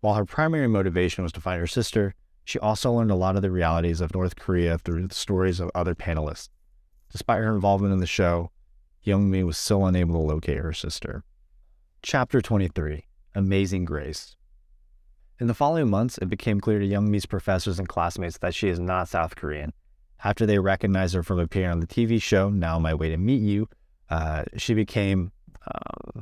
While 0.00 0.14
her 0.14 0.24
primary 0.24 0.68
motivation 0.68 1.24
was 1.24 1.32
to 1.32 1.40
find 1.40 1.58
her 1.58 1.66
sister, 1.66 2.14
she 2.44 2.60
also 2.60 2.92
learned 2.92 3.10
a 3.10 3.16
lot 3.16 3.34
of 3.34 3.42
the 3.42 3.50
realities 3.50 4.00
of 4.00 4.14
North 4.14 4.36
Korea 4.36 4.78
through 4.78 5.08
the 5.08 5.14
stories 5.14 5.58
of 5.58 5.72
other 5.74 5.96
panelists. 5.96 6.50
Despite 7.10 7.42
her 7.42 7.52
involvement 7.52 7.92
in 7.92 7.98
the 7.98 8.06
show, 8.06 8.52
Yeonmi 9.04 9.44
was 9.44 9.58
still 9.58 9.86
unable 9.86 10.14
to 10.14 10.20
locate 10.34 10.58
her 10.58 10.72
sister. 10.72 11.24
Chapter 12.02 12.40
23 12.40 13.06
Amazing 13.34 13.86
Grace. 13.86 14.36
In 15.40 15.46
the 15.46 15.54
following 15.54 15.88
months, 15.88 16.18
it 16.18 16.28
became 16.28 16.60
clear 16.60 16.78
to 16.78 16.84
Young 16.84 17.08
Yeonmi's 17.08 17.24
professors 17.24 17.78
and 17.78 17.88
classmates 17.88 18.36
that 18.38 18.54
she 18.54 18.68
is 18.68 18.78
not 18.78 19.08
South 19.08 19.36
Korean. 19.36 19.72
After 20.22 20.44
they 20.44 20.58
recognized 20.58 21.14
her 21.14 21.22
from 21.22 21.38
appearing 21.38 21.70
on 21.70 21.80
the 21.80 21.86
TV 21.86 22.20
show, 22.20 22.50
Now 22.50 22.78
My 22.78 22.92
Way 22.92 23.08
to 23.08 23.16
Meet 23.16 23.40
You, 23.40 23.66
uh, 24.10 24.44
she 24.58 24.74
became 24.74 25.32
uh, 25.66 26.20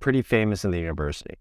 pretty 0.00 0.20
famous 0.20 0.66
in 0.66 0.70
the 0.70 0.80
university. 0.80 1.36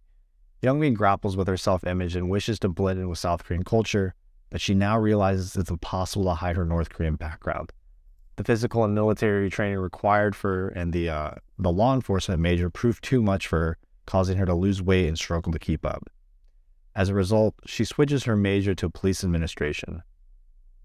Young 0.62 0.80
Yeonmi 0.80 0.94
grapples 0.94 1.36
with 1.36 1.50
her 1.50 1.58
self 1.58 1.86
image 1.86 2.16
and 2.16 2.30
wishes 2.30 2.60
to 2.60 2.70
blend 2.70 2.98
in 2.98 3.10
with 3.10 3.20
South 3.20 3.44
Korean 3.44 3.64
culture, 3.64 4.16
but 4.50 4.62
she 4.62 4.74
now 4.74 4.98
realizes 4.98 5.58
it's 5.58 5.70
impossible 5.70 6.24
to 6.28 6.36
hide 6.36 6.56
her 6.56 6.64
North 6.64 6.88
Korean 6.88 7.16
background. 7.16 7.74
The 8.38 8.46
physical 8.46 8.86
and 8.86 8.96
military 8.96 9.50
training 9.50 9.80
required 9.80 10.34
for 10.34 10.70
and 10.70 10.94
the 10.94 11.10
uh, 11.10 11.32
the 11.60 11.74
law 11.74 11.94
enforcement 11.94 12.40
major 12.40 12.70
proved 12.70 13.04
too 13.04 13.22
much 13.22 13.48
for 13.48 13.60
her, 13.60 13.78
causing 14.06 14.38
her 14.38 14.46
to 14.46 14.56
lose 14.56 14.82
weight 14.82 15.10
and 15.10 15.18
struggle 15.18 15.52
to 15.52 15.60
keep 15.60 15.86
up. 15.86 16.10
As 16.98 17.10
a 17.10 17.14
result, 17.14 17.54
she 17.64 17.86
switches 17.86 18.24
her 18.24 18.36
major 18.36 18.74
to 18.74 18.90
police 18.90 19.24
administration. 19.24 20.02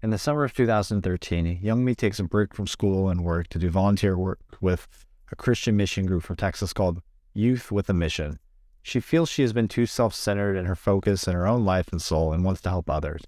In 0.03 0.11
the 0.11 0.19
summer 0.19 0.43
of 0.43 0.53
2013, 0.53 1.61
Yeonmi 1.63 1.97
takes 1.97 2.19
a 2.19 2.23
break 2.23 2.53
from 2.53 2.67
school 2.67 3.09
and 3.09 3.23
work 3.23 3.47
to 3.47 3.57
do 3.57 3.71
volunteer 3.71 4.15
work 4.15 4.39
with 4.61 4.87
a 5.31 5.35
Christian 5.35 5.75
mission 5.75 6.05
group 6.05 6.21
from 6.21 6.35
Texas 6.35 6.71
called 6.71 7.01
Youth 7.33 7.71
with 7.71 7.89
a 7.89 7.93
Mission. 7.93 8.37
She 8.83 8.99
feels 8.99 9.27
she 9.27 9.41
has 9.41 9.53
been 9.53 9.67
too 9.67 9.87
self 9.87 10.13
centered 10.13 10.55
in 10.55 10.65
her 10.65 10.75
focus 10.75 11.27
in 11.27 11.33
her 11.33 11.47
own 11.47 11.65
life 11.65 11.91
and 11.91 11.99
soul 11.99 12.31
and 12.31 12.45
wants 12.45 12.61
to 12.61 12.69
help 12.69 12.91
others. 12.91 13.23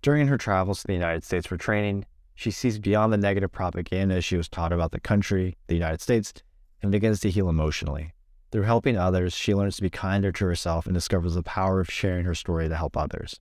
During 0.00 0.28
her 0.28 0.38
travels 0.38 0.82
to 0.82 0.86
the 0.86 0.92
United 0.92 1.24
States 1.24 1.48
for 1.48 1.56
training, 1.56 2.06
she 2.36 2.52
sees 2.52 2.78
beyond 2.78 3.12
the 3.12 3.18
negative 3.18 3.50
propaganda 3.50 4.20
she 4.20 4.36
was 4.36 4.48
taught 4.48 4.72
about 4.72 4.92
the 4.92 5.00
country, 5.00 5.56
the 5.66 5.74
United 5.74 6.00
States, 6.00 6.32
and 6.80 6.92
begins 6.92 7.18
to 7.20 7.30
heal 7.30 7.48
emotionally. 7.48 8.12
Through 8.50 8.62
helping 8.62 8.96
others, 8.96 9.32
she 9.32 9.54
learns 9.54 9.76
to 9.76 9.82
be 9.82 9.90
kinder 9.90 10.32
to 10.32 10.44
herself 10.44 10.86
and 10.86 10.94
discovers 10.94 11.34
the 11.34 11.42
power 11.42 11.80
of 11.80 11.90
sharing 11.90 12.24
her 12.24 12.34
story 12.34 12.68
to 12.68 12.76
help 12.76 12.96
others. 12.96 13.40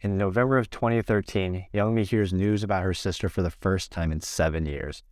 In 0.00 0.16
November 0.16 0.58
of 0.58 0.70
2013, 0.70 1.66
Yeonmi 1.72 2.06
hears 2.06 2.32
news 2.32 2.62
about 2.62 2.82
her 2.82 2.94
sister 2.94 3.28
for 3.28 3.42
the 3.42 3.50
first 3.50 3.90
time 3.90 4.12
in 4.12 4.20
seven 4.20 4.66
years. 4.66 5.02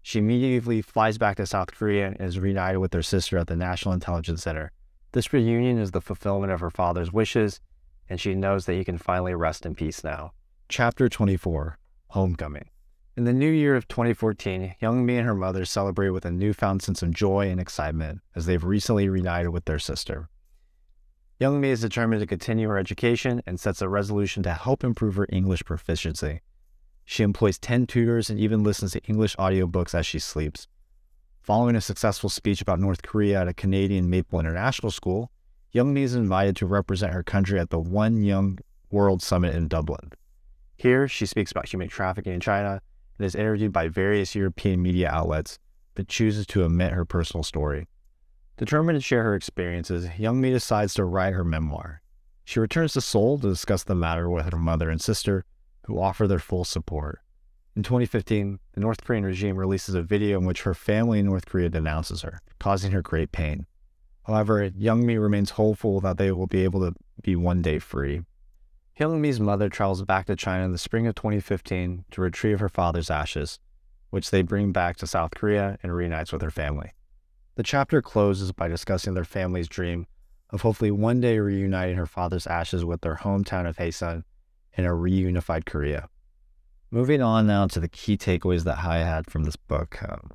She 0.00 0.20
immediately 0.20 0.80
flies 0.80 1.18
back 1.18 1.36
to 1.36 1.44
South 1.44 1.74
Korea 1.74 2.06
and 2.06 2.20
is 2.20 2.38
reunited 2.38 2.80
with 2.80 2.94
her 2.94 3.02
sister 3.02 3.36
at 3.36 3.48
the 3.48 3.56
National 3.56 3.92
Intelligence 3.92 4.42
Center. 4.42 4.72
This 5.12 5.32
reunion 5.32 5.78
is 5.78 5.90
the 5.90 6.00
fulfillment 6.00 6.52
of 6.52 6.60
her 6.60 6.70
father's 6.70 7.12
wishes, 7.12 7.60
and 8.08 8.20
she 8.20 8.34
knows 8.34 8.64
that 8.66 8.74
he 8.74 8.84
can 8.84 8.96
finally 8.96 9.34
rest 9.34 9.66
in 9.66 9.74
peace 9.74 10.04
now. 10.04 10.32
Chapter 10.68 11.08
24 11.08 11.78
Homecoming. 12.08 12.70
In 13.18 13.24
the 13.24 13.32
new 13.32 13.50
year 13.50 13.74
of 13.74 13.88
2014, 13.88 14.76
Yeonmi 14.80 15.18
and 15.18 15.26
her 15.26 15.34
mother 15.34 15.64
celebrate 15.64 16.10
with 16.10 16.24
a 16.24 16.30
newfound 16.30 16.82
sense 16.82 17.02
of 17.02 17.10
joy 17.10 17.50
and 17.50 17.60
excitement 17.60 18.20
as 18.36 18.46
they've 18.46 18.62
recently 18.62 19.08
reunited 19.08 19.50
with 19.50 19.64
their 19.64 19.80
sister. 19.80 20.28
Yeonmi 21.40 21.66
is 21.66 21.80
determined 21.80 22.20
to 22.20 22.28
continue 22.28 22.68
her 22.68 22.78
education 22.78 23.42
and 23.44 23.58
sets 23.58 23.82
a 23.82 23.88
resolution 23.88 24.44
to 24.44 24.52
help 24.52 24.84
improve 24.84 25.16
her 25.16 25.26
English 25.30 25.64
proficiency. 25.64 26.42
She 27.04 27.24
employs 27.24 27.58
10 27.58 27.88
tutors 27.88 28.30
and 28.30 28.38
even 28.38 28.62
listens 28.62 28.92
to 28.92 29.02
English 29.08 29.34
audiobooks 29.34 29.96
as 29.96 30.06
she 30.06 30.20
sleeps. 30.20 30.68
Following 31.42 31.74
a 31.74 31.80
successful 31.80 32.30
speech 32.30 32.62
about 32.62 32.78
North 32.78 33.02
Korea 33.02 33.40
at 33.40 33.48
a 33.48 33.52
Canadian 33.52 34.08
Maple 34.08 34.38
International 34.38 34.92
School, 34.92 35.32
Yeonmi 35.74 36.02
is 36.02 36.14
invited 36.14 36.54
to 36.54 36.66
represent 36.66 37.14
her 37.14 37.24
country 37.24 37.58
at 37.58 37.70
the 37.70 37.80
One 37.80 38.22
Young 38.22 38.60
World 38.92 39.22
Summit 39.22 39.56
in 39.56 39.66
Dublin. 39.66 40.12
Here, 40.76 41.08
she 41.08 41.26
speaks 41.26 41.50
about 41.50 41.68
human 41.68 41.88
trafficking 41.88 42.34
in 42.34 42.38
China 42.38 42.80
and 43.18 43.26
is 43.26 43.34
interviewed 43.34 43.72
by 43.72 43.88
various 43.88 44.34
European 44.34 44.80
media 44.82 45.10
outlets, 45.10 45.58
but 45.94 46.08
chooses 46.08 46.46
to 46.46 46.64
omit 46.64 46.92
her 46.92 47.04
personal 47.04 47.42
story. 47.42 47.88
Determined 48.56 48.96
to 48.96 49.02
share 49.02 49.22
her 49.22 49.34
experiences, 49.34 50.06
Yeonmi 50.06 50.52
decides 50.52 50.94
to 50.94 51.04
write 51.04 51.34
her 51.34 51.44
memoir. 51.44 52.02
She 52.44 52.60
returns 52.60 52.94
to 52.94 53.00
Seoul 53.00 53.38
to 53.38 53.48
discuss 53.48 53.84
the 53.84 53.94
matter 53.94 54.28
with 54.30 54.50
her 54.50 54.58
mother 54.58 54.90
and 54.90 55.00
sister, 55.00 55.44
who 55.86 56.00
offer 56.00 56.26
their 56.26 56.38
full 56.38 56.64
support. 56.64 57.20
In 57.76 57.82
2015, 57.82 58.58
the 58.72 58.80
North 58.80 59.04
Korean 59.04 59.24
regime 59.24 59.56
releases 59.56 59.94
a 59.94 60.02
video 60.02 60.38
in 60.38 60.46
which 60.46 60.62
her 60.62 60.74
family 60.74 61.20
in 61.20 61.26
North 61.26 61.46
Korea 61.46 61.68
denounces 61.68 62.22
her, 62.22 62.40
causing 62.58 62.90
her 62.92 63.02
great 63.02 63.30
pain. 63.30 63.66
However, 64.24 64.68
Yeonmi 64.68 65.20
remains 65.20 65.50
hopeful 65.50 66.00
that 66.00 66.18
they 66.18 66.32
will 66.32 66.46
be 66.46 66.64
able 66.64 66.80
to 66.80 66.94
be 67.22 67.36
one 67.36 67.62
day 67.62 67.78
free. 67.78 68.22
Yeonmi's 68.98 69.38
mother 69.38 69.68
travels 69.68 70.02
back 70.02 70.26
to 70.26 70.34
China 70.34 70.64
in 70.64 70.72
the 70.72 70.78
spring 70.78 71.06
of 71.06 71.14
2015 71.14 72.04
to 72.10 72.20
retrieve 72.20 72.58
her 72.58 72.68
father's 72.68 73.10
ashes, 73.10 73.60
which 74.10 74.30
they 74.30 74.42
bring 74.42 74.72
back 74.72 74.96
to 74.96 75.06
South 75.06 75.30
Korea 75.36 75.78
and 75.82 75.94
reunites 75.94 76.32
with 76.32 76.42
her 76.42 76.50
family. 76.50 76.92
The 77.54 77.62
chapter 77.62 78.02
closes 78.02 78.52
by 78.52 78.66
discussing 78.68 79.14
their 79.14 79.24
family's 79.24 79.68
dream 79.68 80.06
of 80.50 80.62
hopefully 80.62 80.90
one 80.90 81.20
day 81.20 81.38
reuniting 81.38 81.96
her 81.96 82.06
father's 82.06 82.46
ashes 82.46 82.84
with 82.84 83.02
their 83.02 83.16
hometown 83.16 83.68
of 83.68 83.76
Hyesan 83.76 84.24
in 84.72 84.84
a 84.84 84.90
reunified 84.90 85.64
Korea. 85.64 86.08
Moving 86.90 87.20
on 87.22 87.46
now 87.46 87.66
to 87.66 87.80
the 87.80 87.88
key 87.88 88.16
takeaways 88.16 88.64
that 88.64 88.78
I 88.78 88.98
had 88.98 89.30
from 89.30 89.44
this 89.44 89.56
book. 89.56 90.02
Um, 90.02 90.30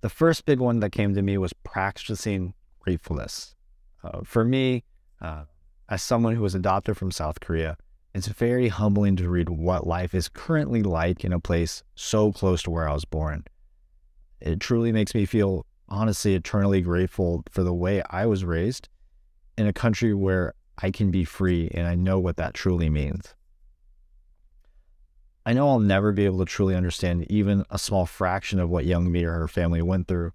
the 0.00 0.08
first 0.08 0.46
big 0.46 0.60
one 0.60 0.80
that 0.80 0.92
came 0.92 1.14
to 1.14 1.22
me 1.22 1.36
was 1.38 1.52
practicing 1.52 2.54
gratefulness. 2.80 3.54
Uh, 4.02 4.20
for 4.24 4.44
me, 4.44 4.84
uh, 5.20 5.44
as 5.88 6.02
someone 6.02 6.34
who 6.34 6.42
was 6.42 6.54
adopted 6.54 6.96
from 6.96 7.10
South 7.10 7.40
Korea, 7.40 7.76
it's 8.14 8.28
very 8.28 8.68
humbling 8.68 9.16
to 9.16 9.28
read 9.28 9.48
what 9.48 9.86
life 9.86 10.14
is 10.14 10.28
currently 10.28 10.82
like 10.82 11.24
in 11.24 11.32
a 11.32 11.40
place 11.40 11.82
so 11.94 12.32
close 12.32 12.62
to 12.62 12.70
where 12.70 12.88
I 12.88 12.92
was 12.92 13.04
born. 13.04 13.44
It 14.40 14.60
truly 14.60 14.92
makes 14.92 15.14
me 15.14 15.24
feel 15.24 15.66
honestly 15.88 16.34
eternally 16.34 16.80
grateful 16.80 17.44
for 17.50 17.62
the 17.62 17.74
way 17.74 18.02
I 18.10 18.26
was 18.26 18.44
raised 18.44 18.88
in 19.56 19.66
a 19.66 19.72
country 19.72 20.14
where 20.14 20.54
I 20.78 20.90
can 20.90 21.10
be 21.10 21.24
free 21.24 21.70
and 21.72 21.86
I 21.86 21.94
know 21.94 22.18
what 22.18 22.36
that 22.36 22.54
truly 22.54 22.90
means. 22.90 23.34
I 25.44 25.52
know 25.52 25.68
I'll 25.68 25.80
never 25.80 26.12
be 26.12 26.24
able 26.24 26.38
to 26.38 26.44
truly 26.44 26.74
understand 26.74 27.26
even 27.30 27.64
a 27.70 27.78
small 27.78 28.06
fraction 28.06 28.60
of 28.60 28.70
what 28.70 28.84
Yeonmi 28.84 29.24
or 29.24 29.32
her 29.32 29.48
family 29.48 29.82
went 29.82 30.06
through, 30.06 30.32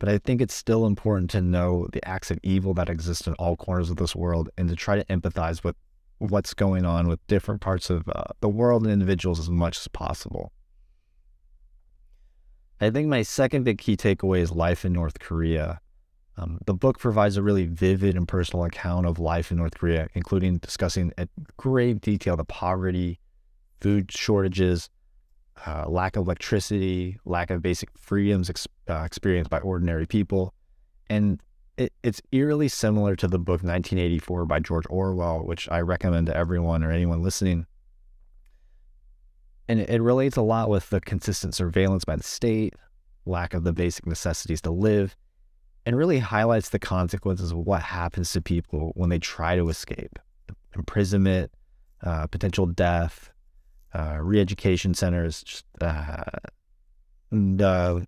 but 0.00 0.08
I 0.08 0.18
think 0.18 0.40
it's 0.40 0.54
still 0.54 0.86
important 0.86 1.30
to 1.30 1.42
know 1.42 1.86
the 1.92 2.02
acts 2.08 2.30
of 2.30 2.38
evil 2.42 2.72
that 2.74 2.88
exist 2.88 3.26
in 3.26 3.34
all 3.34 3.54
corners 3.54 3.90
of 3.90 3.96
this 3.96 4.16
world 4.16 4.48
and 4.56 4.68
to 4.70 4.74
try 4.74 4.96
to 4.96 5.04
empathize 5.04 5.62
with 5.62 5.76
what's 6.18 6.54
going 6.54 6.86
on 6.86 7.06
with 7.06 7.24
different 7.26 7.60
parts 7.60 7.90
of 7.90 8.08
uh, 8.08 8.24
the 8.40 8.48
world 8.48 8.82
and 8.82 8.90
individuals 8.90 9.38
as 9.38 9.50
much 9.50 9.76
as 9.76 9.88
possible. 9.88 10.52
I 12.80 12.88
think 12.88 13.08
my 13.08 13.20
second 13.22 13.64
big 13.64 13.76
key 13.76 13.94
takeaway 13.94 14.40
is 14.40 14.50
life 14.50 14.86
in 14.86 14.94
North 14.94 15.18
Korea. 15.18 15.80
Um, 16.38 16.58
the 16.64 16.72
book 16.72 16.98
provides 16.98 17.36
a 17.36 17.42
really 17.42 17.66
vivid 17.66 18.16
and 18.16 18.26
personal 18.26 18.64
account 18.64 19.04
of 19.04 19.18
life 19.18 19.50
in 19.50 19.58
North 19.58 19.76
Korea, 19.76 20.08
including 20.14 20.56
discussing 20.56 21.12
at 21.18 21.28
great 21.58 22.00
detail 22.00 22.38
the 22.38 22.44
poverty, 22.44 23.20
food 23.82 24.10
shortages, 24.10 24.88
uh, 25.66 25.88
lack 25.88 26.16
of 26.16 26.26
electricity, 26.26 27.18
lack 27.24 27.50
of 27.50 27.62
basic 27.62 27.90
freedoms 27.96 28.50
ex- 28.50 28.68
uh, 28.88 29.02
experienced 29.04 29.50
by 29.50 29.58
ordinary 29.58 30.06
people. 30.06 30.54
And 31.08 31.40
it, 31.76 31.92
it's 32.02 32.20
eerily 32.32 32.68
similar 32.68 33.16
to 33.16 33.26
the 33.26 33.38
book 33.38 33.62
1984 33.62 34.46
by 34.46 34.60
George 34.60 34.86
Orwell, 34.88 35.44
which 35.44 35.68
I 35.70 35.80
recommend 35.80 36.26
to 36.26 36.36
everyone 36.36 36.82
or 36.82 36.92
anyone 36.92 37.22
listening. 37.22 37.66
And 39.68 39.80
it, 39.80 39.90
it 39.90 40.02
relates 40.02 40.36
a 40.36 40.42
lot 40.42 40.68
with 40.68 40.90
the 40.90 41.00
consistent 41.00 41.54
surveillance 41.54 42.04
by 42.04 42.16
the 42.16 42.22
state, 42.22 42.74
lack 43.26 43.54
of 43.54 43.64
the 43.64 43.72
basic 43.72 44.06
necessities 44.06 44.60
to 44.62 44.70
live, 44.70 45.16
and 45.86 45.96
really 45.96 46.18
highlights 46.18 46.70
the 46.70 46.78
consequences 46.78 47.52
of 47.52 47.58
what 47.58 47.82
happens 47.82 48.32
to 48.32 48.40
people 48.40 48.92
when 48.94 49.10
they 49.10 49.18
try 49.18 49.56
to 49.56 49.68
escape 49.68 50.18
imprisonment, 50.74 51.50
uh, 52.02 52.26
potential 52.26 52.66
death, 52.66 53.30
uh, 53.94 54.18
re-education 54.20 54.94
centers. 54.94 55.42
Just, 55.42 55.64
uh, 55.80 56.22
the 57.30 58.06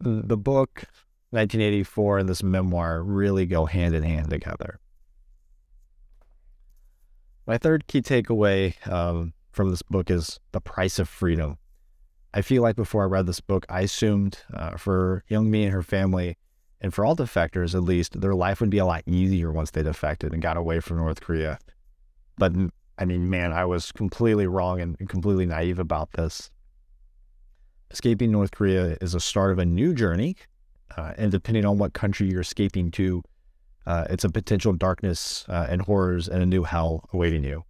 the 0.00 0.36
book 0.36 0.84
1984 1.30 2.18
and 2.18 2.28
this 2.28 2.42
memoir 2.42 3.02
really 3.02 3.46
go 3.46 3.66
hand 3.66 3.94
in 3.94 4.02
hand 4.02 4.30
together. 4.30 4.78
My 7.46 7.58
third 7.58 7.86
key 7.86 8.02
takeaway 8.02 8.74
um, 8.90 9.32
from 9.52 9.70
this 9.70 9.82
book 9.82 10.10
is 10.10 10.38
the 10.52 10.60
price 10.60 10.98
of 10.98 11.08
freedom. 11.08 11.58
I 12.32 12.42
feel 12.42 12.62
like 12.62 12.76
before 12.76 13.02
I 13.02 13.06
read 13.06 13.26
this 13.26 13.40
book, 13.40 13.66
I 13.68 13.82
assumed 13.82 14.38
uh, 14.52 14.76
for 14.76 15.24
Yeonmi 15.30 15.64
and 15.64 15.72
her 15.72 15.82
family, 15.82 16.36
and 16.80 16.92
for 16.92 17.04
all 17.04 17.14
defectors 17.14 17.74
at 17.74 17.82
least, 17.82 18.20
their 18.20 18.34
life 18.34 18.60
would 18.60 18.70
be 18.70 18.78
a 18.78 18.86
lot 18.86 19.04
easier 19.06 19.52
once 19.52 19.70
they 19.70 19.82
defected 19.82 20.32
and 20.32 20.42
got 20.42 20.56
away 20.56 20.80
from 20.80 20.96
North 20.96 21.20
Korea. 21.20 21.58
But 22.36 22.52
I 22.98 23.04
mean, 23.04 23.28
man, 23.28 23.52
I 23.52 23.64
was 23.64 23.92
completely 23.92 24.46
wrong 24.46 24.80
and 24.80 24.96
completely 25.08 25.46
naive 25.46 25.78
about 25.78 26.12
this. 26.12 26.50
Escaping 27.90 28.30
North 28.30 28.52
Korea 28.52 28.96
is 29.00 29.14
a 29.14 29.20
start 29.20 29.52
of 29.52 29.58
a 29.58 29.64
new 29.64 29.94
journey. 29.94 30.36
Uh, 30.96 31.12
and 31.16 31.32
depending 31.32 31.64
on 31.64 31.78
what 31.78 31.92
country 31.92 32.28
you're 32.28 32.40
escaping 32.40 32.90
to, 32.92 33.22
uh, 33.86 34.04
it's 34.10 34.24
a 34.24 34.30
potential 34.30 34.72
darkness 34.72 35.44
uh, 35.48 35.66
and 35.68 35.82
horrors 35.82 36.28
and 36.28 36.42
a 36.42 36.46
new 36.46 36.62
hell 36.62 37.08
awaiting 37.12 37.42
you. 37.42 37.64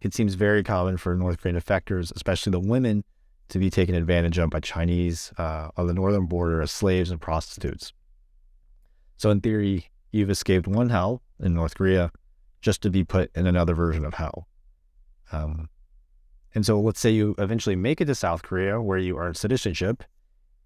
It 0.00 0.14
seems 0.14 0.34
very 0.34 0.62
common 0.62 0.96
for 0.96 1.14
North 1.14 1.40
Korean 1.40 1.56
defectors, 1.56 2.12
especially 2.16 2.50
the 2.50 2.60
women, 2.60 3.04
to 3.50 3.58
be 3.58 3.70
taken 3.70 3.94
advantage 3.94 4.38
of 4.38 4.50
by 4.50 4.60
Chinese 4.60 5.32
uh, 5.38 5.68
on 5.76 5.86
the 5.86 5.92
northern 5.92 6.26
border 6.26 6.62
as 6.62 6.70
slaves 6.70 7.10
and 7.10 7.20
prostitutes. 7.20 7.92
So, 9.18 9.30
in 9.30 9.40
theory, 9.40 9.90
you've 10.10 10.30
escaped 10.30 10.66
one 10.66 10.88
hell 10.88 11.22
in 11.38 11.54
North 11.54 11.76
Korea 11.76 12.10
just 12.62 12.82
to 12.82 12.90
be 12.90 13.04
put 13.04 13.30
in 13.36 13.46
another 13.46 13.74
version 13.74 14.04
of 14.04 14.14
hell. 14.14 14.48
Um, 15.32 15.68
and 16.54 16.64
so 16.66 16.80
let's 16.80 17.00
say 17.00 17.10
you 17.10 17.34
eventually 17.38 17.76
make 17.76 18.00
it 18.00 18.04
to 18.06 18.14
South 18.14 18.42
Korea 18.42 18.80
where 18.80 18.98
you 18.98 19.18
earn 19.18 19.34
citizenship. 19.34 20.04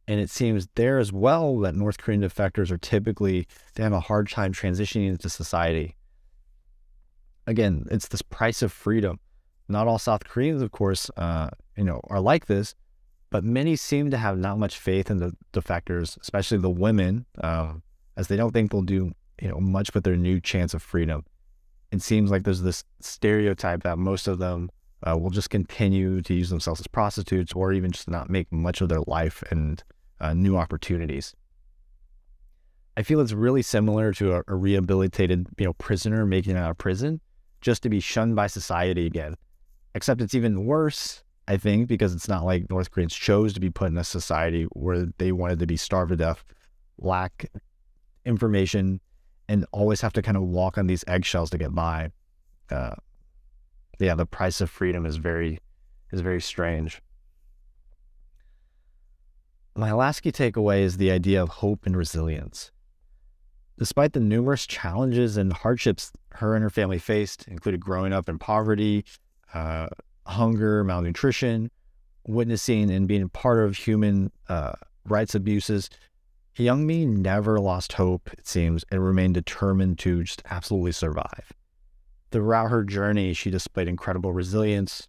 And 0.09 0.21
it 0.21 0.31
seems 0.31 0.69
there 0.75 0.99
as 0.99 1.13
well 1.13 1.59
that 1.61 1.75
North 1.75 1.99
Korean 1.99 2.23
defectors 2.23 2.71
are 2.71 2.79
typically, 2.79 3.47
they 3.75 3.83
have 3.83 3.93
a 3.93 4.01
hard 4.01 4.29
time 4.29 4.53
transitioning 4.53 5.09
into 5.09 5.29
society. 5.29 5.97
Again, 7.47 7.87
it's 7.91 8.09
this 8.09 8.23
price 8.23 8.63
of 8.63 8.73
freedom. 8.73 9.19
Not 9.69 9.89
all 9.89 9.99
South 9.99 10.25
Koreans, 10.25 10.63
of 10.63 10.71
course, 10.71 11.11
uh, 11.17 11.49
you 11.77 11.85
know, 11.85 12.01
are 12.05 12.21
like 12.21 12.47
this, 12.47 12.75
but 13.31 13.43
many 13.43 13.75
seem 13.75 14.11
to 14.13 14.17
have 14.17 14.39
not 14.39 14.59
much 14.59 14.79
faith 14.79 15.11
in 15.11 15.19
the 15.19 15.33
defectors, 15.53 16.17
especially 16.21 16.59
the 16.59 16.71
women, 16.71 17.27
um, 17.43 17.83
as 18.17 18.29
they 18.29 18.37
don't 18.37 18.53
think 18.53 18.71
they'll 18.71 18.83
do, 18.83 19.13
you 19.41 19.49
know, 19.49 19.59
much 19.59 19.93
with 19.93 20.05
their 20.05 20.17
new 20.17 20.41
chance 20.41 20.73
of 20.73 20.83
freedom 20.83 21.25
it 21.93 22.03
seems 22.03 22.31
like 22.31 22.45
there's 22.45 22.63
this 22.63 22.85
stereotype 23.01 23.83
that 23.85 23.99
most 23.99 24.29
of 24.29 24.39
them 24.39 24.71
uh, 25.07 25.17
will 25.17 25.31
just 25.31 25.51
continue 25.51 26.23
to 26.23 26.35
use 26.35 26.51
themselves 26.51 26.81
as 26.81 26.87
prostitutes 26.87 27.53
or 27.53 27.73
even 27.73 27.93
just 27.93 28.09
not 28.09 28.31
make 28.31 28.51
much 28.53 28.81
of 28.81 28.89
their 28.89 29.03
life 29.07 29.43
and 29.51 29.83
uh, 30.21 30.35
new 30.35 30.57
opportunities. 30.57 31.35
I 32.97 33.03
feel 33.03 33.21
it's 33.21 33.33
really 33.33 33.63
similar 33.63 34.13
to 34.15 34.37
a, 34.37 34.43
a, 34.49 34.55
rehabilitated, 34.55 35.47
you 35.59 35.67
know, 35.67 35.75
prisoner 35.75 36.25
making 36.25 36.57
it 36.57 36.59
out 36.59 36.71
of 36.71 36.79
prison 36.79 37.21
just 37.61 37.83
to 37.83 37.91
be 37.91 38.01
shunned 38.01 38.37
by 38.37 38.47
society 38.47 39.07
again. 39.07 39.37
Except 39.95 40.23
it's 40.23 40.35
even 40.35 40.65
worse, 40.65 41.23
I 41.47 41.59
think, 41.59 41.89
because 41.89 42.15
it's 42.15 42.29
not 42.29 42.45
like 42.45 42.71
North 42.71 42.91
Koreans 42.91 43.15
chose 43.15 43.53
to 43.53 43.61
be 43.61 43.71
put 43.71 43.89
in 43.89 43.99
a 43.99 44.05
society 44.05 44.65
where 44.73 45.07
they 45.19 45.33
wanted 45.33 45.59
to 45.59 45.67
be 45.67 45.77
starved 45.77 46.11
to 46.11 46.17
death, 46.17 46.43
lack 46.99 47.51
information, 48.25 49.01
and 49.49 49.67
always 49.73 50.01
have 50.01 50.13
to 50.15 50.23
kind 50.23 50.37
of 50.37 50.43
walk 50.45 50.79
on 50.79 50.87
these 50.87 51.05
eggshells 51.07 51.51
to 51.51 51.59
get 51.59 51.75
by. 51.75 52.11
Uh, 52.71 52.95
yeah, 53.99 54.15
the 54.15 54.27
price 54.27 54.61
of 54.61 54.71
freedom 54.71 55.07
is 55.07 55.17
very 55.17 55.61
is 56.13 56.21
very 56.21 56.41
strange. 56.41 57.03
My 59.75 59.93
last 59.93 60.21
key 60.21 60.33
takeaway 60.33 60.81
is 60.81 60.97
the 60.97 61.11
idea 61.11 61.43
of 61.43 61.49
hope 61.49 61.85
and 61.85 61.97
resilience. 61.97 62.71
Despite 63.79 64.15
the 64.15 64.21
numerous 64.21 64.67
challenges 64.67 65.37
and 65.37 65.53
hardships 65.53 66.13
her 66.31 66.55
and 66.55 66.63
her 66.63 66.71
family 66.71 66.99
faced, 66.99 67.47
including 67.49 67.81
growing 67.81 68.13
up 68.13 68.29
in 68.29 68.39
poverty, 68.39 69.05
uh, 69.53 69.89
hunger, 70.27 70.83
malnutrition, 70.83 71.71
witnessing 72.27 72.91
and 72.91 73.07
being 73.07 73.29
part 73.29 73.63
of 73.63 73.77
human 73.77 74.31
uh, 74.49 74.73
rights 75.05 75.35
abuses, 75.35 75.91
Yeonmi 76.57 77.07
never 77.07 77.61
lost 77.61 77.95
hope, 77.95 78.31
it 78.33 78.47
seems, 78.47 78.85
and 78.91 79.05
remained 79.05 79.35
determined 79.35 79.99
to 80.01 80.23
just 80.23 80.43
absolutely 80.51 80.93
survive. 80.93 81.53
Throughout 82.31 82.71
her 82.71 82.83
journey, 82.83 83.35
she 83.35 83.51
displayed 83.51 83.89
incredible 83.89 84.33
resilience, 84.33 85.07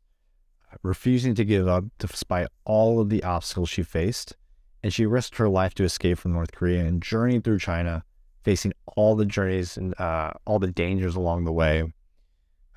refusing 0.83 1.35
to 1.35 1.45
give 1.45 1.67
up 1.67 1.85
despite 1.99 2.47
all 2.65 2.99
of 2.99 3.09
the 3.09 3.23
obstacles 3.23 3.69
she 3.69 3.81
faced, 3.81 4.35
and 4.83 4.93
she 4.93 5.05
risked 5.05 5.37
her 5.37 5.47
life 5.47 5.73
to 5.75 5.85
escape 5.85 6.17
from 6.17 6.33
North 6.33 6.51
Korea 6.51 6.85
and 6.85 7.01
journeyed 7.01 7.45
through 7.45 7.59
China, 7.59 8.03
facing 8.43 8.73
all 8.95 9.15
the 9.15 9.25
journeys 9.25 9.77
and 9.77 9.99
uh, 9.99 10.31
all 10.45 10.59
the 10.59 10.71
dangers 10.71 11.15
along 11.15 11.45
the 11.45 11.53
way. 11.53 11.81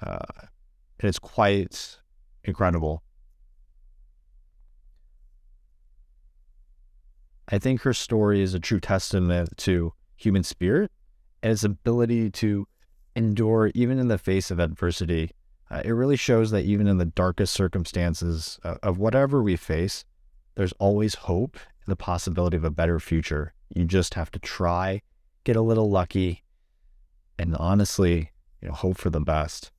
Uh, 0.01 0.19
and 1.01 1.09
it's 1.09 1.19
quite 1.19 1.99
incredible. 2.45 3.03
I 7.51 7.59
think 7.59 7.83
her 7.83 7.93
story 7.93 8.43
is 8.43 8.55
a 8.55 8.61
true 8.61 8.81
testament 8.81 9.57
to 9.59 9.93
human 10.17 10.45
spirit 10.45 10.93
and 11.43 11.53
its 11.53 11.65
ability 11.65 12.31
to 12.31 12.67
endure 13.17 13.71
even 13.75 13.99
in 13.99 14.09
the 14.09 14.19
face 14.19 14.51
of 14.51 14.61
adversity, 14.61 15.33
Uh, 15.71 15.83
it 15.85 15.93
really 15.93 16.17
shows 16.17 16.51
that 16.51 16.65
even 16.65 16.89
in 16.89 16.99
the 16.99 17.05
darkest 17.05 17.55
circumstances 17.55 18.59
of, 18.65 18.79
of 18.83 18.99
whatever 18.99 19.41
we 19.41 19.57
face, 19.57 20.05
there's 20.57 20.73
always 20.79 21.15
hope 21.15 21.55
and 21.55 21.93
the 21.93 21.97
possibility 21.97 22.57
of 22.57 22.65
a 22.65 22.71
better 22.71 22.99
future. 22.99 23.55
You 23.75 23.85
just 23.85 24.15
have 24.15 24.31
to 24.33 24.41
try, 24.41 25.03
get 25.45 25.57
a 25.57 25.63
little 25.63 25.89
lucky, 25.89 26.43
and 27.39 27.57
honestly, 27.57 28.33
you 28.61 28.69
know, 28.69 28.75
hope 28.75 28.99
for 28.99 29.11
the 29.11 29.21
best. 29.21 29.71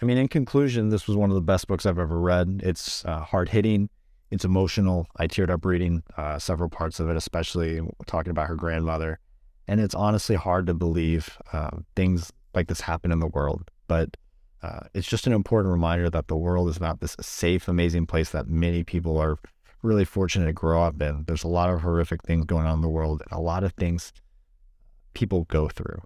I 0.00 0.04
mean, 0.04 0.18
in 0.18 0.28
conclusion, 0.28 0.88
this 0.88 1.06
was 1.06 1.16
one 1.16 1.30
of 1.30 1.34
the 1.34 1.40
best 1.40 1.68
books 1.68 1.86
I've 1.86 1.98
ever 1.98 2.18
read. 2.18 2.60
It's 2.64 3.04
uh, 3.04 3.20
hard 3.20 3.48
hitting, 3.48 3.88
it's 4.30 4.44
emotional. 4.44 5.06
I 5.16 5.26
teared 5.26 5.50
up 5.50 5.64
reading 5.64 6.02
uh, 6.16 6.38
several 6.38 6.68
parts 6.68 6.98
of 6.98 7.08
it, 7.08 7.16
especially 7.16 7.80
talking 8.06 8.30
about 8.30 8.48
her 8.48 8.56
grandmother. 8.56 9.20
And 9.68 9.80
it's 9.80 9.94
honestly 9.94 10.36
hard 10.36 10.66
to 10.66 10.74
believe 10.74 11.38
uh, 11.52 11.70
things 11.94 12.32
like 12.54 12.68
this 12.68 12.80
happen 12.80 13.12
in 13.12 13.20
the 13.20 13.28
world. 13.28 13.70
But 13.86 14.16
uh, 14.62 14.80
it's 14.94 15.06
just 15.06 15.26
an 15.26 15.32
important 15.32 15.72
reminder 15.72 16.10
that 16.10 16.28
the 16.28 16.36
world 16.36 16.68
is 16.68 16.80
not 16.80 17.00
this 17.00 17.16
safe, 17.20 17.68
amazing 17.68 18.06
place 18.06 18.30
that 18.30 18.48
many 18.48 18.82
people 18.82 19.18
are 19.18 19.38
really 19.82 20.04
fortunate 20.04 20.46
to 20.46 20.52
grow 20.52 20.82
up 20.82 21.00
in. 21.00 21.24
There's 21.26 21.44
a 21.44 21.48
lot 21.48 21.70
of 21.70 21.82
horrific 21.82 22.22
things 22.22 22.46
going 22.46 22.66
on 22.66 22.76
in 22.76 22.80
the 22.80 22.88
world, 22.88 23.22
and 23.22 23.38
a 23.38 23.42
lot 23.42 23.62
of 23.62 23.72
things 23.74 24.12
people 25.12 25.44
go 25.44 25.68
through. 25.68 26.00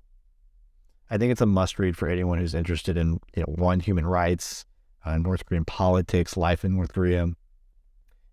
I 1.11 1.19
think 1.19 1.33
it's 1.33 1.41
a 1.41 1.47
must 1.47 1.79
read 1.79 1.97
for 1.97 2.09
anyone 2.09 2.39
who's 2.39 2.55
interested 2.55 2.97
in, 2.97 3.21
you 3.35 3.43
know, 3.43 3.55
one, 3.57 3.81
human 3.81 4.07
rights, 4.07 4.67
uh, 5.05 5.17
North 5.17 5.47
Korean 5.47 5.65
politics, 5.65 6.37
life 6.37 6.65
in 6.65 6.77
North 6.77 6.93
Korea, 6.93 7.29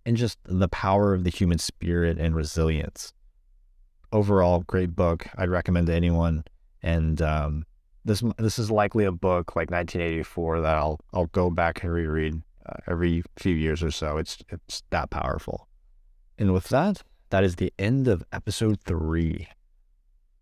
and 0.05 0.17
just 0.17 0.38
the 0.43 0.67
power 0.67 1.13
of 1.13 1.23
the 1.23 1.30
human 1.30 1.57
spirit 1.57 2.17
and 2.17 2.36
resilience. 2.36 3.13
Overall, 4.11 4.61
great 4.61 4.95
book. 4.95 5.26
I'd 5.38 5.49
recommend 5.49 5.88
to 5.88 5.93
anyone. 5.93 6.43
And 6.82 7.21
um, 7.21 7.65
this 8.03 8.23
this 8.38 8.59
is 8.59 8.69
likely 8.69 9.05
a 9.05 9.11
book 9.11 9.55
like 9.55 9.71
1984 9.71 10.61
that 10.61 10.76
I'll 10.76 10.99
I'll 11.13 11.26
go 11.28 11.49
back 11.49 11.84
and 11.84 11.91
reread 11.91 12.41
uh, 12.65 12.76
every 12.88 13.23
few 13.38 13.55
years 13.55 13.82
or 13.82 13.91
so. 13.91 14.17
It's 14.17 14.38
it's 14.49 14.84
that 14.91 15.09
powerful. 15.09 15.67
And 16.38 16.53
with 16.53 16.69
that, 16.69 17.01
that 17.30 17.43
is 17.43 17.55
the 17.55 17.73
end 17.80 18.07
of 18.07 18.23
episode 18.32 18.80
three. 18.82 19.47